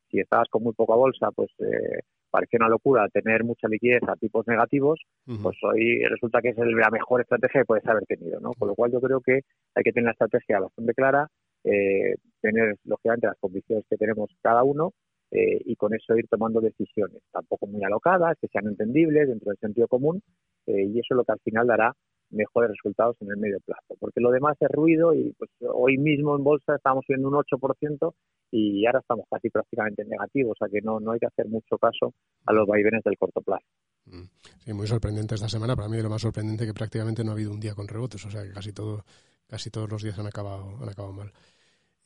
[0.10, 4.16] si estabas con muy poca bolsa, pues eh, parecía una locura tener mucha liquidez a
[4.16, 5.00] tipos negativos,
[5.42, 8.54] pues hoy resulta que es la mejor estrategia que puedes haber tenido, ¿no?
[8.54, 9.42] Con lo cual yo creo que
[9.76, 11.28] hay que tener la estrategia bastante clara,
[11.64, 14.94] eh, tener lógicamente las condiciones que tenemos cada uno
[15.32, 19.60] eh, y con eso ir tomando decisiones, tampoco muy alocadas, que sean entendibles dentro del
[19.60, 20.22] sentido común
[20.66, 21.94] eh, y eso es lo que al final dará
[22.30, 26.36] mejores resultados en el medio plazo, porque lo demás es ruido y pues hoy mismo
[26.36, 28.14] en bolsa estamos viendo un 8%
[28.52, 31.78] y ahora estamos casi prácticamente negativos, o sea que no, no hay que hacer mucho
[31.78, 32.14] caso
[32.46, 33.66] a los vaivenes del corto plazo.
[34.06, 34.24] Mm.
[34.60, 37.52] Sí, muy sorprendente esta semana, para mí lo más sorprendente que prácticamente no ha habido
[37.52, 39.04] un día con rebotes, o sea que casi todo
[39.48, 41.32] casi todos los días han acabado han acabado mal.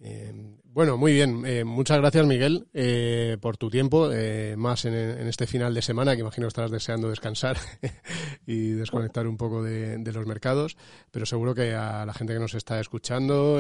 [0.04, 0.34] Eh,
[0.64, 1.44] bueno, muy bien.
[1.46, 4.10] Eh, muchas gracias, Miguel, eh, por tu tiempo,
[4.58, 4.94] más en,
[5.28, 7.58] este final de semana, que imagino estarás deseando descansar
[8.46, 10.78] y desconectar un poco de, los mercados,
[11.12, 13.60] pero seguro que a la gente que nos está escuchando,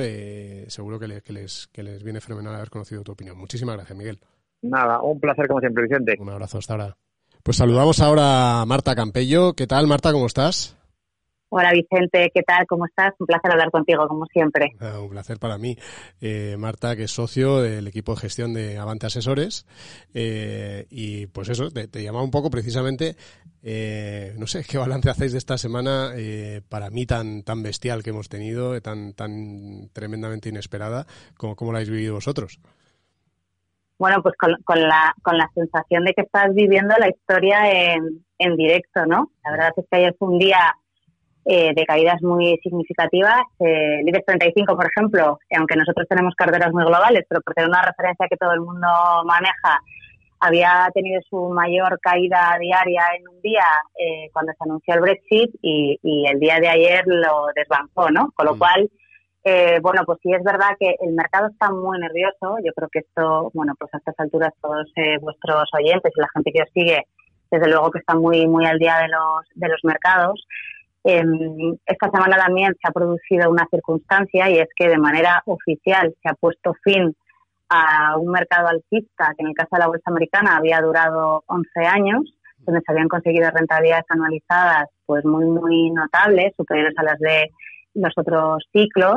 [0.68, 3.38] seguro que, les, que les viene fenomenal haber conocido tu opinión.
[3.38, 4.20] Muchísimas gracias, Miguel.
[4.62, 6.16] Nada, un placer como siempre, Vicente.
[6.20, 6.98] Un abrazo, hasta ahora.
[7.44, 9.54] Pues saludamos ahora a Marta Campello.
[9.54, 10.12] ¿Qué tal, Marta?
[10.12, 10.78] ¿Cómo estás?
[11.54, 12.66] Hola Vicente, ¿qué tal?
[12.66, 13.14] ¿Cómo estás?
[13.20, 14.70] Un placer hablar contigo, como siempre.
[14.80, 15.76] Ah, un placer para mí.
[16.22, 19.68] Eh, Marta, que es socio del equipo de gestión de Avante Asesores.
[20.14, 23.18] Eh, y pues eso, te, te, llamaba un poco precisamente,
[23.64, 26.14] eh, no sé, ¿qué balance hacéis de esta semana
[26.70, 31.80] para mí tan, tan bestial que hemos tenido, tan, tan tremendamente inesperada, como, como la
[31.80, 32.62] habéis vivido vosotros?
[34.00, 38.56] Bueno, pues con, la, con la sensación de que estás viviendo la historia en, en
[38.56, 39.34] directo, ¿no?
[39.44, 40.58] La verdad es que ayer fue un día
[41.44, 43.42] eh, de caídas muy significativas.
[43.60, 47.68] Eh, el IBEX 35, por ejemplo, aunque nosotros tenemos carteras muy globales, pero por tener
[47.68, 48.88] una referencia que todo el mundo
[49.26, 49.80] maneja,
[50.40, 53.66] había tenido su mayor caída diaria en un día
[53.98, 55.98] eh, cuando se anunció el Brexit y,
[56.30, 58.32] el día de ayer lo desbancó, ¿no?
[58.36, 58.60] Con lo mm.
[58.60, 58.92] cual,
[59.82, 62.58] bueno, pues sí es verdad que el mercado está muy nervioso.
[62.64, 64.86] Yo creo que esto, bueno, pues a estas alturas todos
[65.22, 67.02] vuestros oyentes y la gente que os sigue,
[67.50, 70.46] desde luego que están muy, muy al día de los, de los mercados.
[71.04, 71.24] Eh,
[71.86, 76.30] esta semana también se ha producido una circunstancia y es que de manera oficial se
[76.30, 77.16] ha puesto fin
[77.70, 81.70] a un mercado alcista que en el caso de la bolsa americana había durado 11
[81.88, 82.22] años,
[82.60, 87.50] donde se habían conseguido rentabilidades anualizadas pues muy muy notables, superiores a las de
[87.96, 89.16] los otros ciclos.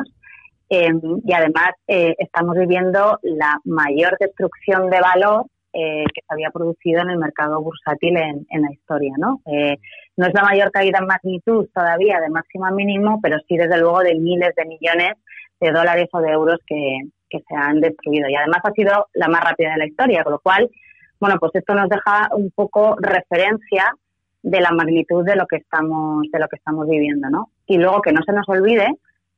[0.71, 6.51] Em, y además eh, estamos viviendo la mayor destrucción de valor eh, que se había
[6.51, 9.41] producido en el mercado bursátil en, la historia, ¿no?
[9.47, 9.77] Eh,
[10.17, 13.79] no es la mayor caída en magnitud todavía de máximo a mínimo, pero sí desde
[13.79, 15.15] luego de miles de millones
[15.61, 17.01] de dólares o de euros que,
[17.31, 18.29] se han destruido.
[18.29, 20.71] Y además ha sido la más rápida de la historia, con lo cual,
[21.19, 23.93] bueno, pues esto nos deja un poco referencia
[24.41, 27.49] de la magnitud de lo que estamos, de lo que estamos viviendo, ¿no?
[27.67, 28.87] Y luego que no se nos olvide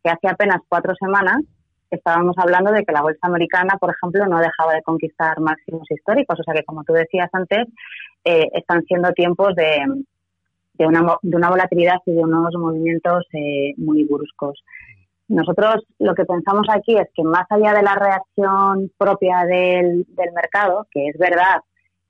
[0.04, 1.38] que hace apenas cuatro semanas
[1.90, 6.38] estábamos hablando de que la bolsa americana, por ejemplo, no dejaba de conquistar máximos históricos.
[6.40, 7.66] O sea que, como tú decías antes,
[8.24, 9.84] eh, están siendo tiempos de,
[10.74, 14.62] de, una, volatilidad y de unos movimientos eh, muy bruscos.
[15.28, 20.32] Nosotros lo que pensamos aquí es que más allá de la reacción propia del, del
[20.32, 21.60] mercado, que es verdad,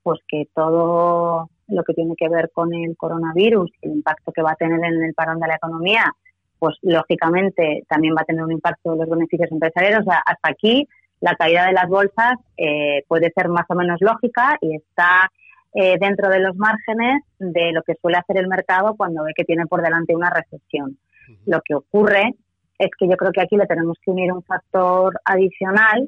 [0.03, 4.41] pues que todo lo que tiene que ver con el coronavirus y el impacto que
[4.41, 6.13] va a tener en el parón de la economía
[6.59, 10.01] pues lógicamente también va a tener un impacto en los beneficios empresariales.
[10.01, 10.87] O sea, hasta aquí
[11.19, 15.31] la caída de las bolsas eh, puede ser más o menos lógica y está
[15.73, 19.43] eh, dentro de los márgenes de lo que suele hacer el mercado cuando ve que
[19.43, 20.97] tiene por delante una recesión.
[21.45, 22.35] Lo que ocurre
[22.79, 26.07] es que yo creo que aquí le tenemos que unir un factor adicional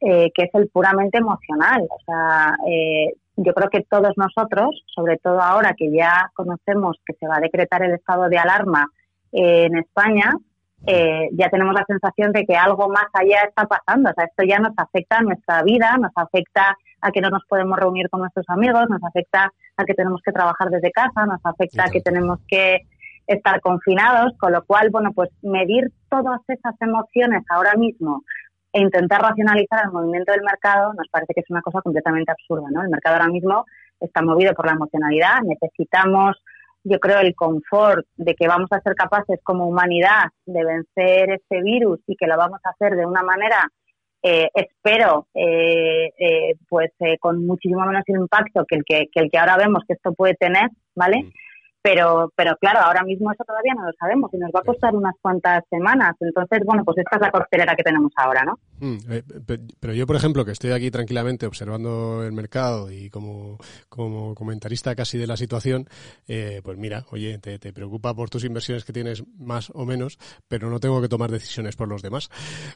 [0.00, 1.86] eh, que es el puramente emocional.
[1.90, 2.54] O sea,
[3.36, 7.40] yo creo que todos nosotros, sobre todo ahora que ya conocemos que se va a
[7.40, 8.90] decretar el estado de alarma
[9.32, 10.32] en España,
[10.86, 14.10] eh, ya tenemos la sensación de que algo más allá está pasando.
[14.10, 17.44] O sea, esto ya nos afecta a nuestra vida, nos afecta a que no nos
[17.48, 21.40] podemos reunir con nuestros amigos, nos afecta a que tenemos que trabajar desde casa, nos
[21.44, 22.80] afecta a que tenemos que
[23.26, 28.24] estar confinados, con lo cual, bueno, pues medir todas esas emociones ahora mismo
[28.72, 32.68] e intentar racionalizar el movimiento del mercado nos parece que es una cosa completamente absurda,
[32.70, 32.82] ¿no?
[32.82, 33.64] El mercado ahora mismo
[34.00, 36.36] está movido por la emocionalidad, necesitamos
[36.84, 41.62] yo creo, el confort de que vamos a ser capaces como humanidad de vencer este
[41.62, 43.68] virus y que lo vamos a hacer de una manera,
[44.22, 49.38] eh, espero, eh, eh, pues con muchísimo menos impacto que el que, que el que
[49.38, 51.22] ahora vemos que esto puede tener, ¿vale?
[51.22, 51.32] Mm.
[51.82, 54.94] pero, pero claro, ahora mismo eso todavía no lo sabemos y nos va a costar
[54.94, 56.16] unas cuantas semanas.
[56.20, 58.58] Entonces, bueno, pues esta es la costelera que tenemos ahora, ¿no?
[58.80, 59.22] Mm, eh,
[59.80, 63.58] pero yo, por ejemplo, que estoy aquí tranquilamente observando el mercado y como,
[63.88, 65.88] como comentarista casi de la situación,
[66.26, 70.18] eh, pues mira, oye, te, preocupa por tus inversiones que tienes más o menos,
[70.48, 72.30] pero no tengo que tomar decisiones por los demás.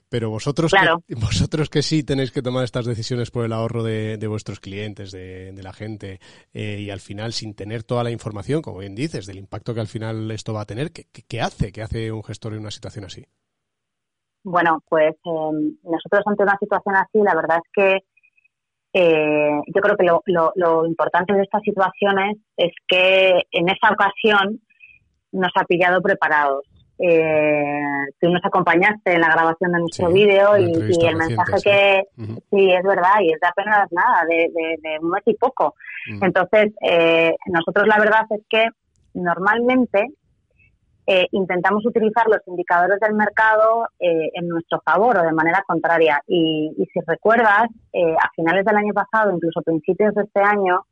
[0.08, 4.26] Pero vosotros, que, vosotros que sí tenéis que tomar estas decisiones por el ahorro de,
[4.26, 6.20] vuestros clientes, de, la gente,
[6.52, 9.80] eh, y al final sin tener toda la información, como bien dices, del impacto que
[9.80, 11.72] al final esto va a tener, ¿qué, hace?
[11.72, 13.26] ¿Qué hace un gestor en una situación así?
[14.44, 17.98] Bueno, pues em, nosotros ante una situación así, la verdad es que
[18.94, 24.60] eh, yo creo que lo, importante de estas situaciones es que en esa ocasión
[25.32, 26.64] nos ha pillado preparados.
[26.98, 27.80] Eh,
[28.20, 32.02] tú nos acompañaste en la grabación de nuestro vídeo y, el mensaje que
[32.50, 35.74] sí es verdad y es de apenas nada, de, un mes y poco.
[36.08, 36.24] Mm.
[36.24, 38.68] Entonces, eh, nosotros la verdad es que
[39.14, 40.08] normalmente
[41.04, 46.20] eh, intentamos utilizar los indicadores del mercado eh, en nuestro favor o de manera contraria.
[46.28, 50.84] Y, si recuerdas, eh, a finales del año pasado, incluso principios de este año,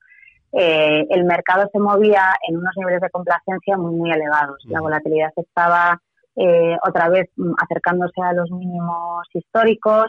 [0.53, 4.59] el mercado se movía en unos niveles de complacencia muy, muy elevados.
[4.65, 6.01] La volatilidad estaba
[6.83, 10.07] otra vez mm, acercándose a los mínimos históricos,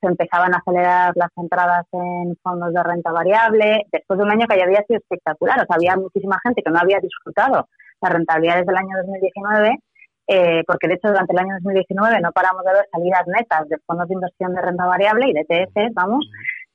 [0.00, 4.48] se empezaban a acelerar las entradas en fondos de renta variable, después de un año
[4.48, 5.60] que ya había sido espectacular.
[5.60, 7.68] O sea, había muchísima gente que no había disfrutado
[8.04, 9.78] las rentabilidades del año 2019,
[10.26, 13.76] eh, porque de hecho durante el año 2019 no paramos de ver salidas netas de
[13.86, 16.26] fondos de inversión de renta variable y de ETFs, vamos,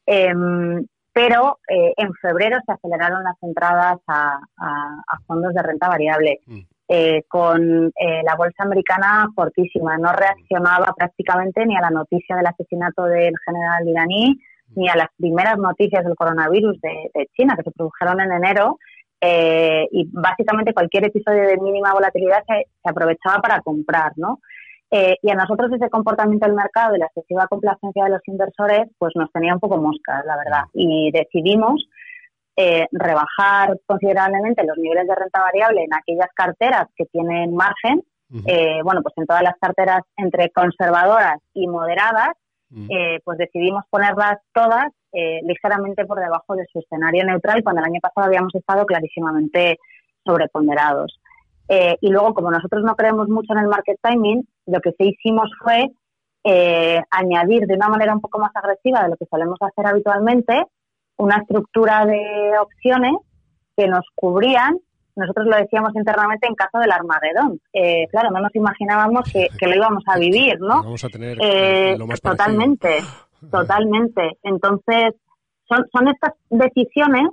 [0.05, 4.39] em, pero eh, en febrero se aceleraron las entradas a,
[5.25, 6.39] fondos de renta variable.
[6.45, 6.59] Mm.
[6.91, 7.91] Eh, con
[8.23, 13.87] la bolsa americana fortísima, no reaccionaba prácticamente ni a la noticia del asesinato del general
[13.87, 14.39] iraní,
[14.75, 18.79] ni a las primeras noticias del coronavirus de, de China que se produjeron en enero,
[19.21, 24.39] eh, y básicamente cualquier episodio de mínima volatilidad se, aprovechaba para comprar, ¿no?
[24.91, 28.87] Eh, y a nosotros ese comportamiento del mercado y la excesiva complacencia de los inversores,
[28.97, 30.63] pues nos tenía un poco moscas, la verdad.
[30.73, 31.85] Y decidimos
[32.55, 38.01] eh, rebajar considerablemente los niveles de renta variable en aquellas carteras que tienen margen.
[38.83, 42.31] bueno, pues en todas las carteras entre conservadoras y moderadas,
[43.23, 47.99] pues decidimos ponerlas todas eh, ligeramente por debajo de su escenario neutral, cuando el año
[47.99, 49.79] pasado habíamos estado clarísimamente
[50.23, 51.19] sobreponderados.
[51.67, 55.15] Eh, y luego, como nosotros no creemos mucho en el market timing, lo que sí
[55.17, 55.89] hicimos fue
[56.43, 60.63] eh, añadir de una manera un poco más agresiva de lo que solemos hacer habitualmente
[61.17, 63.13] una estructura de opciones
[63.75, 64.77] que nos cubrían.
[65.15, 67.59] Nosotros lo decíamos internamente en caso del Armagedón.
[68.11, 70.83] claro, no nos imaginábamos que, lo íbamos a vivir, ¿no?
[70.83, 71.37] Vamos a tener
[72.21, 72.99] totalmente.
[73.51, 74.37] Totalmente.
[74.43, 75.15] Entonces,
[75.67, 77.29] son, son estas decisiones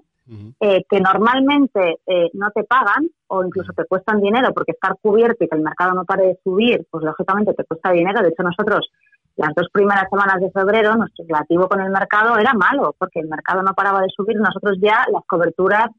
[0.60, 5.44] eh, que normalmente eh, no te pagan o incluso te cuestan dinero porque estar cubierto
[5.44, 8.22] y que el mercado no pare de subir, pues lógicamente te cuesta dinero.
[8.22, 8.90] De hecho, nosotros
[9.36, 13.28] las dos primeras semanas de febrero nuestro relativo con el mercado era malo porque el
[13.28, 14.36] mercado no paraba de subir.
[14.36, 15.90] Nosotros ya las coberturas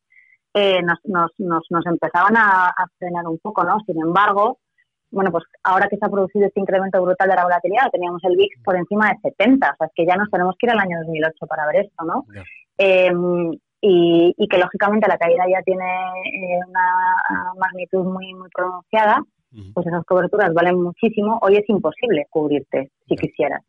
[0.53, 3.77] eh, nos, nos, nos, nos, empezaban a, a frenar un poco, ¿no?
[3.85, 4.59] Sin embargo,
[5.11, 8.35] bueno, pues ahora que se ha producido este incremento brutal de la volatilidad, teníamos el
[8.35, 10.79] VIX por encima de 70, o sea, es que ya nos tenemos que ir al
[10.79, 12.25] año 2008 para ver esto, ¿no?
[12.77, 19.21] Em, y, que lógicamente la caída ya tiene eh, una magnitud muy, muy pronunciada,
[19.73, 21.39] pues esas coberturas valen muchísimo.
[21.41, 23.63] Hoy es imposible cubrirte si quisieras.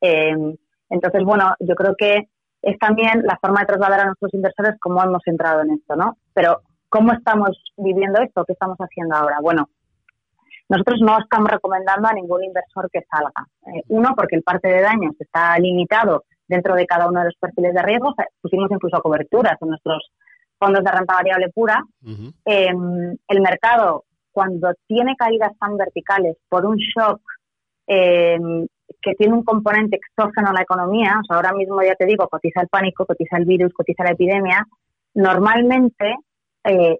[0.00, 0.54] Em,
[0.90, 2.28] entonces, bueno, yo creo que
[2.64, 6.16] es también la forma de trasladar a nuestros inversores cómo hemos entrado en esto, ¿no?
[6.32, 8.44] Pero, ¿cómo estamos viviendo esto?
[8.44, 9.38] ¿Qué estamos haciendo ahora?
[9.42, 9.68] Bueno,
[10.68, 13.46] nosotros no estamos recomendando a ningún inversor que salga.
[13.66, 17.36] Eh, uno, porque el parte de daños está limitado dentro de cada uno de los
[17.36, 18.14] perfiles de riesgo.
[18.40, 20.10] pusimos incluso coberturas en nuestros
[20.58, 21.84] fondos de renta variable pura.
[22.44, 27.20] Em, el mercado, cuando tiene caídas tan verticales por un shock
[27.86, 28.66] em,
[29.00, 32.28] que tiene un componente exógeno a la economía, o sea, ahora mismo ya te digo,
[32.28, 34.66] cotiza el pánico, cotiza el virus, cotiza la epidemia,
[35.14, 36.16] normalmente
[36.64, 36.98] eh,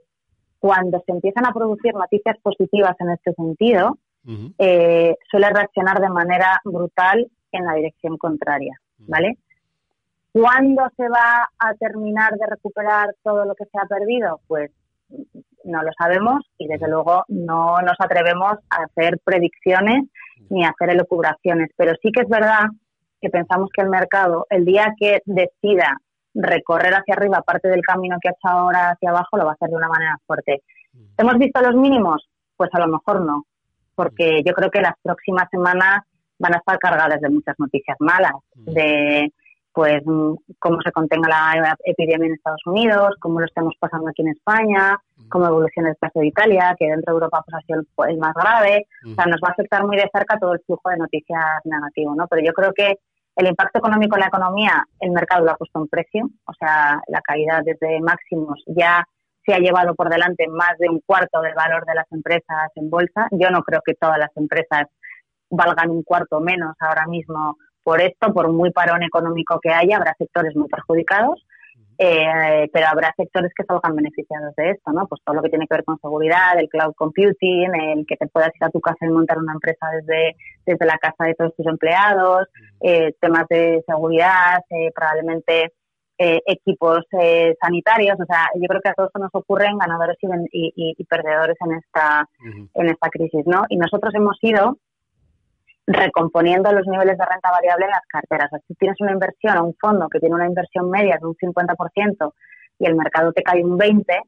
[0.59, 3.99] cuando se empiezan a producir noticias positivas en este sentido,
[4.59, 9.37] eh, suele reaccionar de manera brutal en la dirección contraria, ¿vale?
[10.33, 14.41] ¿Cuándo se va a terminar de recuperar todo lo que se ha perdido?
[14.47, 14.71] Pues
[15.65, 20.05] no lo sabemos y desde luego no nos atrevemos a hacer predicciones
[20.51, 22.65] ni a hacer elucubraciones, pero sí que es verdad
[23.21, 25.97] que pensamos que el mercado, el día que decida
[26.35, 29.55] recorrer hacia arriba parte del camino que ha hecho ahora hacia abajo lo va a
[29.55, 30.63] hacer de una manera fuerte.
[30.93, 31.05] Mm.
[31.17, 32.29] ¿Hemos visto los mínimos?
[32.57, 33.45] Pues a lo mejor no,
[33.95, 36.03] porque yo creo que las próximas semanas
[36.39, 38.73] van a estar cargadas de muchas noticias malas, mm.
[38.73, 39.33] de
[39.75, 40.03] pues
[40.61, 44.97] cómo se contenga la epidemia en Estados Unidos, cómo lo estemos pasando aquí en España,
[45.29, 48.35] cómo evoluciona el caso de Italia, que dentro de Europa pues, ha sido el, más
[48.35, 48.87] grave.
[49.05, 52.15] O sea, nos va a afectar muy de cerca todo el flujo de noticias negativo,
[52.15, 52.29] ¿no?
[52.29, 53.01] Pero yo creo que
[53.35, 57.03] el impacto económico en la economía, el mercado lo ha puesto en precio, o sea,
[57.09, 59.05] la caída desde máximos ya
[59.45, 62.89] se ha llevado por delante más de un cuarto del valor de las empresas en
[62.89, 63.27] bolsa.
[63.33, 64.87] Yo no creo que todas las empresas
[65.51, 70.15] valgan un cuarto menos ahora mismo por esto, por muy parón económico que haya, habrá
[70.19, 71.47] sectores muy perjudicados,
[71.99, 75.07] eh, pero habrá sectores que salgan beneficiados de esto, ¿no?
[75.07, 78.27] Pues todo lo que tiene que ver con seguridad, el cloud computing, el que te
[78.27, 80.35] puedas ir a tu casa y montar una empresa desde,
[80.67, 82.49] desde la casa de todos tus empleados,
[82.81, 85.73] eh, temas de seguridad, eh, probablemente
[86.17, 87.01] equipos
[87.61, 90.17] sanitarios, o sea, yo creo que a todos nos ocurren ganadores
[90.53, 92.25] y, y, perdedores en esta,
[92.75, 93.65] en esta crisis, ¿no?
[93.69, 94.79] Y nosotros hemos ido
[95.87, 98.47] recomponiendo los niveles de renta variable en las carteras.
[98.47, 101.27] O sea, si tienes una inversión o un fondo que tiene una inversión media de
[101.27, 102.33] un 50%
[102.79, 104.23] y el mercado te cae un 20%,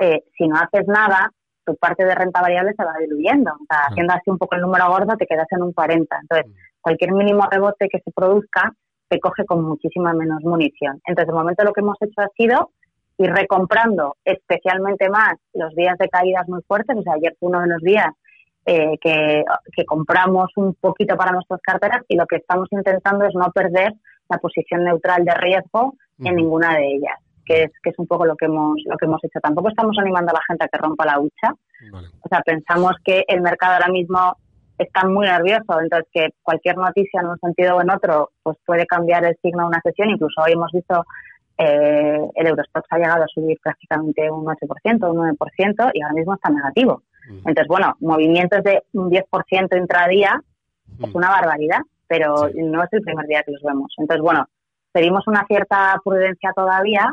[0.00, 1.30] eh, si no haces nada,
[1.64, 3.52] tu parte de renta variable se va diluyendo.
[3.52, 6.06] O sea, haciendo así un poco el número gordo, te quedas en un 40%.
[6.22, 8.72] Entonces, cualquier mínimo rebote que se produzca
[9.08, 11.00] te coge con muchísima menos munición.
[11.04, 12.70] Entonces, de momento lo que hemos hecho ha sido
[13.18, 16.96] ir recomprando especialmente más los días de caídas muy fuertes.
[16.96, 18.08] O sea, ayer fue uno de los días
[18.66, 19.44] eh, que,
[19.86, 23.94] compramos un poquito para nuestras carteras y lo que estamos intentando es no perder
[24.28, 28.26] la posición neutral de riesgo en ninguna de ellas, que es, que es un poco
[28.26, 29.40] lo que hemos, lo que hemos hecho.
[29.40, 31.54] Tampoco estamos animando a la gente a que rompa la hucha.
[32.22, 34.36] O sea, pensamos que el mercado ahora mismo
[34.78, 38.86] está muy nervioso, entonces que cualquier noticia en un sentido o en otro pues puede
[38.86, 40.10] cambiar el signo de una sesión.
[40.10, 41.04] Incluso hoy hemos visto
[41.58, 46.34] eh, el Eurostox ha llegado a subir prácticamente un 8%, un 9% y ahora mismo
[46.34, 47.02] está negativo.
[47.30, 50.40] Entonces, bueno, movimientos de un 10% intradía
[51.02, 53.94] es una barbaridad, pero no es el primer día que los vemos.
[53.98, 54.46] Entonces, bueno,
[54.92, 57.12] pedimos una cierta prudencia todavía.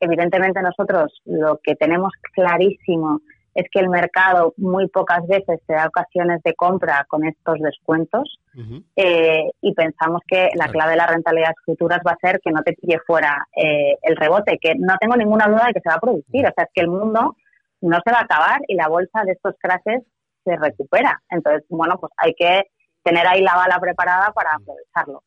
[0.00, 3.20] Evidentemente nosotros lo que tenemos clarísimo
[3.54, 8.38] es que el mercado muy pocas veces te da ocasiones de compra con estos descuentos
[8.94, 12.62] eh, y pensamos que la clave de las rentabilidades futuras va a ser que no
[12.62, 15.96] te pille fuera eh, el rebote, que no tengo ninguna duda de que se va
[15.96, 16.46] a producir.
[16.46, 17.34] O sea, es que el mundo
[17.80, 20.02] no se va a acabar y la bolsa de estos crashes
[20.44, 21.22] se recupera.
[21.30, 22.64] Entonces, bueno, pues hay que
[23.02, 25.22] tener ahí la bala preparada para aprovecharlo.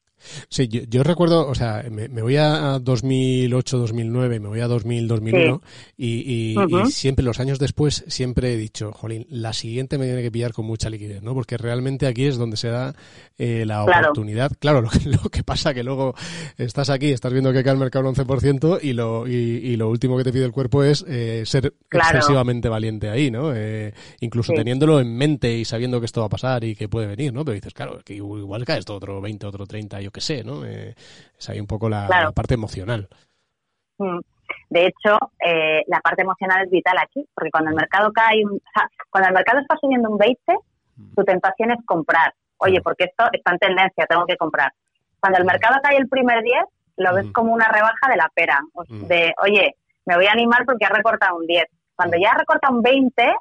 [0.50, 5.62] Sí, yo, recuerdo, o sea, me, voy a 2008, 2009, me voy a 2000, 2001
[5.98, 6.56] y,
[6.90, 10.66] siempre los años después siempre he dicho, jolín, la siguiente me tiene que pillar con
[10.66, 11.34] mucha liquidez, ¿no?
[11.34, 12.94] Porque realmente aquí es donde se da
[13.38, 14.52] eh, la oportunidad.
[14.60, 16.14] Claro, lo que, lo que pasa que luego
[16.58, 20.18] estás aquí, estás viendo que cae el mercado un 11% y lo, y, lo último
[20.18, 23.54] que te pide el cuerpo es eh, ser excesivamente valiente ahí, ¿no?
[23.56, 27.08] Eh, incluso teniéndolo en mente y sabiendo que esto va a pasar y que puede
[27.08, 27.44] venir, ¿no?
[27.44, 30.66] Pero dices, claro, que igual cae esto otro 20, otro 30, yo que sé, ¿no?
[30.66, 30.96] Eh,
[31.38, 33.08] es ahí un poco la, parte emocional.
[33.98, 34.20] Mm.
[34.70, 38.60] De hecho, eh, la parte emocional es vital aquí, porque cuando el mercado cae, o
[38.74, 40.40] sea, cuando el mercado está subiendo un 20,
[40.96, 41.16] mm.
[41.16, 42.34] tu tentación es comprar.
[42.58, 44.72] Oye, porque esto está en tendencia, tengo que comprar.
[45.20, 45.48] Cuando el mm.
[45.48, 46.56] mercado cae el primer 10,
[46.98, 50.86] lo ves como una rebaja de la pera, de, oye, me voy a animar porque
[50.86, 51.66] ha recortado un 10.
[51.96, 53.36] Cuando ya recorta un 20,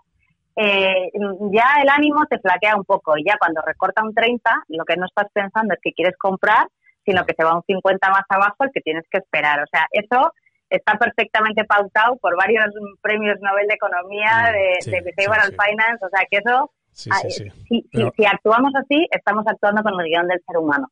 [0.56, 1.10] eh,
[1.52, 3.16] ya el ánimo te flaquea un poco.
[3.16, 6.68] Y ya cuando recorta un 30, lo que no estás pensando es que quieres comprar,
[7.04, 9.60] sino que se va un 50 más abajo el que tienes que esperar.
[9.60, 10.32] O sea, eso
[10.68, 12.66] está perfectamente pautado por varios
[13.00, 16.04] premios Nobel de Economía, de, de Behavioral Finance.
[16.04, 16.70] O sea, que eso
[17.10, 17.20] ah,
[17.68, 20.88] si, si, actuamos así, estamos actuando con el guion del ser humano.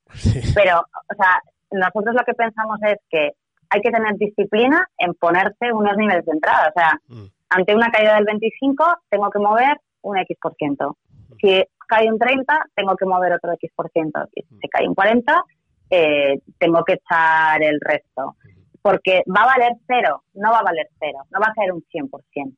[0.54, 3.32] Pero, o sea, nosotros lo que pensamos es que
[3.70, 6.68] hay que tener disciplina en ponerse unos niveles de entrada.
[6.68, 10.38] O sea, mm ante una caída del 25 tengo que mover un X%.
[10.40, 10.96] por ciento.
[11.40, 13.72] Si cae un 30, tengo que mover otro X%.
[13.74, 14.20] por ciento.
[14.32, 15.44] Si cae un 40,
[15.90, 18.36] eh, tengo que echar el resto.
[18.80, 21.82] Porque va a valer cero, no va a valer cero, no va a caer un
[21.82, 22.56] 100%.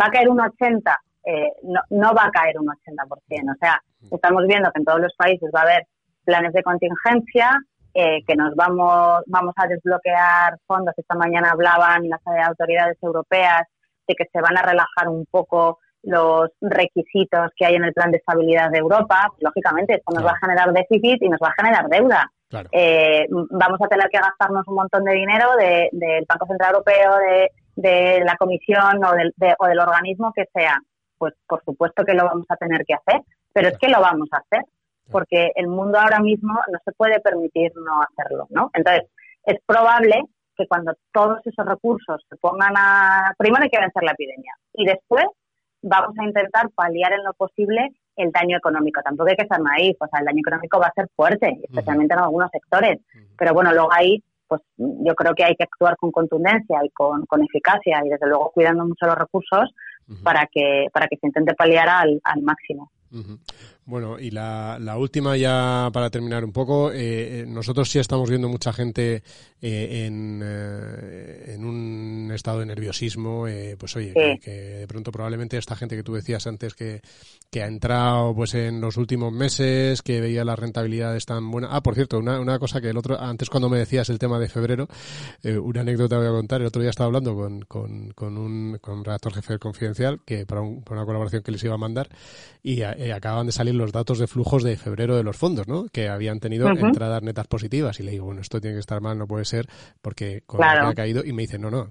[0.00, 3.52] Va a caer un 80%, eh, no, no va a caer un 80%.
[3.52, 5.86] O sea, estamos viendo que en todos los países va a haber
[6.24, 7.56] planes de contingencia,
[7.94, 10.94] eh, que nos vamos, vamos a desbloquear fondos.
[10.96, 13.62] Esta mañana hablaban las autoridades europeas
[14.06, 18.10] de que se van a relajar un poco los requisitos que hay en el plan
[18.10, 21.62] de estabilidad de Europa, lógicamente esto nos va a generar déficit y nos va a
[21.62, 22.30] generar deuda.
[22.70, 27.16] Eh, vamos a tener que gastarnos un montón de dinero del Banco Central Europeo,
[27.74, 30.78] de, la Comisión o del, o del organismo que sea.
[31.18, 34.28] Pues por supuesto que lo vamos a tener que hacer, pero es que lo vamos
[34.32, 34.64] a hacer,
[35.10, 38.70] porque el mundo ahora mismo no se puede permitir no hacerlo, ¿no?
[38.74, 39.10] Entonces,
[39.44, 40.22] es probable
[40.56, 43.32] que cuando todos esos recursos se pongan a...
[43.38, 45.24] Primero hay que vencer la epidemia y después
[45.82, 49.00] vamos a intentar paliar en lo posible el daño económico.
[49.02, 52.14] Tampoco hay que ser naif, o sea, el daño económico va a ser fuerte, especialmente
[52.14, 52.98] en algunos sectores.
[53.36, 57.26] Pero bueno, luego ahí, pues yo creo que hay que actuar con contundencia y con,
[57.26, 59.70] con eficacia y desde luego cuidando mucho los recursos
[60.22, 62.90] para que para que se intente paliar al, al máximo.
[63.86, 68.28] Bueno, y la, la, última ya para terminar un poco, eh, eh, nosotros sí estamos
[68.28, 69.22] viendo mucha gente
[69.62, 73.46] eh, en, en, un estado de nerviosismo,
[73.78, 74.12] pues oye,
[74.42, 77.00] que, de pronto probablemente esta gente que tú decías antes que,
[77.48, 81.70] que ha entrado pues en los últimos meses, que veía las rentabilidades tan buenas.
[81.72, 84.40] Ah, por cierto, una, una cosa que el otro, antes cuando me decías el tema
[84.40, 84.88] de febrero,
[85.44, 89.04] una anécdota voy a contar, el otro día estaba hablando con, con, con un con
[89.04, 92.08] redactor jefe confidencial que para, para, una colaboración que les iba a mandar
[92.64, 95.86] y acaban de salir los datos de flujos de febrero de los fondos, ¿no?
[95.92, 98.00] Que habían tenido entradas netas positivas.
[98.00, 99.66] Y le digo, bueno, esto tiene que estar mal, no puede ser,
[100.02, 101.24] porque con ha caído.
[101.24, 101.88] Y me dice, no, no.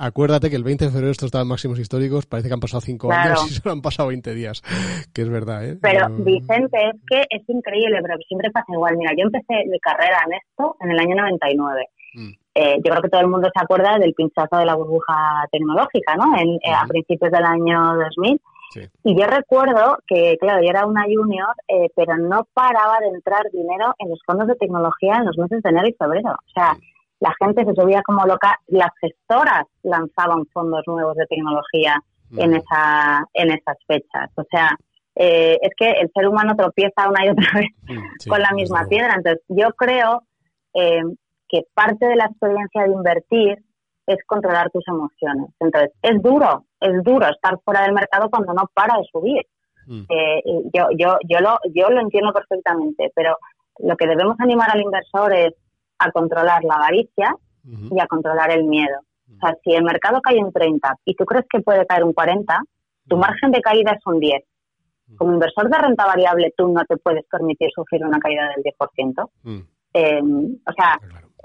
[0.00, 2.80] Acuérdate que el 20 de febrero esto estaba en máximos históricos, parece que han pasado
[2.80, 4.62] cinco años y solo han pasado 20 días,
[5.12, 5.76] que es verdad, ¿eh?
[5.82, 8.96] Pero, Vicente, es que es increíble, pero siempre pasa igual.
[8.96, 11.86] Mira, yo empecé mi carrera en esto en el año 99.
[12.14, 12.30] Mm.
[12.54, 16.14] Eh, yo creo que todo el mundo se acuerda del pinchazo de la burbuja tecnológica,
[16.14, 16.36] ¿no?
[16.38, 18.40] En, eh, A principios del año 2000
[19.04, 23.50] y yo recuerdo que, claro, yo era una junior, eh, pero no paraba de entrar
[23.52, 26.32] dinero en los fondos de tecnología en los meses de enero y febrero.
[26.32, 26.76] O sea,
[27.20, 28.58] la gente se subía como loca.
[28.66, 32.00] Las gestoras lanzaban fondos nuevos de tecnología
[32.36, 34.30] en, esa, en esas fechas.
[34.36, 34.76] O sea,
[35.16, 37.70] eh, es que el ser humano tropieza una y otra vez
[38.28, 39.14] con la misma piedra.
[39.16, 40.22] Entonces, yo creo
[40.74, 41.02] eh,
[41.48, 43.58] que parte de la experiencia de invertir
[44.08, 45.50] es controlar tus emociones.
[45.60, 49.46] Entonces, es duro, es duro estar fuera del mercado cuando no para de subir.
[49.86, 50.02] Mm.
[50.08, 50.42] Eh,
[50.74, 53.36] yo, yo, yo, lo, yo lo entiendo perfectamente, pero
[53.78, 55.54] lo que debemos animar al inversor es
[55.98, 57.34] a controlar la avaricia
[57.64, 58.98] y a controlar el miedo.
[59.36, 62.14] O sea, si el mercado cae un 30 y tú crees que puede caer un
[62.14, 62.62] 40,
[63.08, 64.42] tu margen de caída es un 10.
[65.16, 69.30] Como inversor de renta variable, tú no te puedes permitir sufrir una caída del 10%.
[69.42, 69.58] Mm.
[69.94, 70.22] Eh,
[70.66, 70.98] o sea,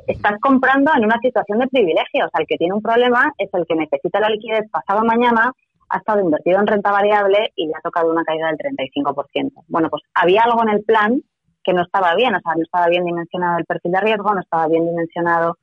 [0.07, 2.25] estás comprando en una situación de privilegio.
[2.25, 5.51] O sea, el que tiene un problema es el que necesita la liquidez pasado mañana,
[5.89, 9.51] ha estado invertido en renta variable y le ha tocado una caída del 35%.
[9.67, 11.21] Bueno, pues había algo en el plan
[11.63, 14.41] que no estaba bien, o sea, no estaba bien dimensionado el perfil de riesgo, no
[14.41, 15.57] estaba bien dimensionado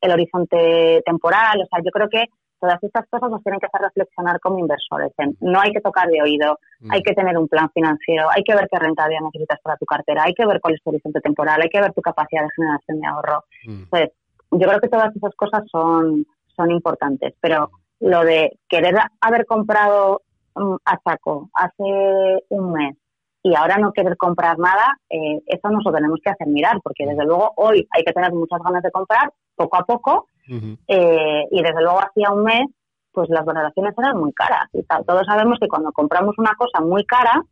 [0.00, 2.24] el horizonte temporal, o sea, yo creo que
[2.64, 5.12] todas estas cosas nos tienen que hacer reflexionar como inversores.
[5.40, 6.92] no hay que tocar de oído, mm.
[6.92, 10.22] hay que tener un plan financiero, hay que ver qué rentabilidad necesitas para tu cartera,
[10.24, 13.00] hay que ver cuál es tu horizonte temporal, hay que ver tu capacidad de generación
[13.00, 13.44] de ahorro.
[13.66, 13.82] Mm.
[13.90, 14.08] Pues
[14.50, 16.24] yo creo que todas esas cosas son,
[16.56, 20.22] son importantes, pero lo de querer haber comprado
[20.54, 22.96] mm, a saco hace un mes
[23.42, 27.04] y ahora no querer comprar nada, eh, eso nos lo tenemos que hacer mirar, porque
[27.04, 31.62] desde luego hoy hay que tener muchas ganas de comprar, poco a poco, eh, y
[31.62, 32.66] desde luego hacía un mes,
[33.12, 34.68] pues las valoraciones eran muy caras.
[34.72, 37.42] Y todos sabemos que cuando compramos una cosa muy cara,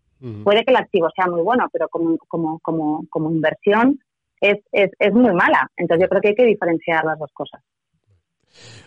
[0.44, 3.98] puede que el activo sea muy bueno, pero como, como, como, como inversión
[4.40, 5.70] es, es, es muy mala.
[5.76, 7.62] Entonces yo creo que hay que diferenciar las dos cosas.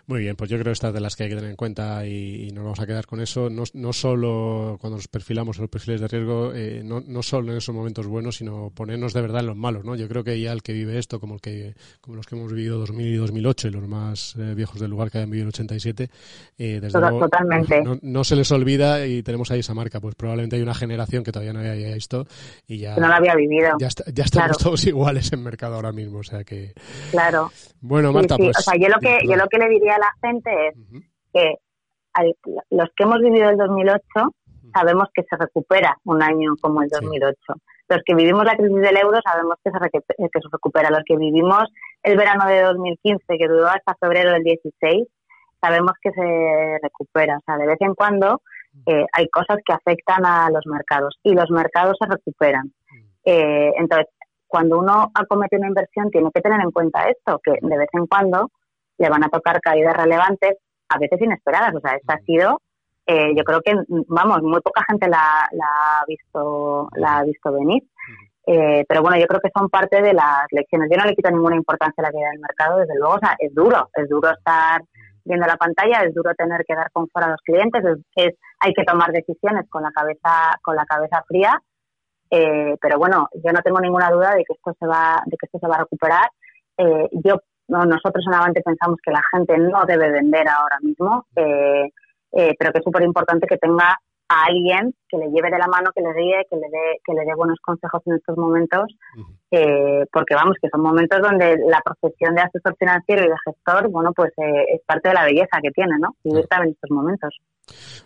[0.07, 2.05] Muy bien, pues yo creo que estas de las que hay que tener en cuenta
[2.05, 5.69] y, nos vamos a quedar con eso, no, no solo cuando nos perfilamos en los
[5.71, 9.39] perfiles de riesgo, eh, no, no solo en esos momentos buenos, sino ponernos de verdad
[9.39, 9.95] en los malos, ¿no?
[9.95, 12.53] Yo creo que ya el que vive esto, como el que como los que hemos
[12.53, 15.49] vivido 2000 y 2008 y los más eh, viejos del lugar que hayan vivido en
[15.49, 16.09] 87,
[16.57, 17.27] eh, desde luego
[18.03, 21.31] No, se les olvida y tenemos ahí esa marca, pues probablemente hay una generación que
[21.31, 22.27] todavía no había visto
[22.67, 22.95] y ya...
[22.95, 23.71] no la había vivido.
[23.79, 26.73] Ya, ya estamos todos iguales en mercado ahora mismo, o sea que...
[27.09, 27.51] Claro.
[27.81, 28.55] Bueno, Marta, pues...
[28.57, 30.75] O sea, yo lo que, yo lo que le diría a la gente es
[31.33, 31.55] que
[32.69, 34.03] los que hemos vivido el 2008
[34.73, 37.35] sabemos que se recupera un año como el 2008.
[37.87, 40.89] Los que vivimos la crisis del euro sabemos que se, que se recupera.
[40.89, 41.63] Los que vivimos
[42.03, 45.07] el verano de 2015, que duró hasta febrero del 16,
[45.61, 47.37] sabemos que se recupera.
[47.37, 48.41] O sea, de vez en cuando
[48.85, 52.73] eh, hay cosas que afectan a los mercados y los mercados se recuperan.
[53.23, 54.07] Eh, entonces,
[54.47, 58.07] cuando uno acomete una inversión, tiene que tener en cuenta esto, que de vez en
[58.07, 58.51] cuando
[58.97, 60.57] le van a tocar caídas relevantes,
[60.89, 61.73] a veces inesperadas.
[61.75, 62.61] O sea, esta ha sido,
[63.05, 63.73] eh, yo creo que,
[64.07, 67.83] vamos, muy poca gente la, ha, visto, la ha visto venir.
[68.47, 70.89] Eh, pero bueno, yo creo que son parte de las lecciones.
[70.91, 73.15] Yo no le quito ninguna importancia a la caída del mercado, desde luego.
[73.15, 74.81] O sea, es duro, es duro estar
[75.23, 77.83] viendo la pantalla, es duro tener que dar confort a los clientes,
[78.15, 81.59] es, hay que tomar decisiones con la cabeza, con la cabeza fría.
[82.29, 85.45] Eh, pero bueno, yo no tengo ninguna duda de que esto se va, de que
[85.45, 86.29] esto se va a recuperar.
[87.23, 91.89] yo no, nosotros en Avante pensamos que la gente no debe vender ahora mismo, eh,
[92.31, 93.97] eh, pero que es súper importante que tenga
[94.27, 97.13] a alguien que le lleve de la mano, que le guíe, que le dé, que
[97.13, 98.85] le dé buenos consejos en estos momentos,
[99.51, 103.89] eh, porque vamos, que son momentos donde la profesión de asesor financiero y de gestor,
[103.89, 106.15] bueno, pues es parte de la belleza que tiene, ¿no?
[106.23, 107.37] Vivir también en estos momentos.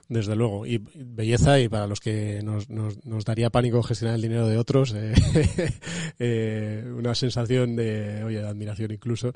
[0.08, 4.48] Desde luego, y belleza, y para los que nos, nos, daría pánico gestionar el dinero
[4.48, 5.14] de otros, eh,
[6.20, 9.34] eh, una sensación de, oye, de admiración incluso,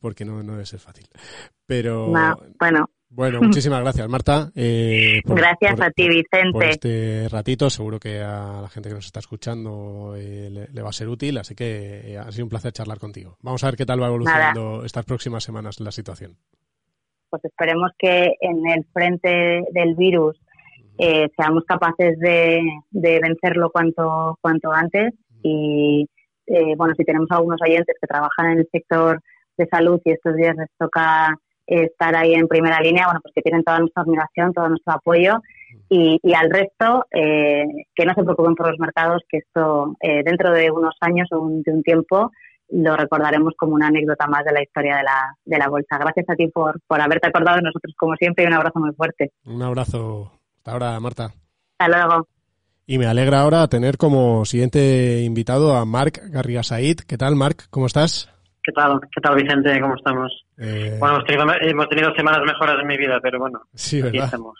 [0.00, 1.06] porque no, no debe ser fácil.
[1.66, 4.50] Pero, bueno, Bueno, muchísimas gracias, Marta.
[4.54, 6.52] Eh, gracias a ti, Vicente.
[6.52, 10.90] Por este ratito, seguro que a la gente que nos está escuchando eh, le, va
[10.90, 13.36] a ser útil, así que ha sido un placer charlar contigo.
[13.42, 16.36] Vamos a ver qué tal va evolucionando estas próximas semanas la situación.
[17.30, 20.36] Pues esperemos que en el frente del virus
[20.98, 25.12] seamos capaces de, vencerlo cuanto, cuanto antes.
[25.42, 26.08] Y,
[26.76, 29.20] bueno, si tenemos algunos oyentes que trabajan en el sector
[29.58, 33.42] de salud y estos días les toca estar ahí en primera línea, bueno, pues que
[33.42, 35.40] tienen toda nuestra admiración, todo nuestro apoyo.
[35.88, 37.64] Y, al resto eh,
[37.94, 41.48] que no se preocupen por los mercados, que esto eh, dentro de unos años o
[41.48, 42.30] de un tiempo
[42.70, 45.98] lo recordaremos como una anécdota más de la historia de la, de la bolsa.
[45.98, 48.92] Gracias a ti por, por haberte acordado de nosotros como siempre y un abrazo muy
[48.92, 49.32] fuerte.
[49.44, 50.32] Un abrazo.
[50.58, 51.32] Hasta ahora, Marta.
[51.78, 52.26] Hasta luego.
[52.86, 57.00] Y me alegra ahora tener como siguiente invitado a Marc Garriga Said.
[57.00, 57.66] ¿Qué tal, Marc?
[57.70, 58.30] ¿Cómo estás?
[58.62, 59.00] ¿Qué tal?
[59.12, 59.80] ¿Qué tal, Vicente?
[59.80, 60.44] ¿Cómo estamos?
[60.58, 61.18] Eh, bueno,
[61.60, 64.56] hemos tenido, semanas mejoras en mi vida, pero bueno, sí, aquí estamos.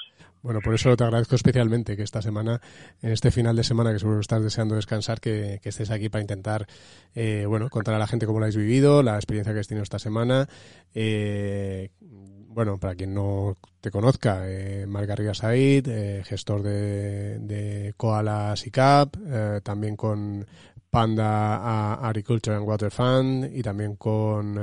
[0.47, 2.61] Bueno, por eso te agradezco especialmente que esta semana,
[3.03, 6.69] en este final de semana que seguro estás deseando descansar, que, estés aquí para intentar,
[7.17, 9.83] eh, bueno, contar a la gente cómo lo habéis vivido, la experiencia que has tenido
[9.83, 10.49] esta semana.
[10.95, 18.55] Eh, bueno, para quien no te conozca, eh, Marc Garriga Said, gestor de, de Koala
[18.55, 19.17] SICAP,
[19.65, 20.47] también con
[20.89, 24.61] Panda Agriculture and Water Fund y también con,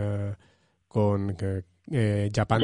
[1.92, 2.62] eh, eh, Japan,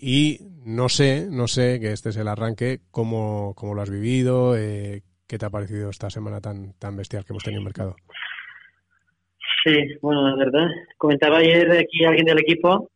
[0.00, 4.56] y no sé, no sé, que este es el arranque, cómo, cómo lo has vivido,
[4.56, 7.66] eh, qué te ha parecido esta semana tan, tan bestial que hemos tenido en el
[7.66, 7.96] mercado.
[9.64, 12.90] Sí, bueno, la verdad, comentaba ayer aquí alguien del equipo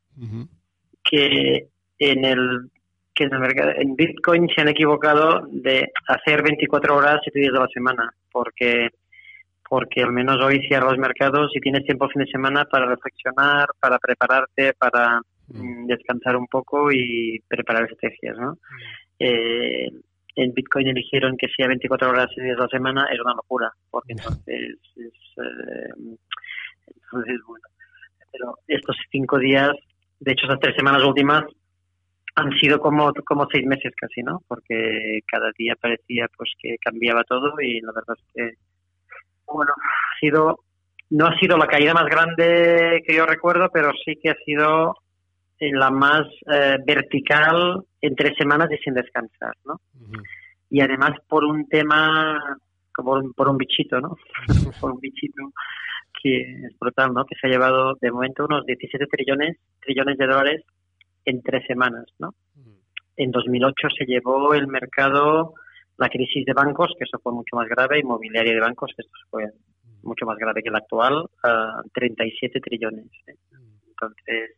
[1.02, 2.70] que en el
[3.14, 7.52] que en, el mercado, en Bitcoin se han equivocado de hacer 24 horas, 7 días
[7.52, 8.90] de la semana, porque
[9.69, 13.69] porque al menos hoy cierra los mercados y tienes tiempo fin de semana para reflexionar,
[13.81, 15.61] para prepararte, para mm.
[15.61, 18.53] Mm, descansar un poco y preparar estrategias, ¿no?
[18.53, 18.57] Mm.
[19.21, 19.91] Eh,
[20.37, 23.73] en Bitcoin eligieron que sea 24 horas y días de la semana, es una locura,
[23.91, 26.16] porque entonces es, eh,
[26.87, 27.64] entonces bueno.
[28.31, 29.71] Pero estos cinco días,
[30.21, 31.45] de hecho, esas tres semanas últimas
[32.37, 34.41] han sido como, como seis meses casi, ¿no?
[34.47, 38.68] Porque cada día parecía pues que cambiaba todo y la verdad es que,
[39.53, 40.61] bueno, ha sido,
[41.11, 44.96] no ha sido la caída más grande que yo recuerdo, pero sí que ha sido
[45.61, 49.80] la más eh, vertical en tres semanas y sin descansar, ¿no?
[50.70, 52.38] Y además por un tema,
[52.92, 54.16] como por un bichito, ¿no?
[54.80, 55.51] por un bichito
[56.22, 57.24] que es brutal, ¿no?
[57.24, 60.64] Que se ha llevado de momento unos 17 trillones, trillones de dólares
[61.24, 62.34] en tres semanas, ¿no?
[63.16, 65.55] En 2008 se llevó el mercado
[65.99, 69.18] la crisis de bancos, que eso fue mucho más grave, inmobiliaria de bancos, que esto
[69.30, 69.44] fue
[70.03, 73.07] mucho más grave que el actual, a 37 trillones.
[73.26, 73.34] ¿eh?
[73.88, 74.57] Entonces,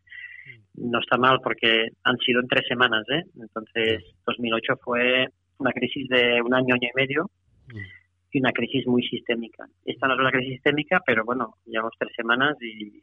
[0.74, 3.04] no está mal porque han sido en tres semanas.
[3.10, 3.22] ¿eh?
[3.40, 5.28] Entonces, 2008 fue
[5.58, 7.30] una crisis de un año, año y medio
[8.32, 9.66] y una crisis muy sistémica.
[9.84, 13.02] Esta no es una crisis sistémica, pero bueno, llevamos tres semanas y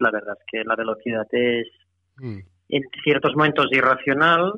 [0.00, 1.68] la verdad es que la velocidad es
[2.68, 4.52] en ciertos momentos irracional,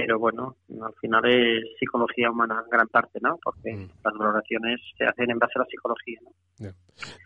[0.00, 3.38] pero bueno, al final es psicología humana en gran parte, ¿no?
[3.42, 3.88] Porque mm.
[4.04, 6.30] las valoraciones se hacen en base a la psicología, ¿no?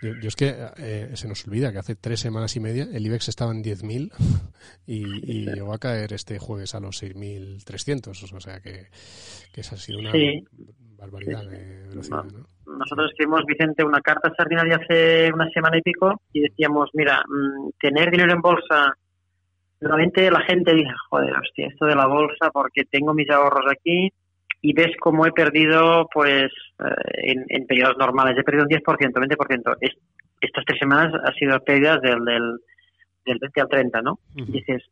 [0.02, 3.28] Yo, es que eh, se nos olvida que hace tres semanas y media el IBEX
[3.28, 4.12] estaba en 10.000
[4.86, 8.86] y, y llegó a caer este jueves a los 6.300, o sea que,
[9.52, 10.12] que esa ha sido una
[10.96, 12.46] barbaridad de velocidad, ¿no?
[12.78, 17.70] Nosotros escribimos, Vicente, una carta extraordinaria hace una semana y pico y decíamos, mira, mm,
[17.80, 18.94] tener dinero en bolsa
[19.80, 24.12] Normalmente la gente dice, joder, hostia, esto de la bolsa, porque tengo mis ahorros aquí
[24.62, 29.76] y ves cómo he perdido, pues, eh, en, periodos normales, he perdido un 10%, 20%.
[30.40, 32.58] estas tres semanas ha sido pérdidas del, del,
[33.24, 34.18] del 20 al 30, ¿no?
[34.34, 34.82] Y dices,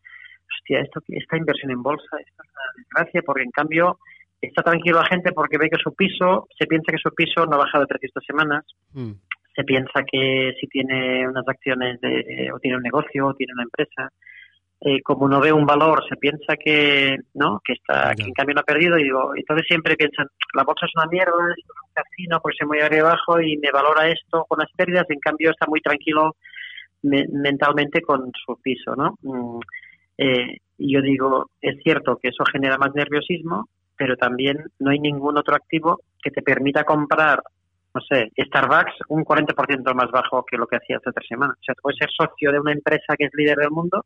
[0.57, 3.99] hostia, esto, esta inversión en bolsa, esto es una desgracia, porque en cambio
[4.41, 7.57] está tranquilo la gente porque ve que su piso, se piensa que su piso no
[7.57, 9.12] ha bajado de precio estas semanas, mm.
[9.55, 13.64] se piensa que si tiene unas acciones de, o tiene un negocio o tiene una
[13.64, 14.12] empresa,
[14.81, 18.55] eh, como no ve un valor, se piensa que no, que está, que en cambio
[18.55, 21.93] no ha perdido, y digo, entonces siempre piensan, la bolsa es una mierda, es un
[21.93, 25.51] casino, pues se mueve arriba abajo y me valora esto con las pérdidas, en cambio
[25.51, 26.37] está muy tranquilo
[27.03, 29.16] mentalmente con su piso, ¿no?
[29.22, 29.61] Mm,
[30.18, 35.01] eh, y yo digo, es cierto que eso genera más nerviosismo, pero también no hay
[35.01, 37.43] ningún otro activo que te permita comprar,
[37.95, 41.57] no sé, Starbucks un 40% más bajo que lo que hacía hace tres semanas.
[41.61, 44.05] O sea, puedes ser socio de una empresa que es líder del mundo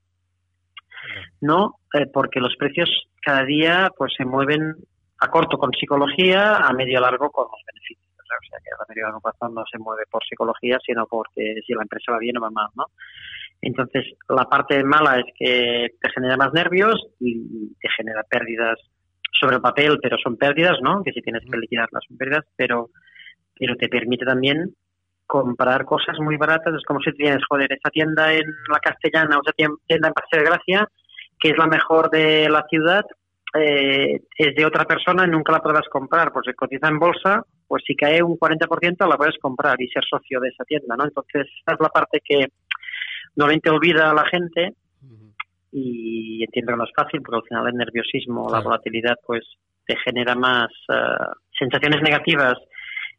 [1.40, 2.88] no, eh, porque los precios
[3.20, 4.74] cada día pues se mueven
[5.18, 8.12] a corto con psicología, a medio largo con los beneficios.
[8.18, 11.74] O sea, que a medio largo plazo no se mueve por psicología, sino porque si
[11.74, 12.86] la empresa va bien o va mal, ¿no?
[13.60, 18.78] Entonces, la parte mala es que te genera más nervios y te genera pérdidas
[19.40, 21.02] sobre el papel, pero son pérdidas, ¿no?
[21.04, 22.90] Que si tienes que liquidarlas son pérdidas, pero,
[23.54, 24.74] pero te permite también
[25.26, 26.74] comprar cosas muy baratas.
[26.74, 30.40] Es como si tienes, joder, esa tienda en la Castellana o esa tienda en Paseo
[30.40, 30.88] de Gracia,
[31.38, 33.04] que es la mejor de la ciudad,
[33.54, 36.32] eh, es de otra persona y nunca la podrás comprar.
[36.32, 40.04] Pues si cotiza en bolsa, pues si cae un 40% la puedes comprar y ser
[40.04, 41.04] socio de esa tienda, ¿no?
[41.04, 42.46] Entonces, esa es la parte que
[43.34, 44.74] normalmente olvida a la gente
[45.72, 49.42] y entiendo que no es fácil porque al final el nerviosismo, la volatilidad, pues
[49.86, 51.24] te genera más eh,
[51.58, 52.58] sensaciones negativas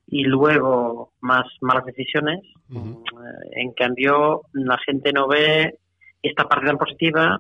[0.08, 2.41] y luego más malas decisiones.
[2.72, 5.80] Eh, en cambio, la gente no ve
[6.22, 7.39] esta parte tan positiva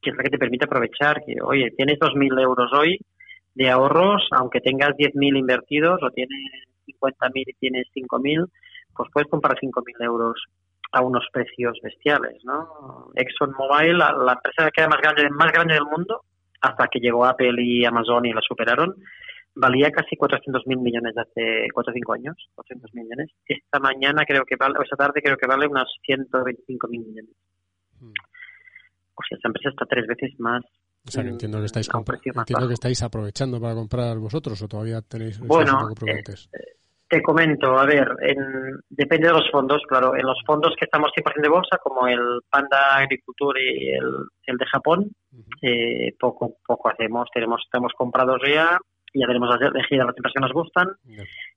[0.00, 2.98] que es la que te permite aprovechar, que oye, tienes 2.000 euros hoy
[3.54, 6.38] de ahorros, aunque tengas 10.000 invertidos o tienes
[6.86, 8.46] 50.000 y tienes 5.000,
[8.94, 10.40] pues puedes comprar 5.000 euros
[10.92, 13.10] a unos precios bestiales, ¿no?
[13.14, 16.22] ExxonMobil, la, la empresa que era más grande, más grande del mundo,
[16.60, 18.94] hasta que llegó Apple y Amazon y la superaron,
[19.58, 23.30] valía casi 400.000 millones hace 4 o 5 años, 400 millones.
[23.46, 27.34] Esta mañana creo que vale, o esta tarde creo que vale unos 125.000 millones.
[28.00, 28.12] Hmm.
[29.14, 30.64] O sea, esta empresa está tres veces más.
[31.06, 31.88] O sea, que entiendo que estáis,
[32.24, 36.22] entiendo que estáis aprovechando para comprar vosotros o todavía tenéis bueno, eh,
[37.08, 40.14] te comento, a ver, en, depende de los fondos, claro.
[40.14, 44.06] En los fondos que estamos 100% de bolsa, como el Panda Agriculture y el,
[44.46, 45.10] el de Japón,
[45.62, 47.28] eh, poco poco hacemos.
[47.32, 48.78] Tenemos estamos comprados ya,
[49.14, 50.88] ya tenemos elegidas las empresas que nos gustan.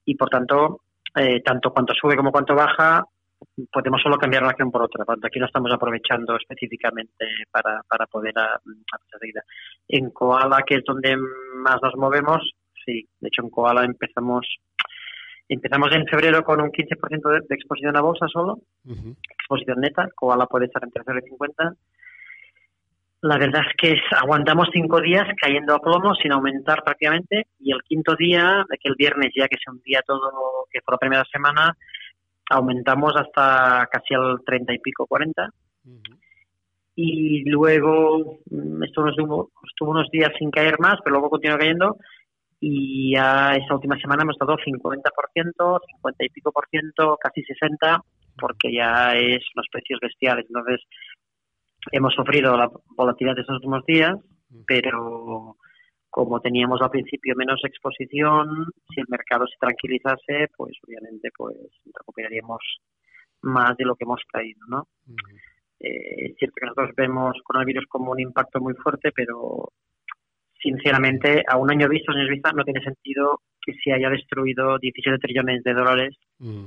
[0.04, 0.80] Y, por tanto,
[1.16, 3.04] eh, tanto cuanto sube como cuanto baja,
[3.70, 5.04] podemos solo cambiar una acción por otra.
[5.04, 9.42] Por aquí no estamos aprovechando específicamente para, para poder a, a
[9.88, 12.52] En Koala, que es donde más nos movemos,
[12.84, 14.46] sí, de hecho en Koala empezamos
[15.48, 18.60] Empezamos en febrero con un 15% de, de, exposición a bolsa solo,
[19.38, 21.74] exposición neta, Koala puede estar entre 0 y 50.
[23.22, 27.80] La verdad es que aguantamos cinco días cayendo a plomo sin aumentar prácticamente y el
[27.84, 31.76] quinto día, que el viernes ya que se hundía todo, que fue la primera semana,
[32.50, 35.50] aumentamos hasta casi al 30 y pico, 40.
[36.96, 41.58] Y luego mm, esto nos estuvo, estuvo unos días sin caer más, pero luego continuó
[41.58, 41.96] cayendo
[42.58, 48.00] y ya esta última semana hemos estado 50%, 50 y pico por ciento, casi 60,
[48.36, 50.44] porque ya es los precios bestiales.
[50.48, 50.80] Entonces,
[51.90, 54.16] hemos sufrido la volatilidad de estos últimos días,
[54.66, 55.56] pero
[56.10, 61.56] como teníamos al principio menos exposición, si el mercado se tranquilizase, pues obviamente pues
[61.94, 62.60] recuperaríamos
[63.42, 64.86] más de lo que hemos caído, ¿no?
[65.80, 69.72] Eh, es cierto que nosotros vemos coronavirus como un impacto muy fuerte, pero
[70.62, 75.18] sinceramente, a un año visto, años vista, no tiene sentido que se haya destruido 17
[75.18, 76.66] trillones de dólares mm.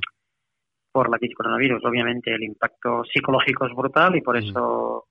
[0.96, 1.84] Por la crisis coronavirus.
[1.84, 4.46] Obviamente, el impacto psicológico es brutal y por mm.
[4.46, 5.08] eso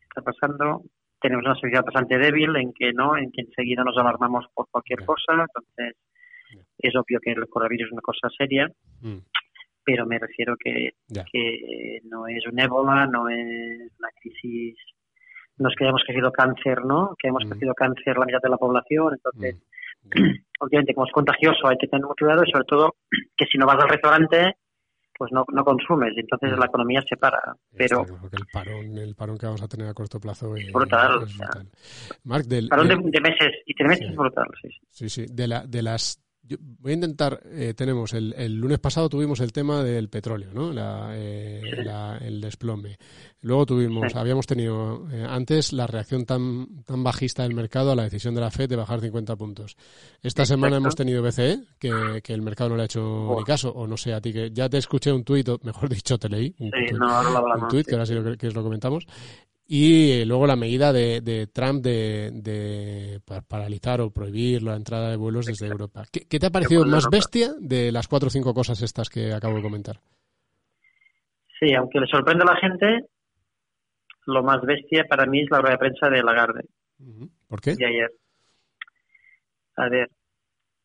[0.00, 0.82] está pasando.
[1.20, 5.04] Tenemos una sociedad bastante débil en que no, en que enseguida nos alarmamos por cualquier
[5.04, 5.32] cosa.
[5.32, 5.96] Entonces,
[6.78, 8.68] es obvio que el coronavirus es una cosa seria.
[9.00, 9.18] Mm.
[9.82, 10.90] Pero me refiero que,
[11.32, 14.76] que no es un ébola, no es una crisis
[15.56, 17.14] nos creemos que ha sido cáncer, ¿no?
[17.16, 19.56] Que hemos crecido cáncer la mitad de la población, entonces,
[20.58, 22.96] obviamente, como es contagioso, hay que tener mucho cuidado y sobre todo
[23.36, 24.56] que si no vas al restaurante,
[25.24, 27.40] pues no, no consumes, entonces la economía se para.
[27.74, 31.22] Pero el parón, el parón que vamos a tener a corto plazo es brutal.
[31.22, 31.70] Es brutal.
[32.24, 34.68] Marc, del, parón de, meses y tres meses es brutal, sí.
[34.90, 35.26] Sí, sí.
[35.32, 36.22] De, la, de las
[36.60, 40.72] voy a intentar, eh, tenemos el, el, lunes pasado tuvimos el tema del petróleo, ¿no?
[40.72, 41.62] La, eh,
[42.20, 42.98] el desplome.
[43.40, 48.04] Luego tuvimos, habíamos tenido eh, antes la reacción tan, tan bajista del mercado a la
[48.04, 49.76] decisión de la FED de bajar 50 puntos.
[50.22, 53.70] Esta semana hemos tenido BCE, que, que, el mercado no le ha hecho ni caso,
[53.70, 56.54] o no sé, a ti que ya te escuché un tuit, mejor dicho, te leí
[56.58, 56.70] un,
[57.68, 59.06] tuit, que ahora sí lo que, lo comentamos,
[59.66, 65.10] y eh, luego la medida de, de Trump de, de, paralizar o prohibir la entrada
[65.10, 66.04] de vuelos desde Europa.
[66.12, 69.56] ¿Qué, te ha parecido más bestia de las cuatro o cinco cosas estas que acabo
[69.56, 69.96] de comentar?
[71.58, 73.06] Sí, aunque le sorprende a la gente,
[74.26, 76.64] lo más bestia para mí es la rueda de prensa de Lagarde.
[77.48, 77.74] ¿Por qué?
[77.74, 78.10] De ayer.
[79.76, 80.08] A ver,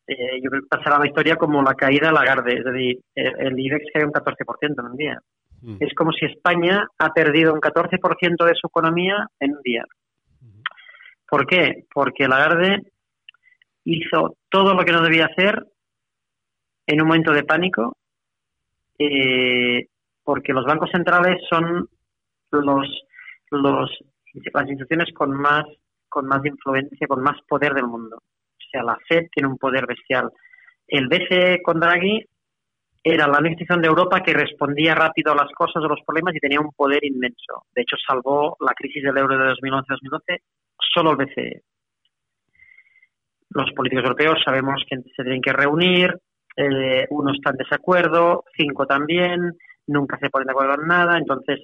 [0.06, 3.58] eh, yo creo que pasará la historia como la caída de Lagarde, es decir, el,
[3.58, 5.20] IBEX cae un 14% en un día.
[5.62, 5.76] Mm.
[5.80, 9.84] Es como si España ha perdido un 14% de su economía en un día.
[11.28, 11.84] ¿Por qué?
[11.92, 12.82] Porque Lagarde
[13.84, 15.64] hizo todo lo que no debía hacer
[16.86, 17.96] en un momento de pánico,
[18.98, 19.86] eh,
[20.24, 21.88] porque los bancos centrales son
[22.50, 22.86] los,
[23.50, 23.98] los,
[24.52, 25.64] las instituciones con más,
[26.08, 28.16] con más influencia, con más poder del mundo.
[28.16, 30.30] O sea, la FED tiene un poder bestial.
[30.88, 32.26] El BCE con Draghi
[33.02, 36.40] era la institución de Europa que respondía rápido a las cosas, a los problemas y
[36.40, 37.64] tenía un poder inmenso.
[37.74, 40.40] De hecho, salvó la crisis del euro de 2011-2012
[40.92, 41.62] solo el BCE.
[43.50, 46.14] Los políticos europeos sabemos que se tienen que reunir,
[46.56, 49.56] eh, uno está en desacuerdo, cinco también,
[49.86, 51.60] nunca se ponen de acuerdo en nada, entonces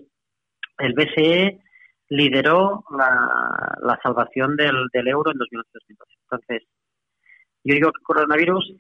[0.78, 1.60] el BCE
[2.08, 5.96] lideró la, salvación del, euro en 2011-2012.
[6.22, 6.62] Entonces,
[7.64, 8.74] yo digo que coronavirus,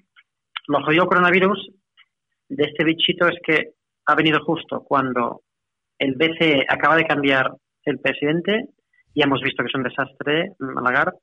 [0.68, 1.70] lo jodido coronavirus
[2.48, 3.72] de este bichito es que
[4.06, 5.42] ha venido justo cuando
[5.98, 7.52] el BCE acaba de cambiar
[7.84, 8.68] el presidente,
[9.14, 11.18] y hemos visto que es un desastre, Lagarde.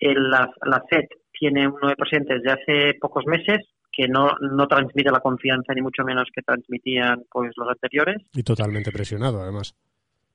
[0.00, 5.10] la, la FED tiene un nuevo presidente desde hace pocos meses que no, no transmite
[5.10, 8.18] la confianza ni mucho menos que transmitían pues los anteriores.
[8.34, 9.74] Y totalmente presionado, además.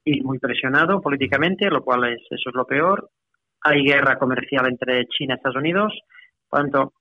[0.03, 3.09] Y muy presionado políticamente, lo cual es eso es lo peor.
[3.61, 5.93] Hay guerra comercial entre China y Estados Unidos.
[6.49, 6.93] Por tanto,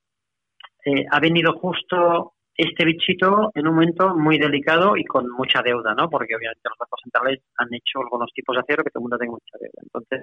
[0.85, 5.95] eh, ha venido justo este bichito en un momento muy delicado y con mucha deuda,
[5.95, 6.09] ¿no?
[6.09, 9.19] Porque obviamente los bancos centrales han hecho algunos tipos de acero que todo el mundo
[9.19, 9.83] tenga mucha deuda.
[9.83, 10.23] Entonces,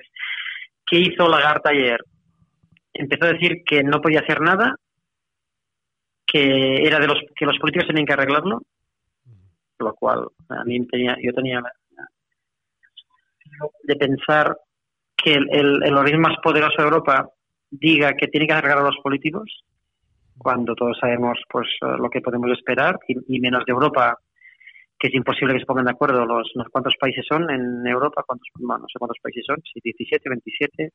[0.86, 2.00] ¿qué hizo Lagarde ayer?
[2.94, 4.76] Empezó a decir que no podía hacer nada,
[6.26, 8.62] que era de los que los políticos tenían que arreglarlo,
[9.80, 11.62] lo cual a mí tenía, yo tenía
[13.84, 14.58] de pensar
[15.18, 17.30] que el, el, el organismo más poderoso de Europa
[17.70, 19.64] diga que tiene que arreglar a los políticos
[20.42, 24.18] cuando todos sabemos pues eh, lo que podemos esperar y, menos de Europa
[24.98, 28.48] que es imposible que se pongan de acuerdo los, cuántos países son en Europa cuántos
[28.58, 30.90] no sé cuántos países son si 17 27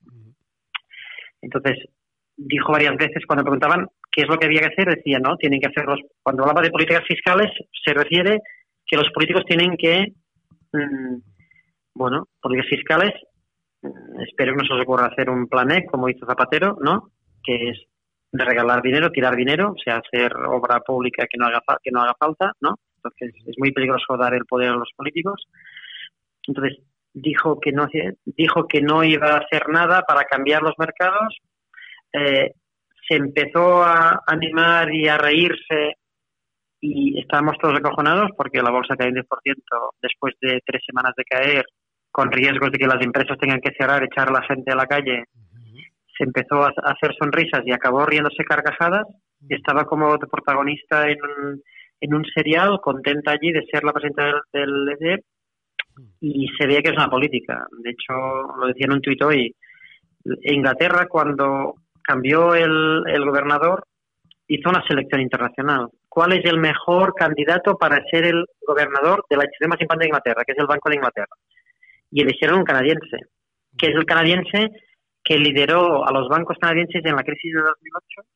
[1.43, 1.89] entonces
[2.37, 5.61] dijo varias veces cuando preguntaban qué es lo que había que hacer decía no tienen
[5.61, 7.51] que hacerlos cuando hablaba de políticas fiscales
[7.85, 8.41] se refiere
[8.85, 10.13] que los políticos tienen que
[10.73, 11.17] mm,
[11.95, 13.13] bueno políticas fiscales
[13.83, 17.11] mm, espero que no se os ocurra hacer un plan E como hizo Zapatero no
[17.45, 17.79] que es
[18.33, 22.03] de regalar dinero, tirar dinero, o sea, hacer obra pública que no haga, que no
[22.03, 22.77] haga falta, ¿no?
[22.97, 25.47] Entonces es muy peligroso dar el poder a los políticos.
[26.47, 26.79] Entonces
[27.13, 27.89] dijo que no
[28.25, 31.39] dijo que no iba a hacer nada para cambiar los mercados.
[32.13, 32.53] Eh,
[33.09, 35.95] se empezó a animar y a reírse
[36.81, 39.25] y estábamos todos acojonados porque la bolsa cae un 10%
[40.03, 41.65] después de tres semanas de caer
[42.11, 44.87] con riesgos de que las empresas tengan que cerrar, echar a la gente a la
[44.87, 45.25] calle
[46.17, 49.07] se empezó a hacer sonrisas y acabó riéndose carcajadas.
[49.49, 51.63] Y estaba como protagonista en un,
[52.01, 55.25] en un serial, contenta allí de ser la presidenta del, del
[56.21, 57.67] y se veía que es una política.
[57.83, 58.13] De hecho,
[58.59, 59.55] lo decía en un tuit hoy,
[60.43, 63.85] Inglaterra cuando cambió el, el gobernador
[64.49, 65.89] hizo una selección internacional.
[66.09, 70.09] ¿Cuál es el mejor candidato para ser el gobernador de la institución más importante de
[70.09, 71.35] Inglaterra, que es el Banco de Inglaterra?
[72.11, 73.19] Y eligieron un canadiense,
[73.77, 74.71] que es el canadiense
[75.27, 78.29] que lideró a los bancos canadienses en la crisis de 2008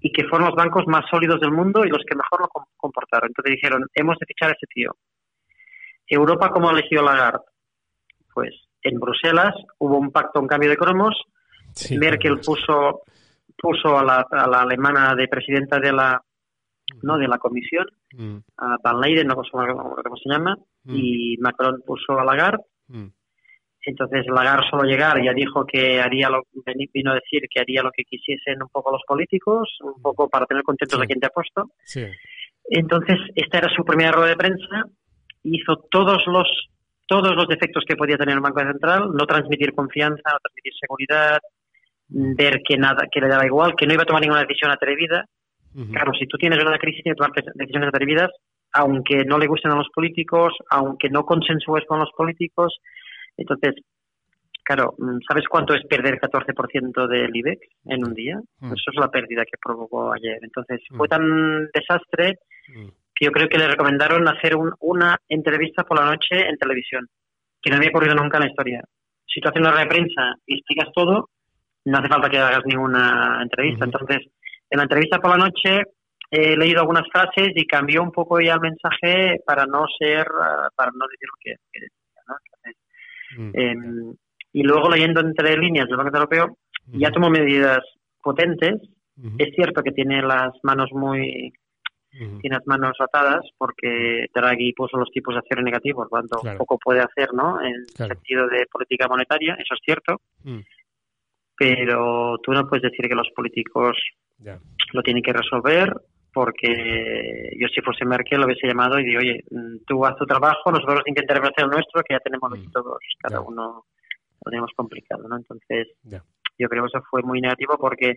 [0.00, 3.30] y que fueron los bancos más sólidos del mundo y los que mejor lo comportaron.
[3.30, 4.90] Entonces dijeron, hemos de fichar a ese tío.
[6.06, 7.46] Europa, ¿cómo ha elegido Lagarde?
[8.34, 8.52] Pues
[8.82, 11.18] en Bruselas hubo un pacto, un cambio de cromos.
[11.98, 13.02] Merkel puso
[13.56, 16.22] puso a la, a la, alemana de presidenta de la
[17.02, 18.36] no de la comisión, mm.
[18.58, 20.94] a Van Leyen, no sé cómo se llama, mm.
[20.94, 22.64] y Macron puso a Lagarde.
[22.88, 23.06] Mm.
[23.86, 26.42] Entonces Lagarde solo llegar ya dijo que haría lo
[26.92, 30.46] vino a decir que haría lo que quisiesen un poco los políticos, un poco para
[30.46, 31.70] tener contentos a quien te ha puesto.
[32.70, 34.84] Entonces esta era su primera rueda de prensa,
[35.42, 36.48] hizo todos los
[37.06, 41.38] todos los defectos que podía tener el Banco Central, no transmitir confianza, no transmitir seguridad,
[42.08, 45.26] ver que nada que le daba igual, que no iba a tomar ninguna decisión atrevida.
[45.92, 48.30] Claro, si tú tienes una crisis tienes que tomar decisiones atrevidas,
[48.72, 52.78] aunque no le gusten a los políticos, aunque no consensúes con los políticos,
[53.36, 53.74] entonces,
[54.64, 58.40] claro, mm, ¿sabes cuánto es perder 14% del IBEX en un día?
[58.60, 58.72] Mm.
[58.72, 60.38] Eso es la pérdida que provocó ayer.
[60.42, 60.96] Entonces, mm.
[60.96, 66.48] fue tan desastre que yo creo que le recomendaron hacer una entrevista por la noche
[66.48, 67.06] en televisión,
[67.62, 68.82] que no había ocurrido nunca en la historia.
[69.26, 71.28] Si tú haces una rueda de prensa y explicas todo,
[71.84, 73.84] no hace falta que hagas ninguna entrevista.
[73.84, 74.18] Entonces,
[74.70, 75.82] en la entrevista por la noche
[76.30, 80.68] he leído algunas frases y cambió un poco ya el mensaje para no ser, ah,
[80.74, 82.22] para no decir lo que, decía.
[82.26, 82.34] ¿no?
[83.36, 83.50] Mm.
[83.54, 84.14] Em,
[84.52, 86.58] y luego leyendo entre líneas del Banco Europeo,
[86.92, 87.80] ya tomó medidas
[88.22, 88.80] potentes.
[89.38, 91.52] Es cierto que tiene las manos muy
[92.40, 96.58] tiene las manos atadas porque Draghi puso los tipos de acero negativos, por lo tanto
[96.58, 97.60] poco puede hacer, ¿no?
[97.60, 100.20] En sentido de política monetaria, eso es cierto.
[100.44, 100.60] Mm.
[101.56, 103.96] Pero tú no puedes decir que los políticos
[104.92, 105.92] lo tienen que resolver
[106.34, 110.26] porque yo si fuese Merkel lo hubiese llamado y digo, oye, mm, tú haz tu
[110.26, 112.72] trabajo, nosotros intentaremos hacer el nuestro, que ya tenemos mm.
[112.72, 113.84] todos, cada uno
[114.44, 115.36] lo tenemos complicado, ¿no?
[115.36, 115.88] Entonces,
[116.58, 118.16] yo creo que eso fue muy negativo porque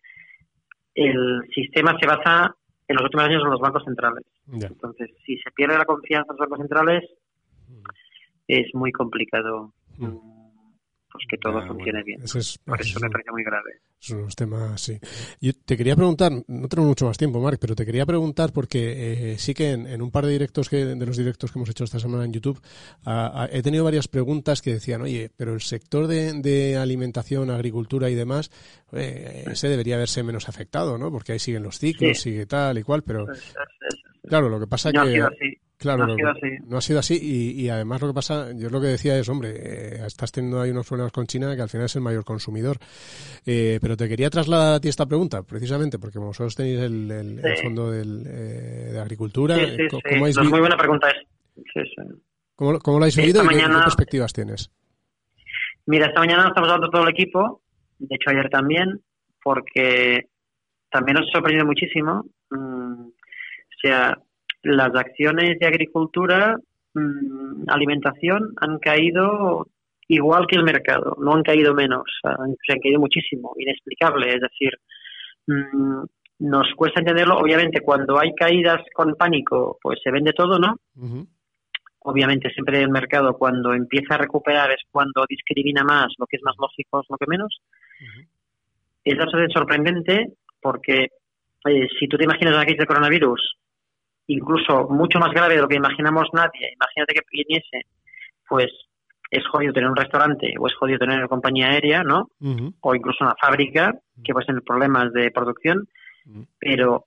[0.96, 2.56] el sistema se basa
[2.88, 4.26] en los últimos años en los bancos centrales.
[4.52, 7.04] Entonces, si se pierde la confianza en los bancos centrales,
[8.48, 9.74] es muy complicado.
[9.98, 10.37] Mm
[11.12, 12.22] pues que todo funcione bien.
[12.22, 13.82] Eso es, Por eso me parece muy grave.
[14.00, 15.00] Son unos temas, sí.
[15.42, 19.34] Yo te quería preguntar, no tengo mucho más tiempo, Marc, pero te quería preguntar porque
[19.34, 21.84] eh, sí que en, un par de directos que, de los directos que hemos hecho
[21.84, 22.62] esta semana en YouTube
[23.52, 28.52] he tenido varias preguntas que decían, oye, pero el sector de, alimentación, agricultura y demás,
[28.92, 31.12] eh, ese debería verse menos afectado, ¿no?
[31.12, 33.26] Porque ahí siguen los ciclos, sigue tal y cual, pero
[34.28, 37.20] claro, lo que pasa es que Claro, no ha sido así.
[37.22, 40.72] y, además lo que pasa, yo lo que decía es, hombre, eh, estás teniendo ahí
[40.72, 42.78] unos problemas con China que al final es el mayor consumidor.
[43.46, 47.92] Eh, pero te quería trasladar a ti esta pregunta, precisamente, porque vosotros tenéis el, fondo
[47.92, 49.56] del, eh, de agricultura.
[50.10, 51.10] ¿Cómo muy buena pregunta
[52.56, 54.72] ¿Cómo, ¿Cómo, lo habéis vivido y qué, perspectivas tienes?
[55.86, 57.62] Mira, esta mañana estamos hablando todo el equipo,
[58.00, 59.00] de hecho ayer también,
[59.44, 60.28] porque
[60.90, 62.26] también nos ha sorprendido muchísimo.
[62.50, 64.18] Mm, o sea,
[64.68, 66.58] las acciones de agricultura,
[66.94, 69.68] mm, alimentación, han caído
[70.08, 74.30] igual que el mercado, no han caído menos, se han caído muchísimo, inexplicable.
[74.30, 74.72] Es decir,
[75.48, 76.04] mm,
[76.40, 77.38] nos cuesta entenderlo.
[77.38, 80.78] Obviamente, cuando hay caídas con pánico, pues se vende todo, ¿no?
[82.00, 86.44] Obviamente, siempre el mercado, cuando empieza a recuperar, es cuando discrimina más, lo que es
[86.44, 87.62] más lógico es lo que menos.
[89.04, 89.18] Es
[89.54, 91.08] sorprendente porque
[91.66, 93.58] eh, si tú te imaginas la crisis de coronavirus
[94.28, 96.74] incluso mucho más grave de lo que imaginamos nadie.
[96.74, 97.88] Imagínate que viniese,
[98.48, 98.72] pues
[99.30, 102.30] es jodido tener un restaurante o es jodido tener una compañía aérea, ¿no?
[102.82, 103.94] O incluso una fábrica
[104.24, 105.88] que puede tener problemas de producción,
[106.60, 107.06] pero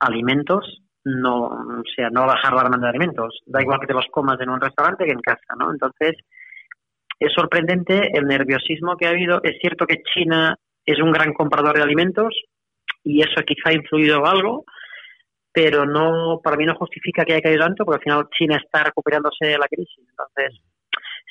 [0.00, 3.40] alimentos no, o sea, no bajar la demanda de alimentos.
[3.46, 5.70] Da igual que te los comas en un restaurante que en casa, ¿no?
[5.70, 6.16] Entonces,
[7.18, 9.40] es sorprendente el nerviosismo que ha habido.
[9.42, 12.34] Es cierto que China es un gran comprador de alimentos
[13.04, 14.64] y eso quizá ha influido algo,
[15.56, 18.84] pero no para mí no justifica que haya caído tanto, porque al final China está
[18.84, 20.04] recuperándose de la crisis.
[20.06, 20.60] Entonces,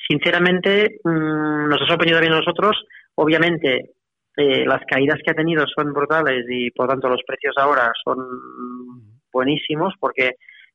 [0.08, 2.76] sinceramente, mm, nos ha sorprendido también a nosotros.
[3.14, 3.92] Obviamente,
[4.36, 8.18] eh, las caídas que ha tenido son brutales y por tanto los precios ahora son
[9.32, 10.32] buenísimos, porque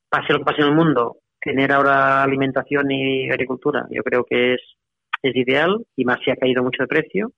[0.07, 4.53] pase lo que pase en el mundo, tener ahora alimentación y agricultura, yo creo que
[4.53, 4.61] es,
[5.23, 7.33] es ideal y más si ha caído mucho de precio.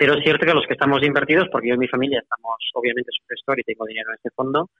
[0.00, 3.10] Pero es cierto que los que estamos invertidos, porque yo y mi familia estamos obviamente
[3.28, 4.70] gestor y tengo dinero en este fondo,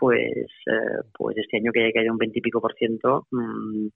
[0.00, 3.86] pues eh, pues este año que haya caído un 20 y pico por ciento, mm,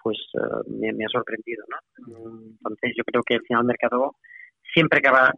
[0.00, 2.38] pues eh, me, ha sorprendido, ¿no?
[2.52, 4.14] Entonces yo creo que el final del mercado
[4.72, 5.32] siempre acaba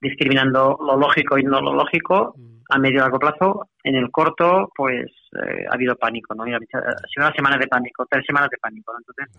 [0.00, 2.36] discriminando lo lógico y no lo lógico
[2.70, 3.70] a medio y largo plazo.
[3.82, 6.44] En el corto, pues eh, ha habido pánico, ¿no?
[6.44, 8.92] ha sido una semana de pánico, tres semanas de pánico.
[8.96, 9.36] Entonces,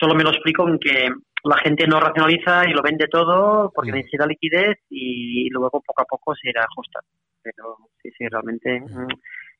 [0.00, 1.10] solo me lo explico en que
[1.46, 6.04] la gente no racionaliza y lo vende todo porque necesita liquidez y luego poco a
[6.04, 7.08] poco se irá ajustando.
[7.42, 9.08] Pero sí, sí, realmente mm,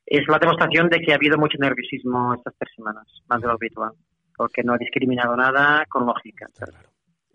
[0.07, 3.53] es la demostración de que ha habido mucho nerviosismo estas tres semanas, más de lo
[3.53, 3.93] habitual,
[4.37, 6.47] porque no ha discriminado nada con lógica.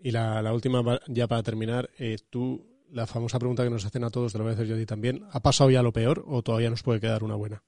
[0.00, 4.04] Y la, la, última, ya para terminar, eh, tú, la famosa pregunta que nos hacen
[4.04, 5.92] a todos, te lo voy a hacer yo a ti también, ¿ha pasado ya lo
[5.92, 7.62] peor o todavía nos puede quedar una buena?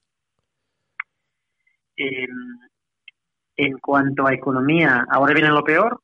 [1.97, 2.27] Eh,
[3.57, 6.01] en cuanto a economía, ahora viene lo peor.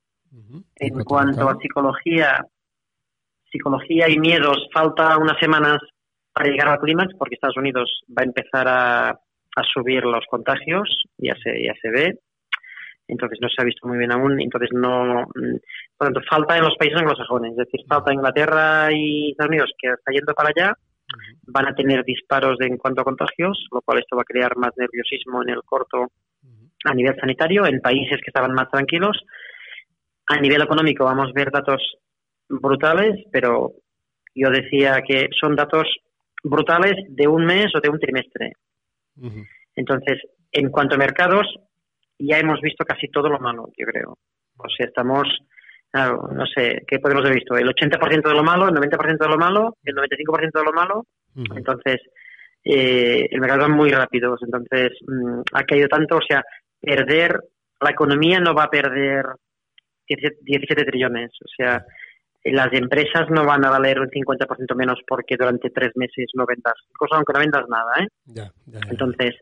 [0.77, 2.45] En cuanto a psicología,
[3.51, 5.79] psicología y miedos, falta unas semanas
[6.33, 9.21] para llegar al clímax, porque Estados Unidos va a empezar a,
[9.75, 12.19] subir los contagios, ya se, ya se ve.
[13.09, 14.41] Entonces no se ha visto muy bien aún.
[14.41, 15.27] Entonces no.
[15.99, 19.73] Por lo tanto, falta en los países anglosajones, es decir, falta Inglaterra y Estados Unidos,
[19.77, 20.73] que está yendo para allá.
[21.43, 24.71] Van a tener disparos en cuanto a contagios, lo cual esto va a crear más
[24.77, 26.07] nerviosismo en el corto
[26.85, 29.19] a nivel sanitario en países que estaban más tranquilos.
[30.31, 31.83] A nivel económico vamos a ver datos
[32.49, 33.73] brutales, pero
[34.33, 35.89] yo decía que son datos
[36.45, 38.53] brutales de un mes o de un trimestre.
[39.75, 40.21] Entonces,
[40.53, 41.47] en cuanto a mercados,
[42.17, 44.19] ya hemos visto casi todo lo malo, yo creo.
[44.57, 45.27] O sea, estamos,
[45.93, 47.57] no sé, ¿qué podemos haber visto?
[47.57, 51.07] El 80% de lo malo, el 90% de lo malo, el 95% de lo malo.
[51.57, 52.03] Entonces,
[52.63, 54.37] eh, el mercado va muy rápido.
[54.41, 56.45] Entonces, mm, ha caído tanto, o sea,
[56.81, 57.37] perder,
[57.81, 59.25] la economía no va a perder
[60.17, 61.31] 17 trillones.
[61.45, 61.85] O sea,
[62.45, 66.75] las empresas no van a valer un 50% menos porque durante tres meses no vendas,
[66.97, 68.09] cosa aunque no vendas nada, ¿eh?
[68.91, 69.35] Entonces,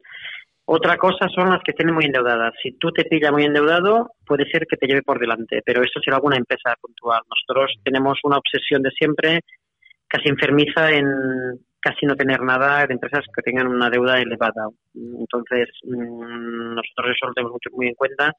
[0.64, 2.52] otra cosa son las que estén muy endeudadas.
[2.62, 6.00] Si tú te pillas muy endeudado, puede ser que te lleve por delante, pero eso
[6.04, 7.22] será alguna empresa puntual.
[7.30, 9.40] Nosotros tenemos una obsesión de siempre,
[10.08, 11.06] casi enfermiza, en
[11.88, 14.68] casi no tener nada de empresas que tengan una deuda elevada.
[14.94, 18.32] Entonces, mm, nosotros eso lo tenemos mucho, muy en cuenta.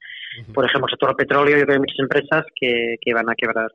[0.54, 3.34] Por ejemplo, el sector petróleo, yo creo que hay muchas empresas que, que van a
[3.34, 3.70] quebrar.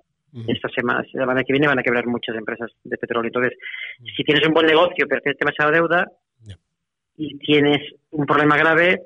[0.47, 3.30] Esta semana, la semana que viene van a quebrar muchas empresas de petróleo.
[3.30, 3.57] Entonces,
[4.18, 6.11] si tienes un buen negocio pero tienes demasiada deuda,
[7.18, 7.80] y tienes
[8.11, 9.02] un problema grave,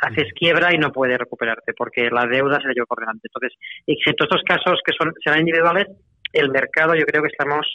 [0.00, 3.28] haces quiebra y no puedes recuperarte porque la deuda se la lleva por delante.
[3.28, 5.88] Entonces, excepto estos casos que son serán individuales,
[6.32, 7.66] el mercado yo creo que estamos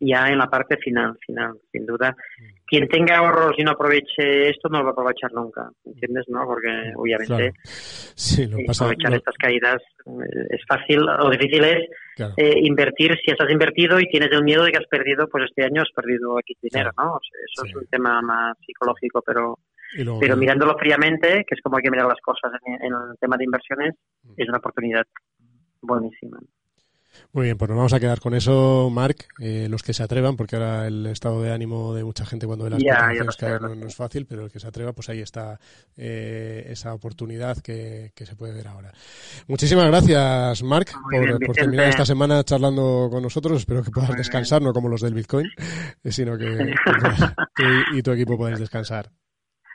[0.00, 2.14] ya en la parte final, final, sin duda.
[2.66, 6.26] Quien tenga ahorros y no aproveche esto no lo va a aprovechar nunca, ¿entiendes?
[6.28, 6.44] ¿No?
[6.46, 7.52] Porque obviamente
[8.68, 11.88] aprovechar estas caídas eh, es fácil, lo difícil es
[12.36, 15.64] eh, invertir si estás invertido y tienes el miedo de que has perdido, pues este
[15.64, 17.18] año has perdido X dinero, ¿no?
[17.46, 19.58] eso es un tema más psicológico, pero
[20.20, 23.38] pero mirándolo fríamente, que es como hay que mirar las cosas en, en el tema
[23.38, 23.94] de inversiones,
[24.36, 25.06] es una oportunidad
[25.80, 26.38] buenísima.
[27.32, 30.36] Muy bien, pues nos vamos a quedar con eso, Marc, eh, los que se atrevan,
[30.36, 32.96] porque ahora el estado de ánimo de mucha gente cuando ve las ya,
[33.38, 35.58] caer no, es fácil, pero el que se atreva, pues ahí está
[35.96, 38.92] eh, esa oportunidad que, se puede ver ahora.
[39.46, 40.92] Muchísimas gracias, Marc,
[41.44, 43.58] por, terminar esta semana charlando con nosotros.
[43.58, 45.46] Espero que puedas descansar, no como los del Bitcoin,
[46.04, 46.74] eh, sino que,
[47.54, 47.64] tú
[47.94, 49.10] y tu equipo puedas descansar.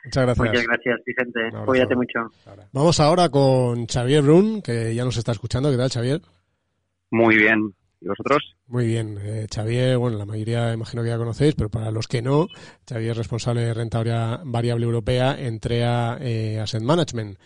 [0.04, 0.48] Muchas gracias.
[0.48, 1.40] Muchas gracias, Vicente.
[1.64, 2.30] Cuídate mucho.
[2.72, 5.70] Vamos ahora con Xavier Brun, que ya nos está escuchando.
[5.70, 6.20] ¿Qué tal, Xavier?
[7.14, 7.72] Muy bien.
[8.00, 8.42] ¿Y vosotros?
[8.66, 9.16] Muy bien.
[9.22, 12.48] Eh, Xavier, bueno, la mayoría imagino que ya conocéis, pero para los que no,
[12.88, 14.02] Xavier es responsable de renta
[14.44, 17.38] variable europea en TREA eh, Asset Management.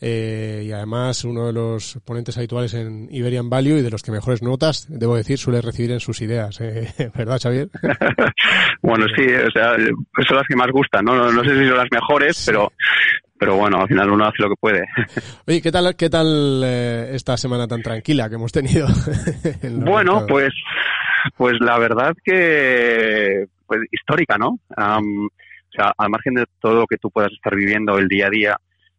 [0.00, 4.10] Eh, y además uno de los ponentes habituales en Iberian Value y de los que
[4.10, 6.58] mejores notas, debo decir, suele recibir en sus ideas.
[6.62, 7.68] Eh, ¿Verdad, Xavier?
[8.82, 9.76] bueno, sí, o sea,
[10.26, 11.30] son las que más gustan, ¿no?
[11.30, 12.72] No, sé si son las mejores, pero
[13.40, 14.82] pero bueno, al final uno hace lo que puede.
[15.48, 18.86] Oye, ¿qué tal, qué tal eh, esta semana tan tranquila que hemos tenido?
[19.62, 20.52] bueno, pues,
[21.38, 24.58] pues la verdad que, pues histórica, ¿no?
[24.76, 28.30] o sea, al margen de todo lo que tú puedas estar viviendo el día a
[28.30, 28.56] día,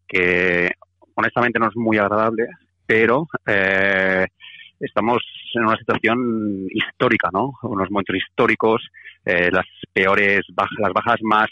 [0.08, 0.72] que
[1.14, 2.48] honestamente no es muy agradable,
[2.88, 4.26] pero eh,
[4.80, 5.22] estamos
[5.54, 7.52] en una situación histórica, ¿no?
[7.62, 8.82] Unos momentos históricos,
[9.24, 11.50] eh, las peores, bajas, las bajas más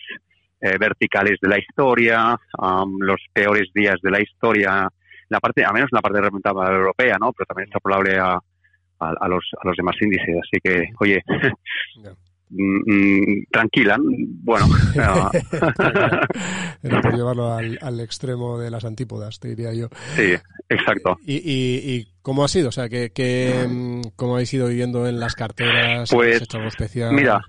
[0.61, 2.37] eh, verticales de la historia,
[2.99, 4.89] los peores días de la historia,
[5.29, 7.31] la parte, a menos en la parte representada europea, ¿no?
[7.33, 8.39] Pero también está probable a,
[8.99, 10.35] a, los, a los demás índices.
[10.41, 11.23] Así que, oye,
[12.49, 14.67] mm, mm, tranquila, bueno.
[16.83, 19.87] Era por llevarlo al, al, extremo de las antípodas, te diría yo.
[20.15, 20.33] Sí,
[20.67, 21.17] exacto.
[21.25, 22.69] ¿Y, y, y cómo ha sido?
[22.69, 26.09] O sea, que, que, mm, ¿cómo habéis ido viviendo en las carteras?
[26.11, 26.41] Pues,
[27.11, 27.41] mira,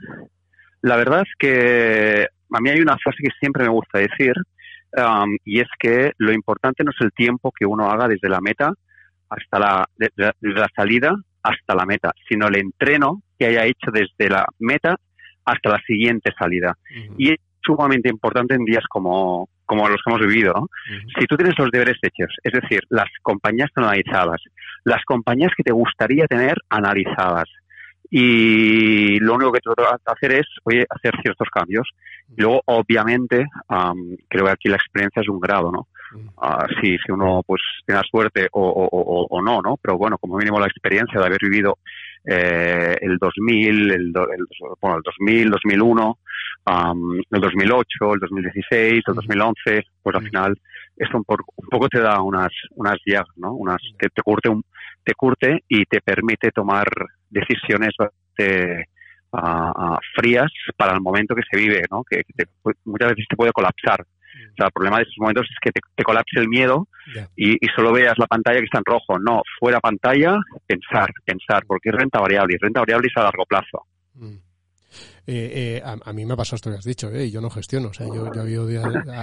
[0.82, 4.32] la verdad es que a mí hay una frase que siempre me gusta decir
[4.96, 8.40] um, y es que lo importante no es el tiempo que uno haga desde la
[8.40, 8.72] meta
[9.28, 9.88] hasta la,
[10.74, 14.96] salida hasta la meta, sino el entreno que haya hecho desde la meta
[15.44, 16.76] hasta la siguiente salida.
[17.16, 20.68] Y es sumamente importante en días como, como los que hemos vivido.
[21.18, 24.42] Si tú tienes los deberes hechos, es decir, las compañías analizadas,
[24.84, 27.48] las compañías que te gustaría tener analizadas,
[28.10, 31.88] y lo único que vas a hacer es oye, hacer ciertos cambios.
[32.36, 33.46] Y luego, obviamente,
[34.28, 35.88] creo que aquí la experiencia es un grado, ¿no?
[36.12, 39.76] Uh, si, si uno pues tiene suerte o, o, o, no, ¿no?
[39.80, 41.78] Pero bueno, como mínimo la experiencia de haber vivido
[42.24, 44.12] eh, el 2000, el,
[44.80, 46.18] bueno, el 2000, 2001,
[47.30, 50.60] el 2008, el 2016, el 2011, pues al final
[50.96, 53.52] esto un, un poco te da unas unas llagas, ¿no?
[53.54, 54.64] Unas te, te curte un
[55.04, 56.88] te curte y te permite tomar
[57.30, 57.90] decisiones
[60.16, 62.02] frías para el momento que se vive, ¿no?
[62.04, 62.22] Que,
[62.84, 64.00] muchas veces te puede colapsar.
[64.02, 66.88] O sea, el problema de esos momentos es que te, colapse el miedo
[67.36, 69.18] y, solo veas la pantalla que está en rojo.
[69.18, 73.44] No, fuera pantalla, pensar, pensar, porque es renta variable y renta variable es a largo
[73.46, 73.86] plazo.
[74.14, 74.36] Mm.
[75.26, 77.88] Eh, eh, a, mí me ha pasado esto que has dicho, eh, yo no gestiono.
[77.88, 78.66] O sea, yo, yo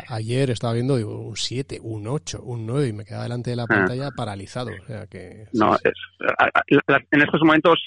[0.09, 3.55] ayer estaba viendo digo, un 7, un 8, un 9 y me quedaba delante de
[3.55, 3.67] la ah.
[3.67, 4.71] pantalla paralizado.
[4.81, 7.79] O sea, que, no, en estos momentos,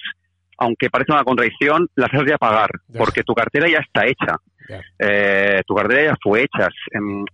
[0.58, 4.36] aunque parece una contradicción, las has de apagar, porque tu cartera ya está hecha.
[4.98, 6.68] Eh, tu cartera ya fue hecha.
[6.92, 7.24] Em,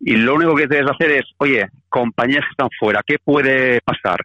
[0.00, 4.20] y lo único que debes hacer es, oye, compañías que están fuera, ¿qué puede pasar?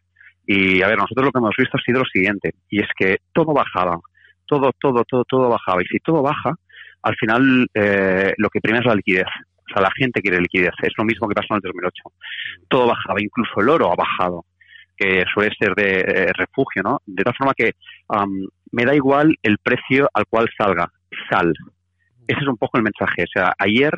[0.45, 3.17] Y a ver, nosotros lo que hemos visto ha sido lo siguiente, y es que
[3.33, 3.99] todo bajaba
[4.51, 5.81] todo, todo, todo, todo bajaba.
[5.81, 6.53] Y si todo baja,
[7.03, 9.27] al final eh, lo que prima es la liquidez.
[9.57, 10.73] O sea, la gente quiere liquidez.
[10.81, 12.03] Es lo mismo que pasó en el 2008.
[12.67, 14.43] Todo bajaba, incluso el oro ha bajado,
[14.97, 16.99] que suele ser de eh, refugio, ¿no?
[17.05, 17.71] De tal forma que
[18.73, 20.91] me da igual el precio al cual salga.
[21.29, 21.53] Sal.
[22.27, 23.23] Ese es un poco el mensaje.
[23.23, 23.93] O sea, ayer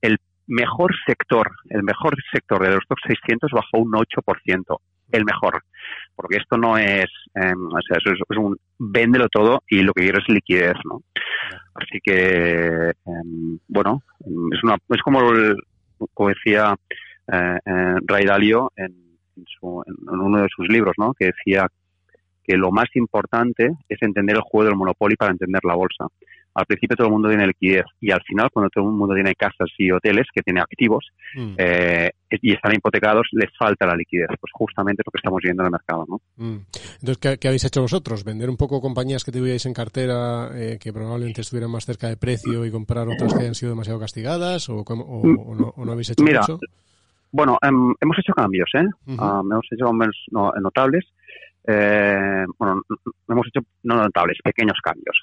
[0.00, 0.18] el
[0.48, 4.78] mejor sector, el mejor sector de los top 600 bajó un 8%.
[5.12, 5.62] El mejor
[6.14, 10.18] porque esto no es, em, o sea, es, un véndelo todo y lo que quiero
[10.18, 11.02] es liquidez, ¿no?
[11.74, 14.02] Así que, em, bueno,
[14.52, 15.20] es, una, es como,
[16.14, 16.74] como decía
[17.32, 19.02] eh, eh, Ray Dalio en,
[20.02, 21.14] uno de sus libros, ¿no?
[21.14, 21.66] Que decía
[22.44, 26.06] que lo más importante es entender el juego del monopolio para entender la bolsa.
[26.54, 29.34] al principio todo el mundo tiene liquidez y al final cuando todo el mundo tiene
[29.34, 31.54] casas y hoteles que tiene activos mm.
[31.56, 32.10] eh,
[32.40, 35.72] y están hipotecados les falta la liquidez pues justamente lo que estamos viendo en el
[35.72, 36.20] mercado ¿no?
[36.36, 36.60] Mm.
[37.00, 38.24] entonces ¿qué, habéis hecho vosotros?
[38.24, 42.16] ¿vender un poco compañías que tuvierais en cartera eh, que probablemente estuvieran más cerca de
[42.16, 45.84] precio y comprar otras que hayan sido demasiado castigadas o, mm.
[45.84, 46.42] no, habéis hecho Mira,
[47.30, 48.86] bueno em, hemos hecho cambios ¿eh?
[49.18, 51.04] Ah, hemos hecho cambios notables
[51.64, 52.82] eh, bueno,
[53.28, 55.22] hemos hecho no notables, pequeños cambios.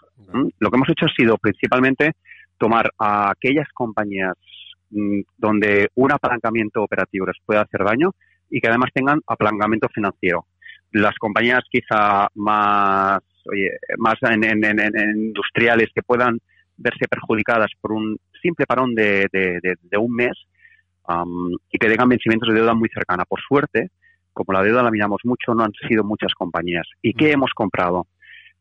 [0.60, 2.14] Lo que hemos hecho ha sido principalmente
[2.58, 8.12] tomar a aquellas compañías mm, donde un apalancamiento operativo les pueda hacer daño
[8.50, 10.46] y que además tengan apalancamiento financiero.
[10.92, 14.64] Las compañías quizá más, oye, más en,
[15.16, 16.40] industriales que puedan
[16.78, 19.28] verse perjudicadas por un simple parón de,
[20.00, 20.34] un mes
[21.72, 23.26] y que tengan vencimientos de deuda muy cercana.
[23.26, 23.90] Por suerte,
[24.34, 26.88] como la deuda la miramos mucho, no han sido muchas compañías.
[27.02, 27.34] ¿Y qué mm.
[27.34, 28.08] hemos comprado?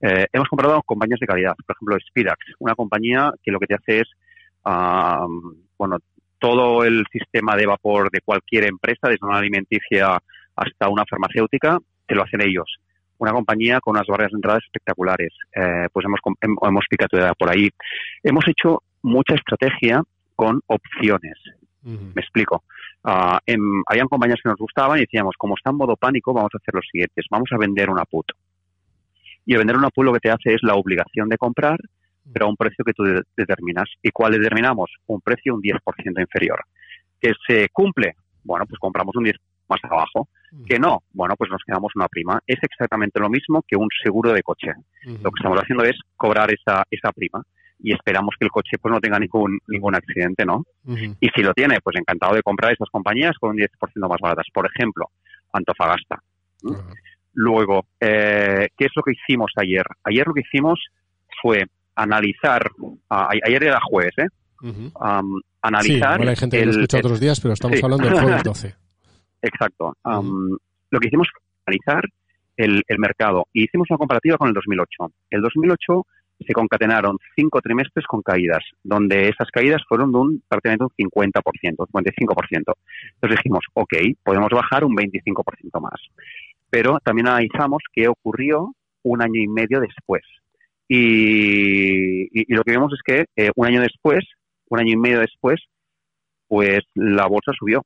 [0.00, 3.74] Eh, hemos comprado compañías de calidad, por ejemplo, Spirax, una compañía que lo que te
[3.74, 4.09] hace es,
[5.78, 5.98] bueno,
[6.39, 10.19] todo el sistema de vapor de cualquier empresa, desde una alimenticia
[10.56, 12.78] hasta una farmacéutica, te lo hacen ellos.
[13.19, 15.32] Una compañía con unas barreras de entrada espectaculares.
[15.55, 17.69] Eh, pues hemos, hemos picateado por ahí.
[18.23, 20.02] Hemos hecho mucha estrategia
[20.36, 21.36] con opciones.
[21.82, 22.65] Me explico.
[23.02, 23.39] Uh,
[23.86, 26.74] habían compañías que nos gustaban y decíamos, como está en modo pánico, vamos a hacer
[26.74, 27.24] los siguientes.
[27.31, 28.27] Vamos a vender una put.
[29.47, 31.78] Y vender una put lo que te hace es la obligación de comprar,
[32.32, 33.05] pero a un precio que tú
[33.36, 33.88] determinas.
[34.02, 34.90] ¿Y cuál determinamos?
[35.06, 36.60] Un precio un 10% inferior.
[37.20, 38.14] ¿Que se cumple?
[38.44, 39.36] Bueno, pues compramos un 10%
[39.68, 40.28] más abajo.
[40.66, 42.40] Que no, bueno, pues nos quedamos una prima.
[42.46, 44.72] Es exactamente lo mismo que un seguro de coche.
[45.05, 47.42] Lo que estamos haciendo es cobrar esa, esa prima
[47.80, 50.64] y esperamos que el coche pues no tenga ningún ningún accidente, ¿no?
[51.20, 53.68] Y si lo tiene, pues encantado de comprar esas compañías con un 10%
[54.09, 54.46] más baratas.
[54.52, 55.10] Por ejemplo,
[55.52, 56.18] Antofagasta.
[57.34, 59.84] Luego, eh, ¿qué es lo que hicimos ayer?
[60.05, 60.80] Ayer lo que hicimos
[61.40, 61.66] fue
[61.98, 62.70] analizar,
[63.08, 64.26] ayer era jueves, ¿eh?
[65.62, 66.20] analizar.
[66.20, 68.74] Sí, hay gente que lo escucha otros días, pero estamos hablando del jueves 12.
[69.42, 69.96] Exacto.
[70.04, 72.04] Lo que hicimos fue analizar
[72.56, 75.12] el, el mercado y hicimos una comparativa con el 2008.
[75.30, 76.06] El 2008
[76.46, 81.42] se concatenaron cinco trimestres con caídas, donde esas caídas fueron de un prácticamente un 50%,
[81.76, 82.42] 55%.
[82.52, 86.00] Entonces dijimos, ok, podemos bajar un 25% más.
[86.70, 88.72] Pero también analizamos qué ocurrió
[89.02, 90.22] un año y medio después.
[90.89, 94.24] Y, lo que vemos es que eh, un año después,
[94.70, 95.60] un año y medio después,
[96.47, 97.82] pues la bolsa subió.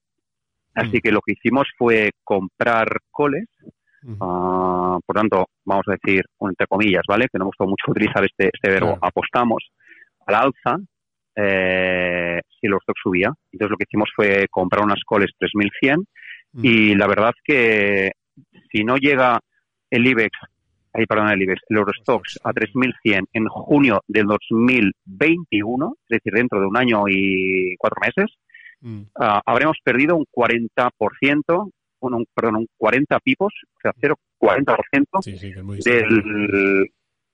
[0.75, 1.01] Así mm.
[1.01, 3.47] que lo que hicimos fue comprar coles
[4.21, 7.27] Ah, por tanto, vamos a decir, entre comillas, ¿vale?
[7.31, 9.71] Que no me gusta mucho utilizar este, este verbo, apostamos
[10.27, 10.79] al alza
[11.37, 13.33] eh, si el stock subía.
[13.53, 16.05] Entonces lo que hicimos fue comprar unas coles 3100
[16.63, 18.11] y la verdad que
[18.71, 19.41] si no llega
[19.91, 20.31] el IBEX,
[20.93, 26.61] ahí perdón, el IBEX, el Eurostox a 3100 en junio del 2021, es decir, dentro
[26.61, 28.37] de un año y cuatro meses,
[29.17, 31.71] ah, habremos perdido un 40%
[32.03, 35.23] un, perdón, un 40 pipos, o sea, 0,40%
[35.85, 36.91] del,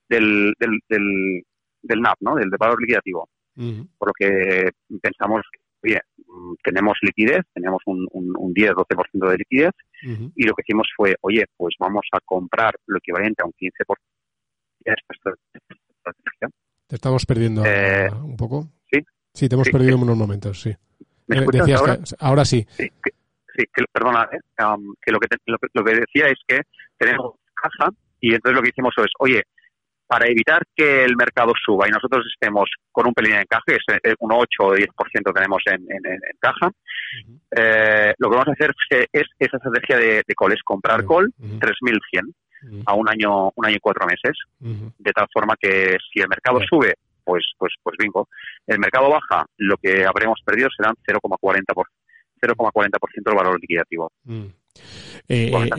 [0.09, 1.43] del, del,
[1.82, 2.35] del, NAP, ¿no?
[2.36, 3.28] Del valor liquidativo.
[3.55, 4.70] Por lo que
[5.02, 9.72] pensamos que, oye, mm, tenemos liquidez, tenemos un, un, un 10-12% de liquidez,
[10.02, 13.96] y lo que hicimos fue, oye, pues vamos a comprar lo equivalente a un 15%.
[16.86, 18.68] Te estamos perdiendo eh, un poco.
[18.90, 19.00] Sí.
[19.34, 20.74] Sí, te hemos perdido en unos momentos, sí.
[21.26, 21.96] ¿Me eh, Decías ahora?
[21.96, 22.66] Que, ahora sí.
[22.70, 22.90] sí
[23.59, 24.38] sí, que, perdona, ¿eh?
[25.02, 25.28] que, lo que,
[25.74, 26.60] lo, que decía es que
[26.96, 27.90] tenemos caja
[28.20, 29.42] y entonces lo que hicimos es, oye,
[30.09, 34.14] para evitar que el mercado suba y nosotros estemos con un pelín de encaje, es
[34.18, 36.70] un 8 o 10% tenemos en, en, caja,
[37.55, 38.72] eh, lo que vamos a hacer
[39.12, 42.32] es, esa estrategia de, de call, es comprar call 3.100
[42.86, 46.59] a un año, un año y cuatro meses, de tal forma que si el mercado
[46.68, 48.28] sube, pues, pues, pues bingo.
[48.66, 51.85] El mercado baja, lo que habremos perdido serán 0,40%.
[52.40, 52.90] 0,40%
[53.24, 54.10] del valor liquidativo.
[55.28, 55.70] Eh, eh,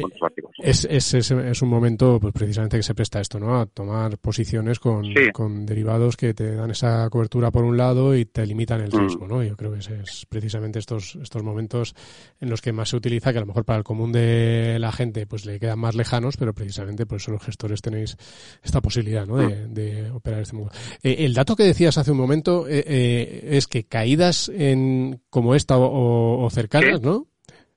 [0.60, 3.60] es, es, es, un momento pues precisamente que se presta esto, ¿no?
[3.60, 8.26] A tomar posiciones con, con, derivados que te dan esa cobertura por un lado y
[8.26, 9.00] te limitan el mm.
[9.00, 9.42] riesgo, ¿no?
[9.44, 11.96] Yo creo que es, precisamente estos, estos momentos
[12.40, 14.92] en los que más se utiliza, que a lo mejor para el común de la
[14.92, 18.18] gente pues le quedan más lejanos, pero precisamente por eso los gestores tenéis
[18.62, 19.38] esta posibilidad, ¿no?
[19.38, 20.16] De, mm.
[20.16, 20.70] operar este modo.
[21.02, 26.46] Eh, el dato que decías hace un momento es que caídas en como esta o,
[26.46, 27.28] o cercanas, ¿no?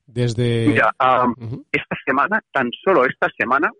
[0.06, 0.68] Desde.
[0.68, 0.94] Mira,
[1.70, 3.70] esta semana, tan solo esta semana,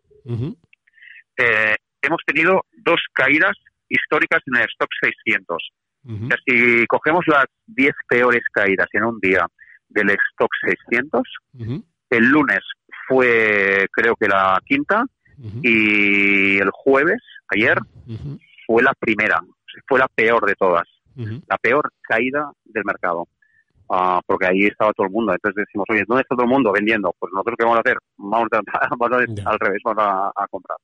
[1.36, 3.52] eh, hemos tenido dos caídas
[3.88, 5.70] históricas en el stock 600.
[6.04, 9.46] O sea, si cogemos las 10 peores caídas en un día
[9.88, 10.50] del stock
[10.88, 11.22] 600,
[12.10, 12.60] el lunes
[13.06, 15.04] fue, creo que la quinta,
[15.62, 17.78] y el jueves, ayer,
[18.66, 19.40] fue la primera.
[19.86, 23.28] Fue la peor de todas, la peor caída del mercado.
[23.94, 25.32] Ah, porque ahí estaba todo el mundo.
[25.32, 27.14] Entonces decimos, oye, ¿dónde está todo el mundo vendiendo?
[27.18, 27.98] Pues nosotros, ¿qué vamos a hacer?
[28.16, 28.62] Vamos a,
[29.50, 30.78] al revés, vamos a, comprar.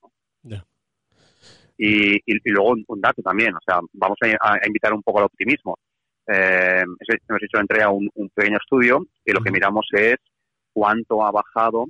[1.79, 5.79] Y, y, luego un, dato también, o sea, vamos a, invitar un poco al optimismo.
[6.27, 10.17] Eh, hemos hecho entrega un, un pequeño estudio y lo que miramos es
[10.75, 11.87] cuánto ha bajado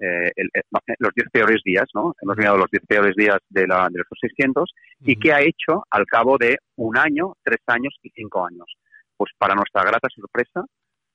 [0.00, 0.62] eh, eh,
[0.98, 2.14] los 10 peores días, ¿no?
[2.22, 5.82] Hemos mirado los 10 peores días de, la, de los 600 y qué ha hecho
[5.90, 8.66] al cabo de un año, tres años y cinco años.
[9.22, 10.64] Pues para nuestra grata sorpresa,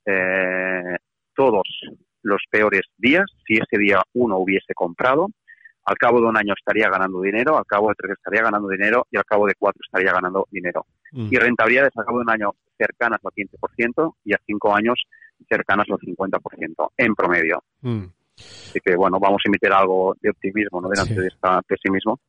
[0.06, 0.96] eh,
[1.36, 1.64] todos
[2.22, 5.28] los peores días, si ese día uno hubiese comprado,
[5.84, 9.06] al cabo de un año estaría ganando dinero, al cabo de tres estaría ganando dinero
[9.12, 10.86] y al cabo de cuatro estaría ganando dinero.
[11.12, 11.28] Mm.
[11.32, 15.04] Y rentabilidades al cabo de un año cercanas al 15% y a cinco años
[15.50, 17.62] cercanas al 50% en promedio.
[17.82, 18.06] Mm.
[18.38, 20.90] Así que, bueno, vamos a emitir algo de optimismo, ¿no?
[20.90, 22.20] Delante de este pesimismo.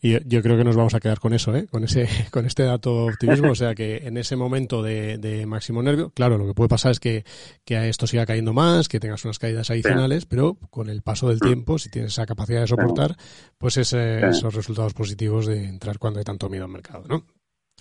[0.00, 1.66] Y yo creo que nos vamos a quedar con eso, ¿eh?
[1.68, 3.52] Con ese, con este dato optimismo.
[3.52, 7.00] O sea que en ese momento de, máximo nervio, claro, lo que puede pasar es
[7.00, 7.24] que,
[7.64, 11.38] que esto siga cayendo más, que tengas unas caídas adicionales, pero con el paso del
[11.38, 11.46] mm.
[11.46, 13.16] tiempo, si tienes esa capacidad de soportar,
[13.58, 17.24] pues esos resultados positivos de entrar cuando hay tanto miedo al mercado, ¿no?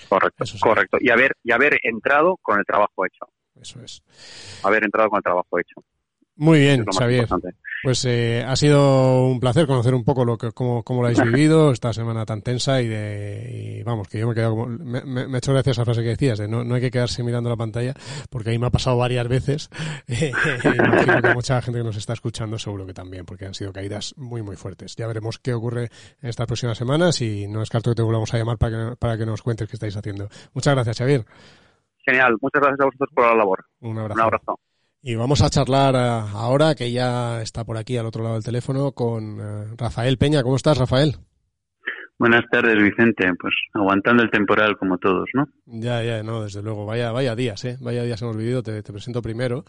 [0.10, 0.98] Correcto, correcto.
[1.00, 3.28] Y haber, y haber entrado con el trabajo hecho.
[3.60, 4.04] Eso es.
[4.64, 5.84] Haber entrado con el trabajo hecho.
[6.44, 7.26] Muy bien, Xavier.
[7.84, 11.24] Pues eh, ha sido un placer conocer un poco lo que, cómo, cómo lo habéis
[11.32, 15.06] vivido esta semana tan tensa y de vamos que yo me he quedado como me,
[15.06, 17.24] me, he hecho gracias a esa frase que decías de no, no hay que quedarse
[17.24, 17.94] mirando la pantalla
[18.30, 19.70] porque ahí me ha pasado varias veces.
[20.08, 20.32] Eh,
[20.64, 24.14] imagino que mucha gente que nos está escuchando seguro que también porque han sido caídas
[24.18, 24.96] muy muy fuertes.
[24.96, 25.90] Ya veremos qué ocurre
[26.22, 29.18] en estas próximas semanas y no descarto que te volvamos a llamar para que, para
[29.18, 30.28] que nos cuentes qué estáis haciendo.
[30.54, 31.26] Muchas gracias Xavier.
[32.06, 33.66] Genial muchas gracias a vosotros por la labor.
[33.80, 34.60] Un abrazo, un abrazo.
[35.06, 38.44] Y vamos a charlar eh, ahora, que ya está por aquí al otro lado del
[38.46, 40.44] teléfono, con eh, Rafael Peña.
[40.44, 41.18] ¿Cómo estás, Rafael?
[42.24, 43.30] Buenas tardes, Vicente.
[43.38, 45.50] Pues aguantando el temporal como todos, ¿no?
[45.66, 46.86] Ya, ya, no, desde luego.
[46.86, 47.76] Vaya, vaya días, ¿eh?
[47.82, 48.64] Vaya días hemos vivido.
[48.64, 49.66] Te, presento primero.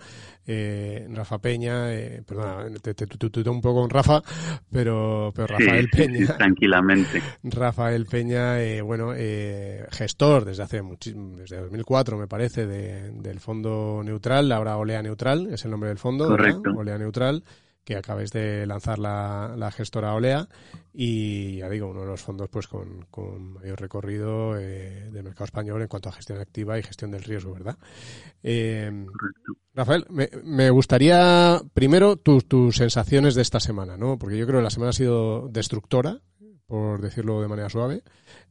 [0.47, 4.23] Eh, Rafa Peña, eh, perdona, te, te, un poco con Rafa,
[4.71, 6.37] pero, pero Rafael Peña.
[6.39, 7.21] tranquilamente.
[7.43, 13.41] Rafael Peña, eh, bueno, eh, gestor desde hace muchísimo, desde 2004, me parece, de, del
[13.41, 16.29] Fondo Neutral, ahora Olea Neutral, es el nombre del fondo.
[16.29, 16.71] Correcto.
[16.77, 17.43] Olea Neutral
[17.85, 20.49] que acabáis de lanzar la, la, gestora Olea
[20.93, 25.45] y ya digo, uno de los fondos pues con, con mayor recorrido eh, del mercado
[25.45, 27.77] español en cuanto a gestión activa y gestión del riesgo, ¿verdad?
[28.43, 29.07] Eh,
[29.75, 34.19] Rafael, me, me, gustaría primero tus, tus sensaciones de esta semana, ¿no?
[34.19, 36.21] Porque yo creo que la semana ha sido destructora,
[36.67, 38.03] por decirlo de manera suave,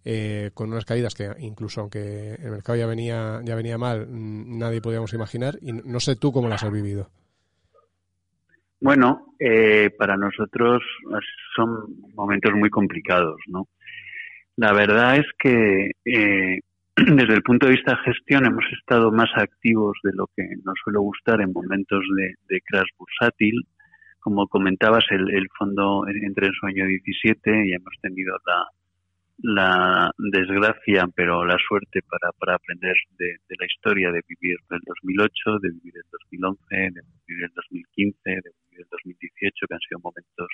[0.05, 4.81] eh, con unas caídas que incluso aunque el mercado ya venía, ya venía mal, nadie
[4.81, 7.09] podíamos imaginar y no sé tú cómo las has vivido.
[8.83, 10.83] Bueno, eh, para nosotros
[11.55, 11.85] son
[12.15, 13.69] momentos muy complicados, ¿no?
[14.57, 16.59] La verdad es que eh,
[16.97, 20.75] desde el punto de vista de gestión hemos estado más activos de lo que nos
[20.83, 23.65] suele gustar en momentos de, de crash bursátil.
[24.19, 28.67] Como comentabas, el, el fondo entre en su año 17 y hemos tenido la,
[29.43, 35.59] la desgracia, pero la suerte para, para aprender de, la historia de vivir el 2008,
[35.59, 39.99] de vivir el 2011, de vivir el 2015, de vivir el 2018, que han sido
[39.99, 40.47] momentos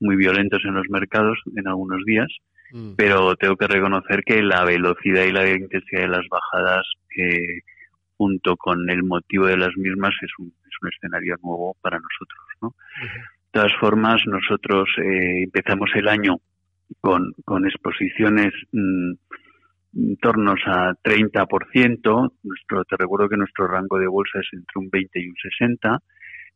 [0.00, 2.28] muy violentos en los mercados en algunos días.
[2.72, 2.92] Mm.
[2.96, 6.86] Pero tengo que reconocer que la velocidad y la intensidad de las bajadas,
[7.16, 7.62] eh,
[8.18, 12.40] junto con el motivo de las mismas, es un, es un escenario nuevo para nosotros.
[12.60, 12.74] ¿no?
[13.00, 16.36] De todas formas, nosotros eh, empezamos el año
[17.00, 19.12] con, con exposiciones mm,
[19.96, 22.32] en torno a 30%.
[22.42, 25.98] Nuestro, te recuerdo que nuestro rango de bolsa es entre un 20 y un 60.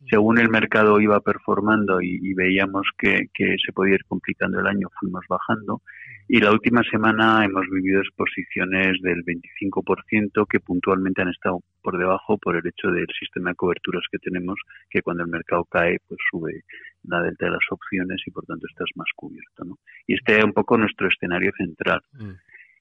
[0.09, 4.89] Según el mercado iba performando y, veíamos que, que, se podía ir complicando el año,
[5.01, 5.83] fuimos bajando.
[6.29, 12.39] Y la última semana hemos vivido exposiciones del 25% que puntualmente han estado por debajo
[12.39, 14.59] por el hecho del sistema de coberturas que tenemos,
[14.91, 16.65] que cuando el mercado cae, pues sube
[17.05, 19.65] la delta de las opciones y por tanto estás más cubierto.
[19.65, 19.79] ¿no?
[20.07, 22.03] Y este es un poco nuestro escenario central.
[22.13, 22.33] Mm.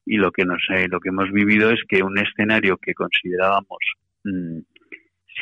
[0.06, 3.80] Y lo que, nos, eh, lo que hemos vivido es que un escenario que considerábamos,
[4.24, 4.60] mm,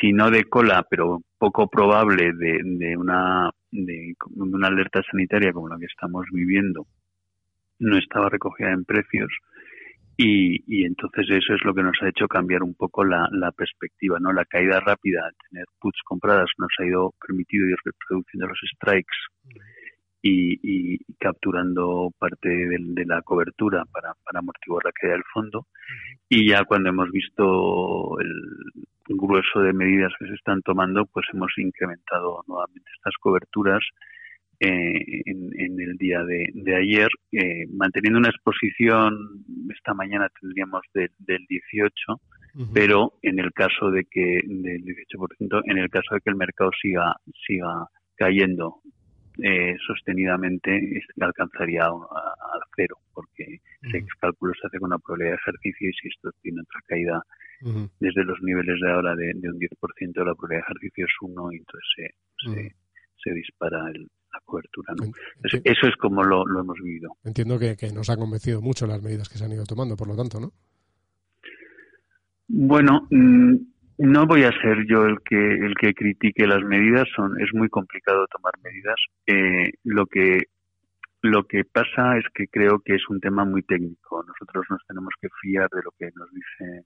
[0.00, 5.68] si no de cola, pero poco probable de, de, una, de una alerta sanitaria como
[5.68, 6.86] la que estamos viviendo,
[7.78, 9.30] no estaba recogida en precios
[10.18, 13.52] y, y, entonces eso es lo que nos ha hecho cambiar un poco la, la
[13.52, 14.32] perspectiva, ¿no?
[14.32, 17.76] La caída rápida, tener puts compradas nos ha ido permitido ir
[18.08, 19.60] reduciendo los strikes
[20.22, 25.66] y, y capturando parte de, de, la cobertura para, para amortiguar la caída del fondo.
[26.30, 31.52] Y ya cuando hemos visto el grueso de medidas que se están tomando, pues hemos
[31.58, 33.82] incrementado nuevamente estas coberturas
[34.58, 41.94] eh, en, el día de, ayer, eh, manteniendo una exposición, esta mañana tendríamos del 18,
[42.72, 46.70] pero en el caso de que, del 18%, en el caso de que el mercado
[46.80, 47.14] siga,
[47.46, 48.80] siga cayendo
[49.42, 55.90] eh, sostenidamente, alcanzaría al cero, porque ese cálculo se hace con una probabilidad de ejercicio
[55.90, 57.22] y si esto tiene otra caída
[57.60, 59.68] desde los niveles de ahora de, un 10%,
[60.24, 62.14] la probabilidad de ejercicio es 1 y entonces
[62.44, 62.74] se,
[63.22, 64.08] se dispara el,
[64.44, 64.94] cobertura.
[65.64, 67.16] eso es como lo, hemos vivido.
[67.24, 70.16] Entiendo que, nos ha convencido mucho las medidas que se han ido tomando, por lo
[70.16, 70.52] tanto, ¿no?
[72.48, 73.54] Bueno, mm,
[73.98, 77.08] no voy a ser yo el que el que critique las medidas.
[77.16, 78.96] Son es muy complicado tomar medidas.
[79.26, 80.44] Eh, lo que
[81.22, 84.22] lo que pasa es que creo que es un tema muy técnico.
[84.22, 86.84] Nosotros nos tenemos que fiar de lo que nos dicen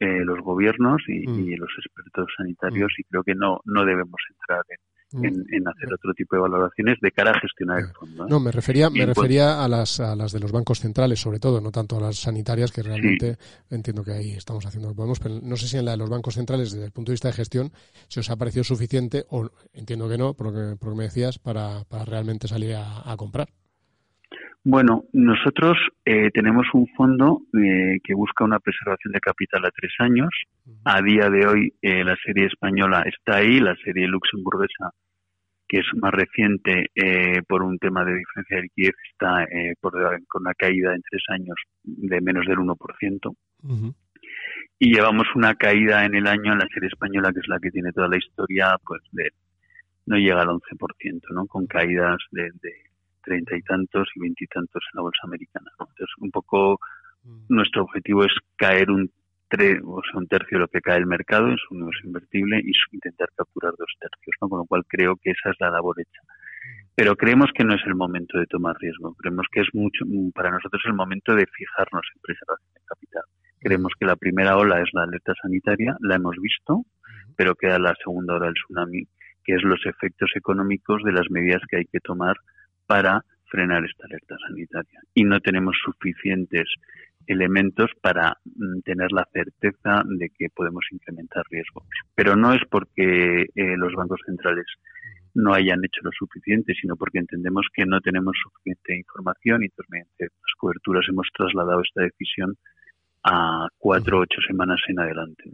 [0.00, 1.58] eh, los gobiernos y, mm.
[1.58, 3.00] los expertos sanitarios mm.
[3.00, 4.78] y creo que no no debemos entrar en,
[5.10, 5.24] Mm.
[5.24, 8.24] en, hacer otro tipo de valoraciones de cara a gestionar el fondo.
[8.24, 8.26] ¿eh?
[8.28, 11.62] No, me refería, me refería a, las, a las de los bancos centrales, sobre todo,
[11.62, 13.38] no tanto a las sanitarias, que realmente
[13.70, 15.96] entiendo que ahí estamos haciendo lo que podemos, pero no sé si en la de
[15.96, 17.72] los bancos centrales, desde el punto de vista de gestión,
[18.08, 21.38] si os ha parecido suficiente, o entiendo que no, por lo que, por me decías,
[21.38, 23.48] para, para realmente salir a comprar.
[24.70, 29.94] Bueno, nosotros eh, tenemos un fondo eh, que busca una preservación de capital a tres
[29.98, 30.28] años.
[30.84, 34.90] A día de hoy eh, la serie española está ahí, la serie luxemburguesa,
[35.66, 36.84] que es más reciente
[37.48, 39.46] por un tema de diferencia de liquidez, está
[39.80, 39.94] por,
[40.28, 43.34] con una caída en tres años de menos del 1%.
[44.78, 47.70] Y llevamos una caída en el año en la serie española, que es la que
[47.70, 49.30] tiene toda la historia, pues de
[50.04, 51.46] no llega al 11%, ¿no?
[51.46, 52.50] Con caídas de
[53.28, 55.70] treinta y tantos y veintitantos en la bolsa americana.
[55.78, 56.80] Entonces, un poco
[57.24, 57.46] mm.
[57.48, 59.10] nuestro objetivo es caer un,
[59.84, 62.72] o sea, un tercio de lo que cae el mercado en su universo invertible y
[62.92, 64.48] intentar capturar dos tercios, ¿no?
[64.48, 66.20] con lo cual creo que esa es la labor hecha.
[66.22, 66.88] Mm.
[66.94, 70.50] Pero creemos que no es el momento de tomar riesgo, creemos que es mucho, para
[70.50, 73.22] nosotros el momento de fijarnos en preservación de capital.
[73.60, 76.84] Creemos que la primera ola es la alerta sanitaria, la hemos visto,
[77.36, 79.02] pero queda la segunda ola del tsunami,
[79.44, 82.36] que es los efectos económicos de las medidas que hay que tomar
[82.88, 85.00] para frenar esta alerta sanitaria.
[85.14, 86.66] Y no tenemos suficientes
[87.26, 91.84] elementos para mm, tener la certeza de que podemos incrementar riesgos.
[92.14, 94.66] Pero no es porque eh, los bancos centrales
[95.34, 99.90] no hayan hecho lo suficiente, sino porque entendemos que no tenemos suficiente información y entonces
[99.90, 102.56] mediante las coberturas hemos trasladado esta decisión
[103.22, 105.44] a cuatro o ocho semanas en adelante.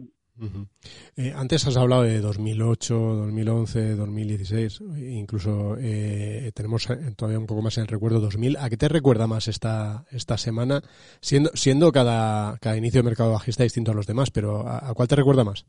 [1.15, 7.77] Eh, antes has hablado de 2008, 2011, 2016, incluso eh, tenemos todavía un poco más
[7.77, 8.57] en el recuerdo 2000.
[8.57, 10.81] ¿A qué te recuerda más esta, esta semana?
[11.21, 15.07] Siendo, siendo cada, cada inicio de mercado bajista distinto a los demás, pero ¿a, cuál
[15.07, 15.65] te recuerda más?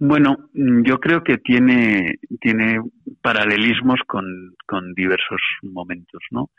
[0.00, 2.80] Bueno, yo creo que tiene, tiene
[3.20, 6.50] paralelismos con, con diversos momentos, ¿no?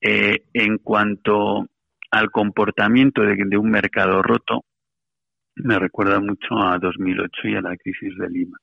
[0.00, 1.66] Eh, en cuanto
[2.10, 4.64] al comportamiento de, de un mercado roto,
[5.64, 8.58] me recuerda mucho a 2008 y a la crisis de Lima.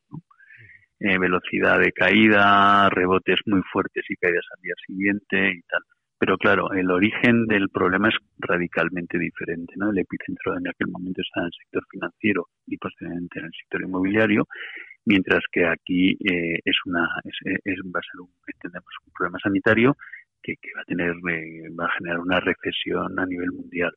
[0.99, 5.81] Eh, velocidad de caída, rebotes muy fuertes y caídas al día siguiente y tal.
[6.17, 9.73] Pero claro, el origen del problema es radicalmente diferente.
[9.75, 9.91] ¿no?
[9.91, 13.81] El epicentro en aquel momento está en el sector financiero y posteriormente en el sector
[13.81, 14.47] inmobiliario,
[15.05, 19.97] mientras que aquí eh, es una es, va a ser un, entendemos un problema sanitario
[20.41, 23.91] que, va a tener eh, va a generar una recesión a nivel mundial.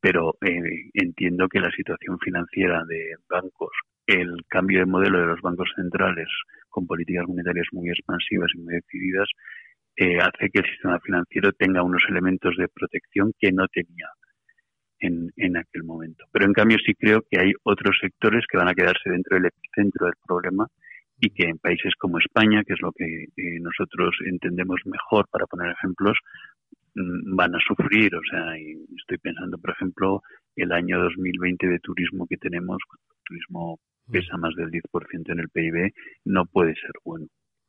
[0.00, 3.72] Pero eh, entiendo que la situación financiera de bancos,
[4.06, 6.28] el cambio de modelo de los bancos centrales
[6.68, 9.28] con políticas monetarias muy expansivas y muy decididas,
[9.96, 14.08] eh, hace que el sistema financiero tenga unos elementos de protección que no tenía
[15.00, 16.24] en, en aquel momento.
[16.30, 19.46] Pero en cambio sí creo que hay otros sectores que van a quedarse dentro del
[19.46, 20.66] epicentro del problema
[21.20, 25.46] y que en países como España, que es lo que eh, nosotros entendemos mejor para
[25.46, 26.16] poner ejemplos,
[27.36, 28.14] van a sufrir.
[28.14, 28.54] O sea,
[28.96, 30.22] estoy pensando, por ejemplo,
[30.56, 34.12] el año 2020 de turismo que tenemos, cuando el turismo mm.
[34.12, 35.92] pesa más del 10% en el PIB,
[36.24, 37.26] no puede ser bueno.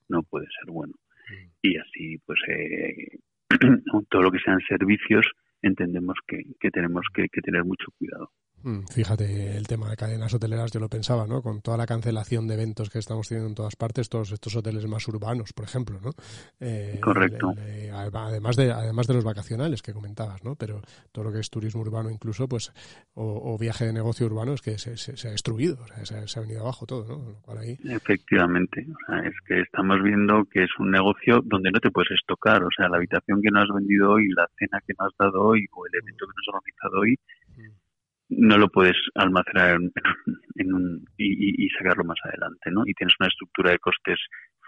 [0.07, 0.93] No puede ser bueno.
[1.30, 1.47] Mm.
[1.61, 3.19] Y así, pues, eh,
[4.10, 5.26] todo lo que sean servicios,
[5.61, 8.31] entendemos que, que tenemos que tener mucho cuidado.
[8.64, 11.41] Mm, fíjate, el tema de cadenas hoteleras, yo lo pensaba, ¿no?
[11.41, 14.86] Con toda la cancelación de eventos que estamos teniendo en todas partes, todos estos hoteles
[14.88, 16.11] más urbanos, por ejemplo, ¿no?
[16.60, 17.53] Eh, Correcto.
[18.14, 20.56] además de además de los vacacionales que comentabas, ¿no?
[20.56, 20.81] Pero
[21.11, 22.72] todo lo que es turismo urbano, incluso, pues,
[23.14, 26.41] o, viaje de negocio urbano, es que se, se, ha destruido, o sea, se, ha
[26.41, 27.40] venido abajo todo, ¿no?
[27.84, 32.11] Efectivamente, o sea, es que estamos viendo que es un negocio donde no te puedes
[32.11, 35.14] estocar, o sea, la habitación que no has vendido hoy, la cena que no has
[35.18, 37.19] dado hoy, o el evento que no has organizado hoy,
[38.30, 39.80] no lo puedes almacenar
[40.56, 42.84] en, un, y, sacarlo más adelante, ¿no?
[42.85, 44.19] Y tienes una estructura de costes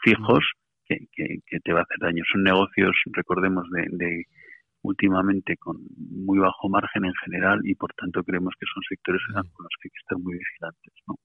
[0.04, 0.44] fijos
[0.86, 2.24] que, que, te va a hacer daño.
[2.32, 4.26] Son negocios, recordemos, de,
[4.84, 9.64] últimamente con muy bajo margen en general y por tanto creemos que son sectores con
[9.64, 10.94] los que hay que estar muy vigilantes.
[11.08, 11.16] ¿no?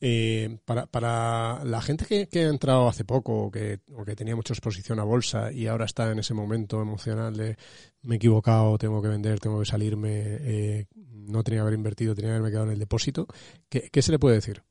[0.00, 4.14] Eh, para, para la gente que, que, ha entrado hace poco o que, o que
[4.14, 7.56] tenía mucha exposición a bolsa y ahora está en ese momento emocional de
[8.02, 10.10] me he equivocado, tengo que vender, tengo que salirme,
[10.40, 13.26] eh, no tenía que haber invertido, tenía que haberme quedado en el depósito,
[13.68, 14.62] ¿qué, qué se le puede decir?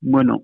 [0.00, 0.42] Bueno,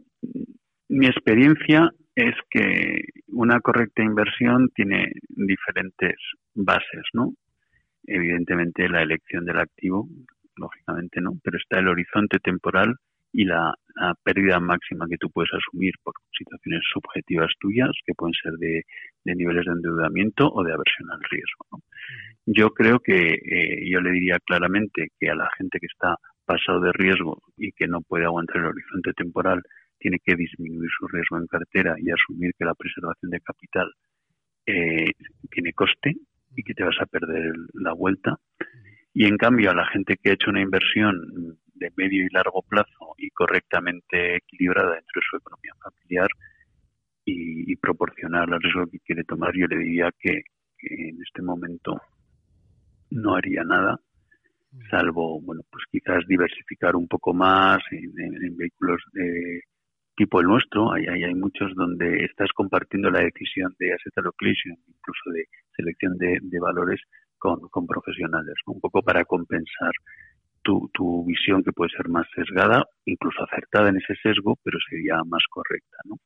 [0.89, 1.91] mi experiencia
[2.29, 6.17] es que una correcta inversión tiene diferentes
[6.55, 7.35] bases, ¿no?
[8.05, 10.09] Evidentemente la elección del activo,
[10.57, 12.97] lógicamente no, pero está el horizonte temporal
[13.33, 13.75] y la,
[14.25, 18.83] pérdida máxima que tú puedes asumir por situaciones subjetivas tuyas, que pueden ser de,
[19.25, 21.83] niveles de endeudamiento o de aversión al riesgo.
[22.47, 26.17] Yo creo que eh, yo le diría claramente que a la gente que está
[26.47, 29.63] pasado de riesgo y que no puede aguantar el horizonte temporal
[30.01, 33.93] tiene que disminuir su riesgo en cartera y asumir que la preservación de capital
[34.67, 35.13] eh,
[35.51, 36.17] tiene coste
[36.57, 38.37] y que te vas a perder la vuelta.
[39.13, 42.63] Y en cambio, a la gente que ha hecho una inversión de medio y largo
[42.63, 46.29] plazo y correctamente equilibrada dentro de su economía familiar
[47.25, 50.43] y, proporcionar al riesgo que quiere tomar, yo le diría que,
[50.83, 52.01] en este momento
[53.11, 54.01] no haría nada,
[54.91, 59.63] salvo, bueno, pues quizás diversificar un poco más en, vehículos de
[60.21, 60.93] tipo el nuestro.
[60.93, 66.19] Hay, hay, hay, muchos donde estás compartiendo la decisión de asset allocation, incluso de selección
[66.19, 67.01] de, de valores
[67.39, 69.93] con, profesionales, un poco para compensar
[70.61, 75.25] tu, tu, visión que puede ser más sesgada, incluso acertada en ese sesgo, pero sería
[75.25, 75.97] más correcta.
[76.05, 76.17] ¿no?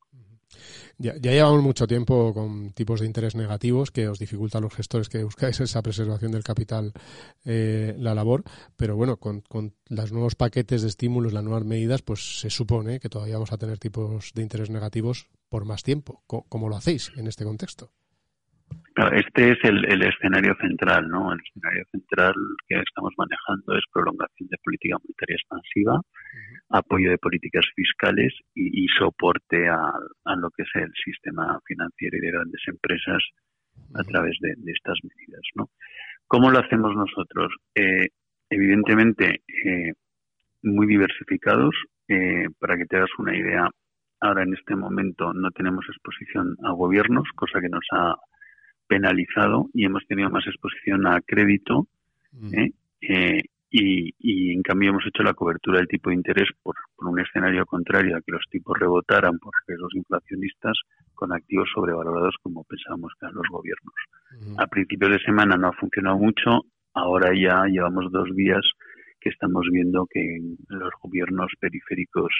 [0.99, 4.75] Ya, ya, llevamos mucho tiempo con tipos de interés negativos que os dificultan a los
[4.75, 6.93] gestores que buscáis esa preservación del capital,
[7.45, 8.43] eh, la labor,
[8.77, 13.01] pero bueno, con, con los nuevos paquetes de estímulos, las nuevas medidas, pues se supone
[13.01, 16.23] que todavía vamos a tener tipos de interés negativos por más tiempo.
[16.27, 17.91] ¿Cómo lo hacéis en este contexto?
[19.13, 21.33] este es el, escenario central, ¿no?
[21.33, 22.35] El escenario central
[22.69, 26.01] que estamos manejando es prolongación de política monetaria expansiva,
[26.77, 29.93] apoyo de políticas fiscales y, soporte a,
[30.37, 33.23] lo que es el sistema financiero y de grandes empresas
[33.95, 35.71] a través de, estas medidas, ¿no?
[36.27, 37.55] ¿Cómo lo hacemos nosotros?
[37.75, 38.09] Eh,
[38.51, 39.93] evidentemente, eh,
[40.63, 41.75] muy diversificados.
[42.09, 43.67] Eh, para que te hagas una idea,
[44.21, 48.17] ahora en este momento no tenemos exposición a gobiernos, cosa que nos ha
[48.87, 51.87] penalizado y hemos tenido más exposición a crédito
[52.33, 52.55] mm.
[52.59, 52.73] ¿eh?
[53.01, 53.43] Eh,
[53.77, 58.17] y, en cambio hemos hecho la cobertura del tipo de interés por, un escenario contrario
[58.17, 60.79] a que los tipos rebotaran por riesgos inflacionistas
[61.13, 63.95] con activos sobrevalorados como pensábamos que eran los gobiernos.
[64.59, 66.63] A principios de semana no ha funcionado mucho,
[66.95, 68.63] ahora ya llevamos dos días
[69.21, 70.39] que estamos viendo que
[70.69, 72.33] los gobiernos periféricos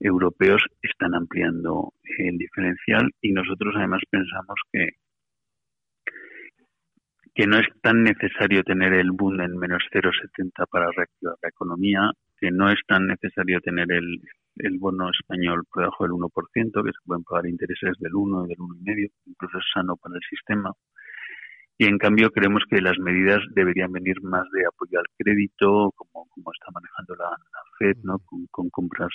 [0.00, 4.88] europeos están ampliando el diferencial y nosotros además pensamos que
[7.38, 12.10] que no es tan necesario tener el boom en menos 0,70 para reactivar la economía,
[12.36, 14.18] que no es tan necesario tener el,
[14.80, 18.58] bono español por debajo del 1%, que se pueden pagar intereses del 1 y del
[18.58, 20.72] 1,5, incluso es sano para el sistema.
[21.78, 26.26] Y en cambio creemos que las medidas deberían venir más de apoyo al crédito, como,
[26.30, 27.30] como está manejando la,
[27.78, 28.18] FED, ¿no?
[28.50, 29.14] con, compras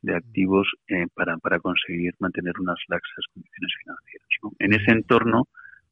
[0.00, 4.28] de activos eh, para, para conseguir mantener unas laxas condiciones financieras.
[4.60, 5.44] En ese entorno,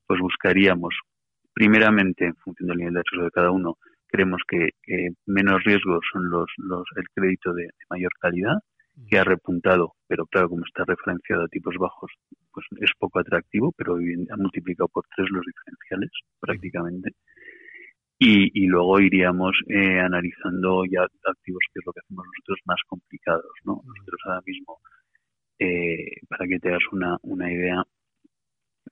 [0.06, 0.94] pues buscaríamos
[1.58, 4.70] primeramente, en función del nivel de riesgo de cada uno, creemos que
[5.26, 8.58] menos riesgos son los, los el crédito de, mayor calidad,
[9.08, 12.12] que ha repuntado, pero claro, como está referenciado a tipos bajos,
[12.52, 17.10] pues es poco atractivo, pero ha multiplicado por tres los diferenciales prácticamente.
[18.20, 22.80] Y, y luego iríamos eh, analizando ya activos, que es lo que hacemos nosotros, más
[22.86, 23.50] complicados.
[23.64, 23.82] ¿no?
[23.84, 24.78] Nosotros ahora mismo,
[25.58, 27.82] eh, para que te hagas una, una idea,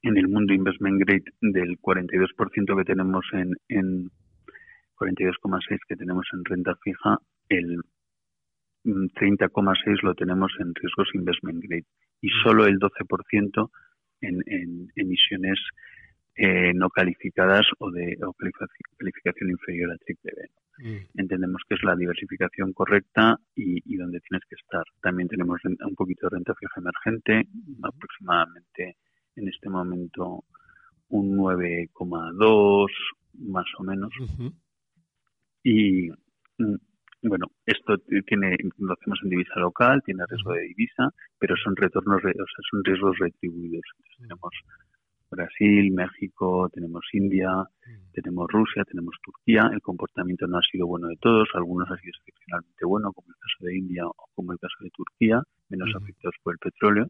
[0.06, 4.10] en el mundo investment grade del 42% que tenemos en, en
[4.96, 7.18] 42,6 que tenemos en renta fija,
[7.48, 7.80] el
[8.84, 11.86] 30,6 lo tenemos en riesgos investment grade
[12.20, 13.70] y solo el 12%
[14.20, 15.58] en, en emisiones
[16.36, 18.16] eh, no calificadas o de
[18.98, 20.48] calificación inferior a triple B.
[20.78, 21.20] Mm.
[21.20, 24.84] Entendemos que es la diversificación correcta y, y, donde tienes que estar.
[25.00, 27.48] También tenemos un poquito de renta fija emergente,
[27.82, 28.96] aproximadamente
[29.36, 30.44] en este momento
[31.08, 32.86] un 9,2
[33.38, 34.12] más o menos.
[35.62, 36.10] Y
[36.58, 36.76] mm,
[37.22, 37.96] bueno, esto
[38.26, 42.34] tiene, lo hacemos en divisa local, tiene riesgo de divisa, pero son retornos, o sea,
[42.70, 43.82] son riesgos retribuidos.
[44.18, 44.52] tenemos
[45.30, 47.50] Brasil, México, tenemos India,
[48.12, 49.70] tenemos Rusia, tenemos Turquía.
[49.72, 53.34] El comportamiento no ha sido bueno de todos, algunos ha sido excepcionalmente bueno, como el
[53.34, 57.08] caso de India o como el caso de Turquía, menos afectados por el petróleo.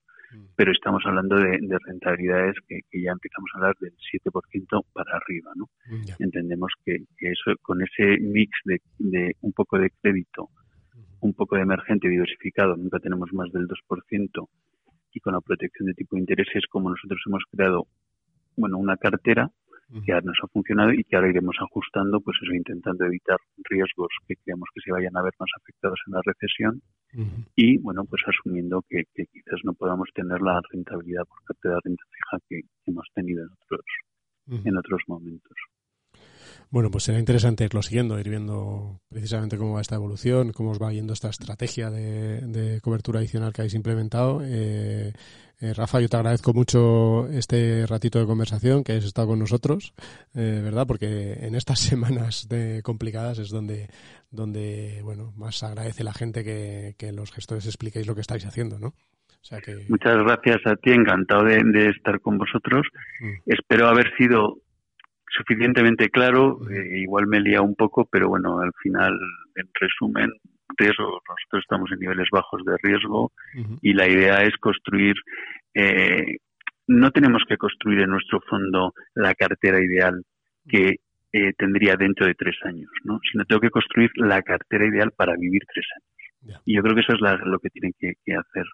[0.57, 5.69] Pero estamos hablando de, rentabilidades que, ya empezamos a hablar del 7% para arriba, ¿no?
[6.19, 10.51] Entendemos que, eso, con ese mix de, un poco de crédito,
[11.21, 14.49] un poco de emergente diversificado, nunca tenemos más del 2%,
[15.13, 17.87] y con la protección de tipo de intereses, como nosotros hemos creado,
[18.57, 19.51] bueno, una cartera
[20.05, 23.39] que ahora nos ha funcionado y que ahora iremos ajustando, pues eso, intentando evitar
[23.71, 26.83] riesgos que creemos que se vayan a ver más afectados en la recesión
[27.55, 31.81] y, bueno, pues asumiendo que, quizás no podamos tener la rentabilidad por parte de la
[31.85, 35.57] renta fija que, hemos tenido en otros, en otros momentos.
[36.71, 40.83] Bueno, pues será interesante irlo siguiendo, ir viendo precisamente cómo va esta evolución, cómo os
[40.83, 44.43] va yendo esta estrategia de, cobertura adicional que habéis implementado.
[44.45, 45.13] Eh,
[45.59, 49.95] eh, Rafa, yo te agradezco mucho este ratito de conversación que has estado con nosotros,
[50.35, 50.87] eh, ¿verdad?
[50.87, 53.89] Porque en estas semanas de complicadas es donde,
[54.31, 58.93] donde bueno, más agradece la gente que, los gestores expliquéis lo que estáis haciendo, ¿no?
[59.89, 62.83] Muchas gracias a ti, encantado de, estar con vosotros.
[63.21, 63.35] Mm.
[63.47, 64.59] Espero haber sido
[65.29, 69.19] suficientemente claro, eh, igual me lía un poco, pero bueno, al final,
[69.55, 70.31] en resumen,
[70.77, 73.33] riesgo, nosotros estamos en niveles bajos de riesgo
[73.83, 75.15] y la idea es construir,
[75.75, 76.39] eh,
[76.87, 80.23] no tenemos que construir en nuestro fondo la cartera ideal
[80.69, 80.97] que
[81.33, 83.21] eh, tendría dentro de tres años, ¿no?
[83.31, 86.61] sino tengo que construir la cartera ideal para vivir tres años.
[86.65, 88.65] Y yo creo que eso es lo que tienen que hacer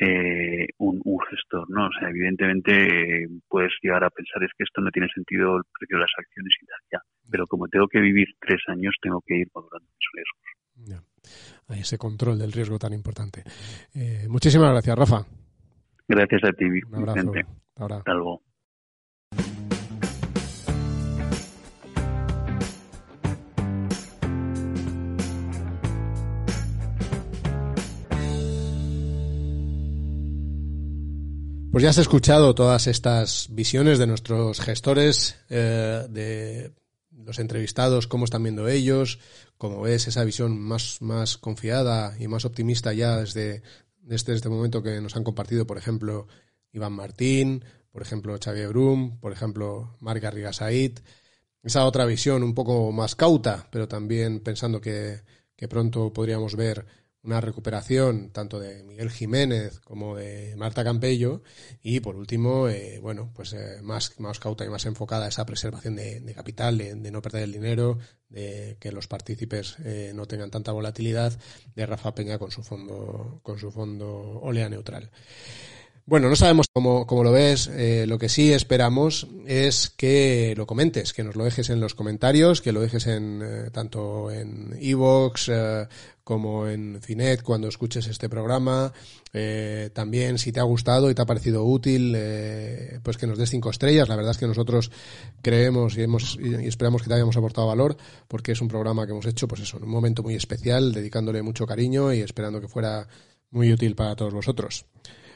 [0.00, 1.00] eh, un,
[1.30, 1.86] gestor, ¿no?
[1.86, 5.98] O sea, evidentemente puedes llegar a pensar es que esto no tiene sentido el precio
[5.98, 7.00] de las acciones y tal, ya.
[7.30, 11.02] Pero como tengo que vivir tres años, tengo que ir modulando mis riesgos.
[11.68, 13.44] Hay ese control del riesgo tan importante.
[13.94, 15.26] Eh, muchísimas gracias, Rafa.
[16.08, 17.32] Gracias a ti, Un abrazo.
[17.76, 18.42] Hasta luego.
[31.72, 36.70] Pues ya has escuchado todas estas visiones de nuestros gestores, eh, de
[37.10, 39.20] los entrevistados, cómo están viendo ellos,
[39.56, 43.62] cómo ves esa visión más, más confiada y más optimista ya desde,
[44.02, 46.26] desde este momento que nos han compartido, por ejemplo,
[46.72, 50.98] Iván Martín, por ejemplo, Xavier Brum, por ejemplo, Marc Garriga Said.
[51.62, 55.22] Esa otra visión un poco más cauta, pero también pensando que,
[55.56, 56.84] que pronto podríamos ver
[57.22, 61.42] una recuperación tanto de Miguel Jiménez como de Marta Campello
[61.82, 65.46] y por último eh, bueno pues eh, más más cauta y más enfocada a esa
[65.46, 70.50] preservación de, capital de, no perder el dinero de que los partícipes eh, no tengan
[70.50, 71.38] tanta volatilidad
[71.74, 75.10] de Rafa Peña con su fondo con su fondo Olea neutral
[76.04, 77.68] bueno, no sabemos cómo, cómo lo ves.
[77.72, 81.94] Eh, lo que sí esperamos es que lo comentes, que nos lo dejes en los
[81.94, 85.86] comentarios, que lo dejes en eh, tanto en Evox eh,
[86.24, 88.92] como en Cinet cuando escuches este programa.
[89.92, 92.16] también si te ha gustado y te ha parecido útil,
[93.02, 94.08] pues que nos des cinco estrellas.
[94.08, 94.90] La verdad es que nosotros
[95.40, 97.96] creemos y, hemos, y esperamos que te hayamos aportado valor,
[98.28, 101.42] porque es un programa que hemos hecho, pues eso, en un momento muy especial, dedicándole
[101.42, 103.08] mucho cariño y esperando que fuera
[103.50, 104.86] muy útil para todos vosotros.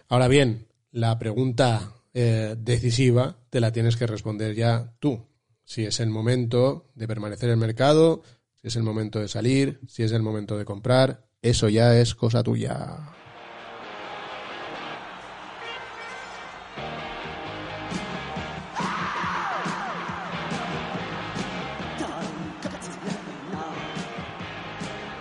[0.09, 5.27] Ahora bien, la pregunta eh, decisiva te la tienes que responder ya tú.
[5.65, 8.23] Si es el momento de permanecer en el mercado,
[8.55, 12.15] si es el momento de salir, si es el momento de comprar, eso ya es
[12.15, 13.13] cosa tuya.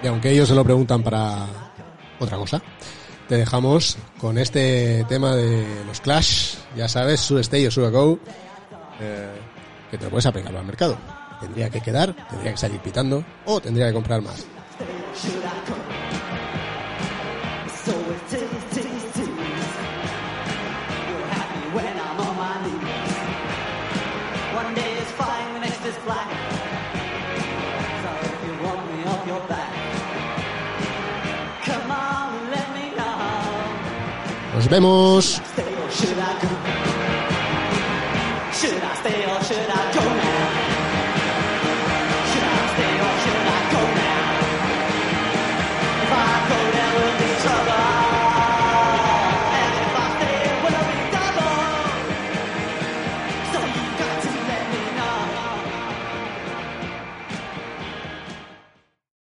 [0.04, 1.48] Y aunque ellos se lo preguntan para
[2.20, 2.62] otra cosa,
[3.28, 8.20] te dejamos con este tema de los Clash, ya sabes, su Stay o su Go,
[9.00, 9.30] eh,
[9.92, 10.98] que te lo puedes aplicar al mercado.
[11.40, 14.46] Tendría que quedar, tendría que salir pitando o tendría que comprar más.
[34.66, 35.42] Nos vemos.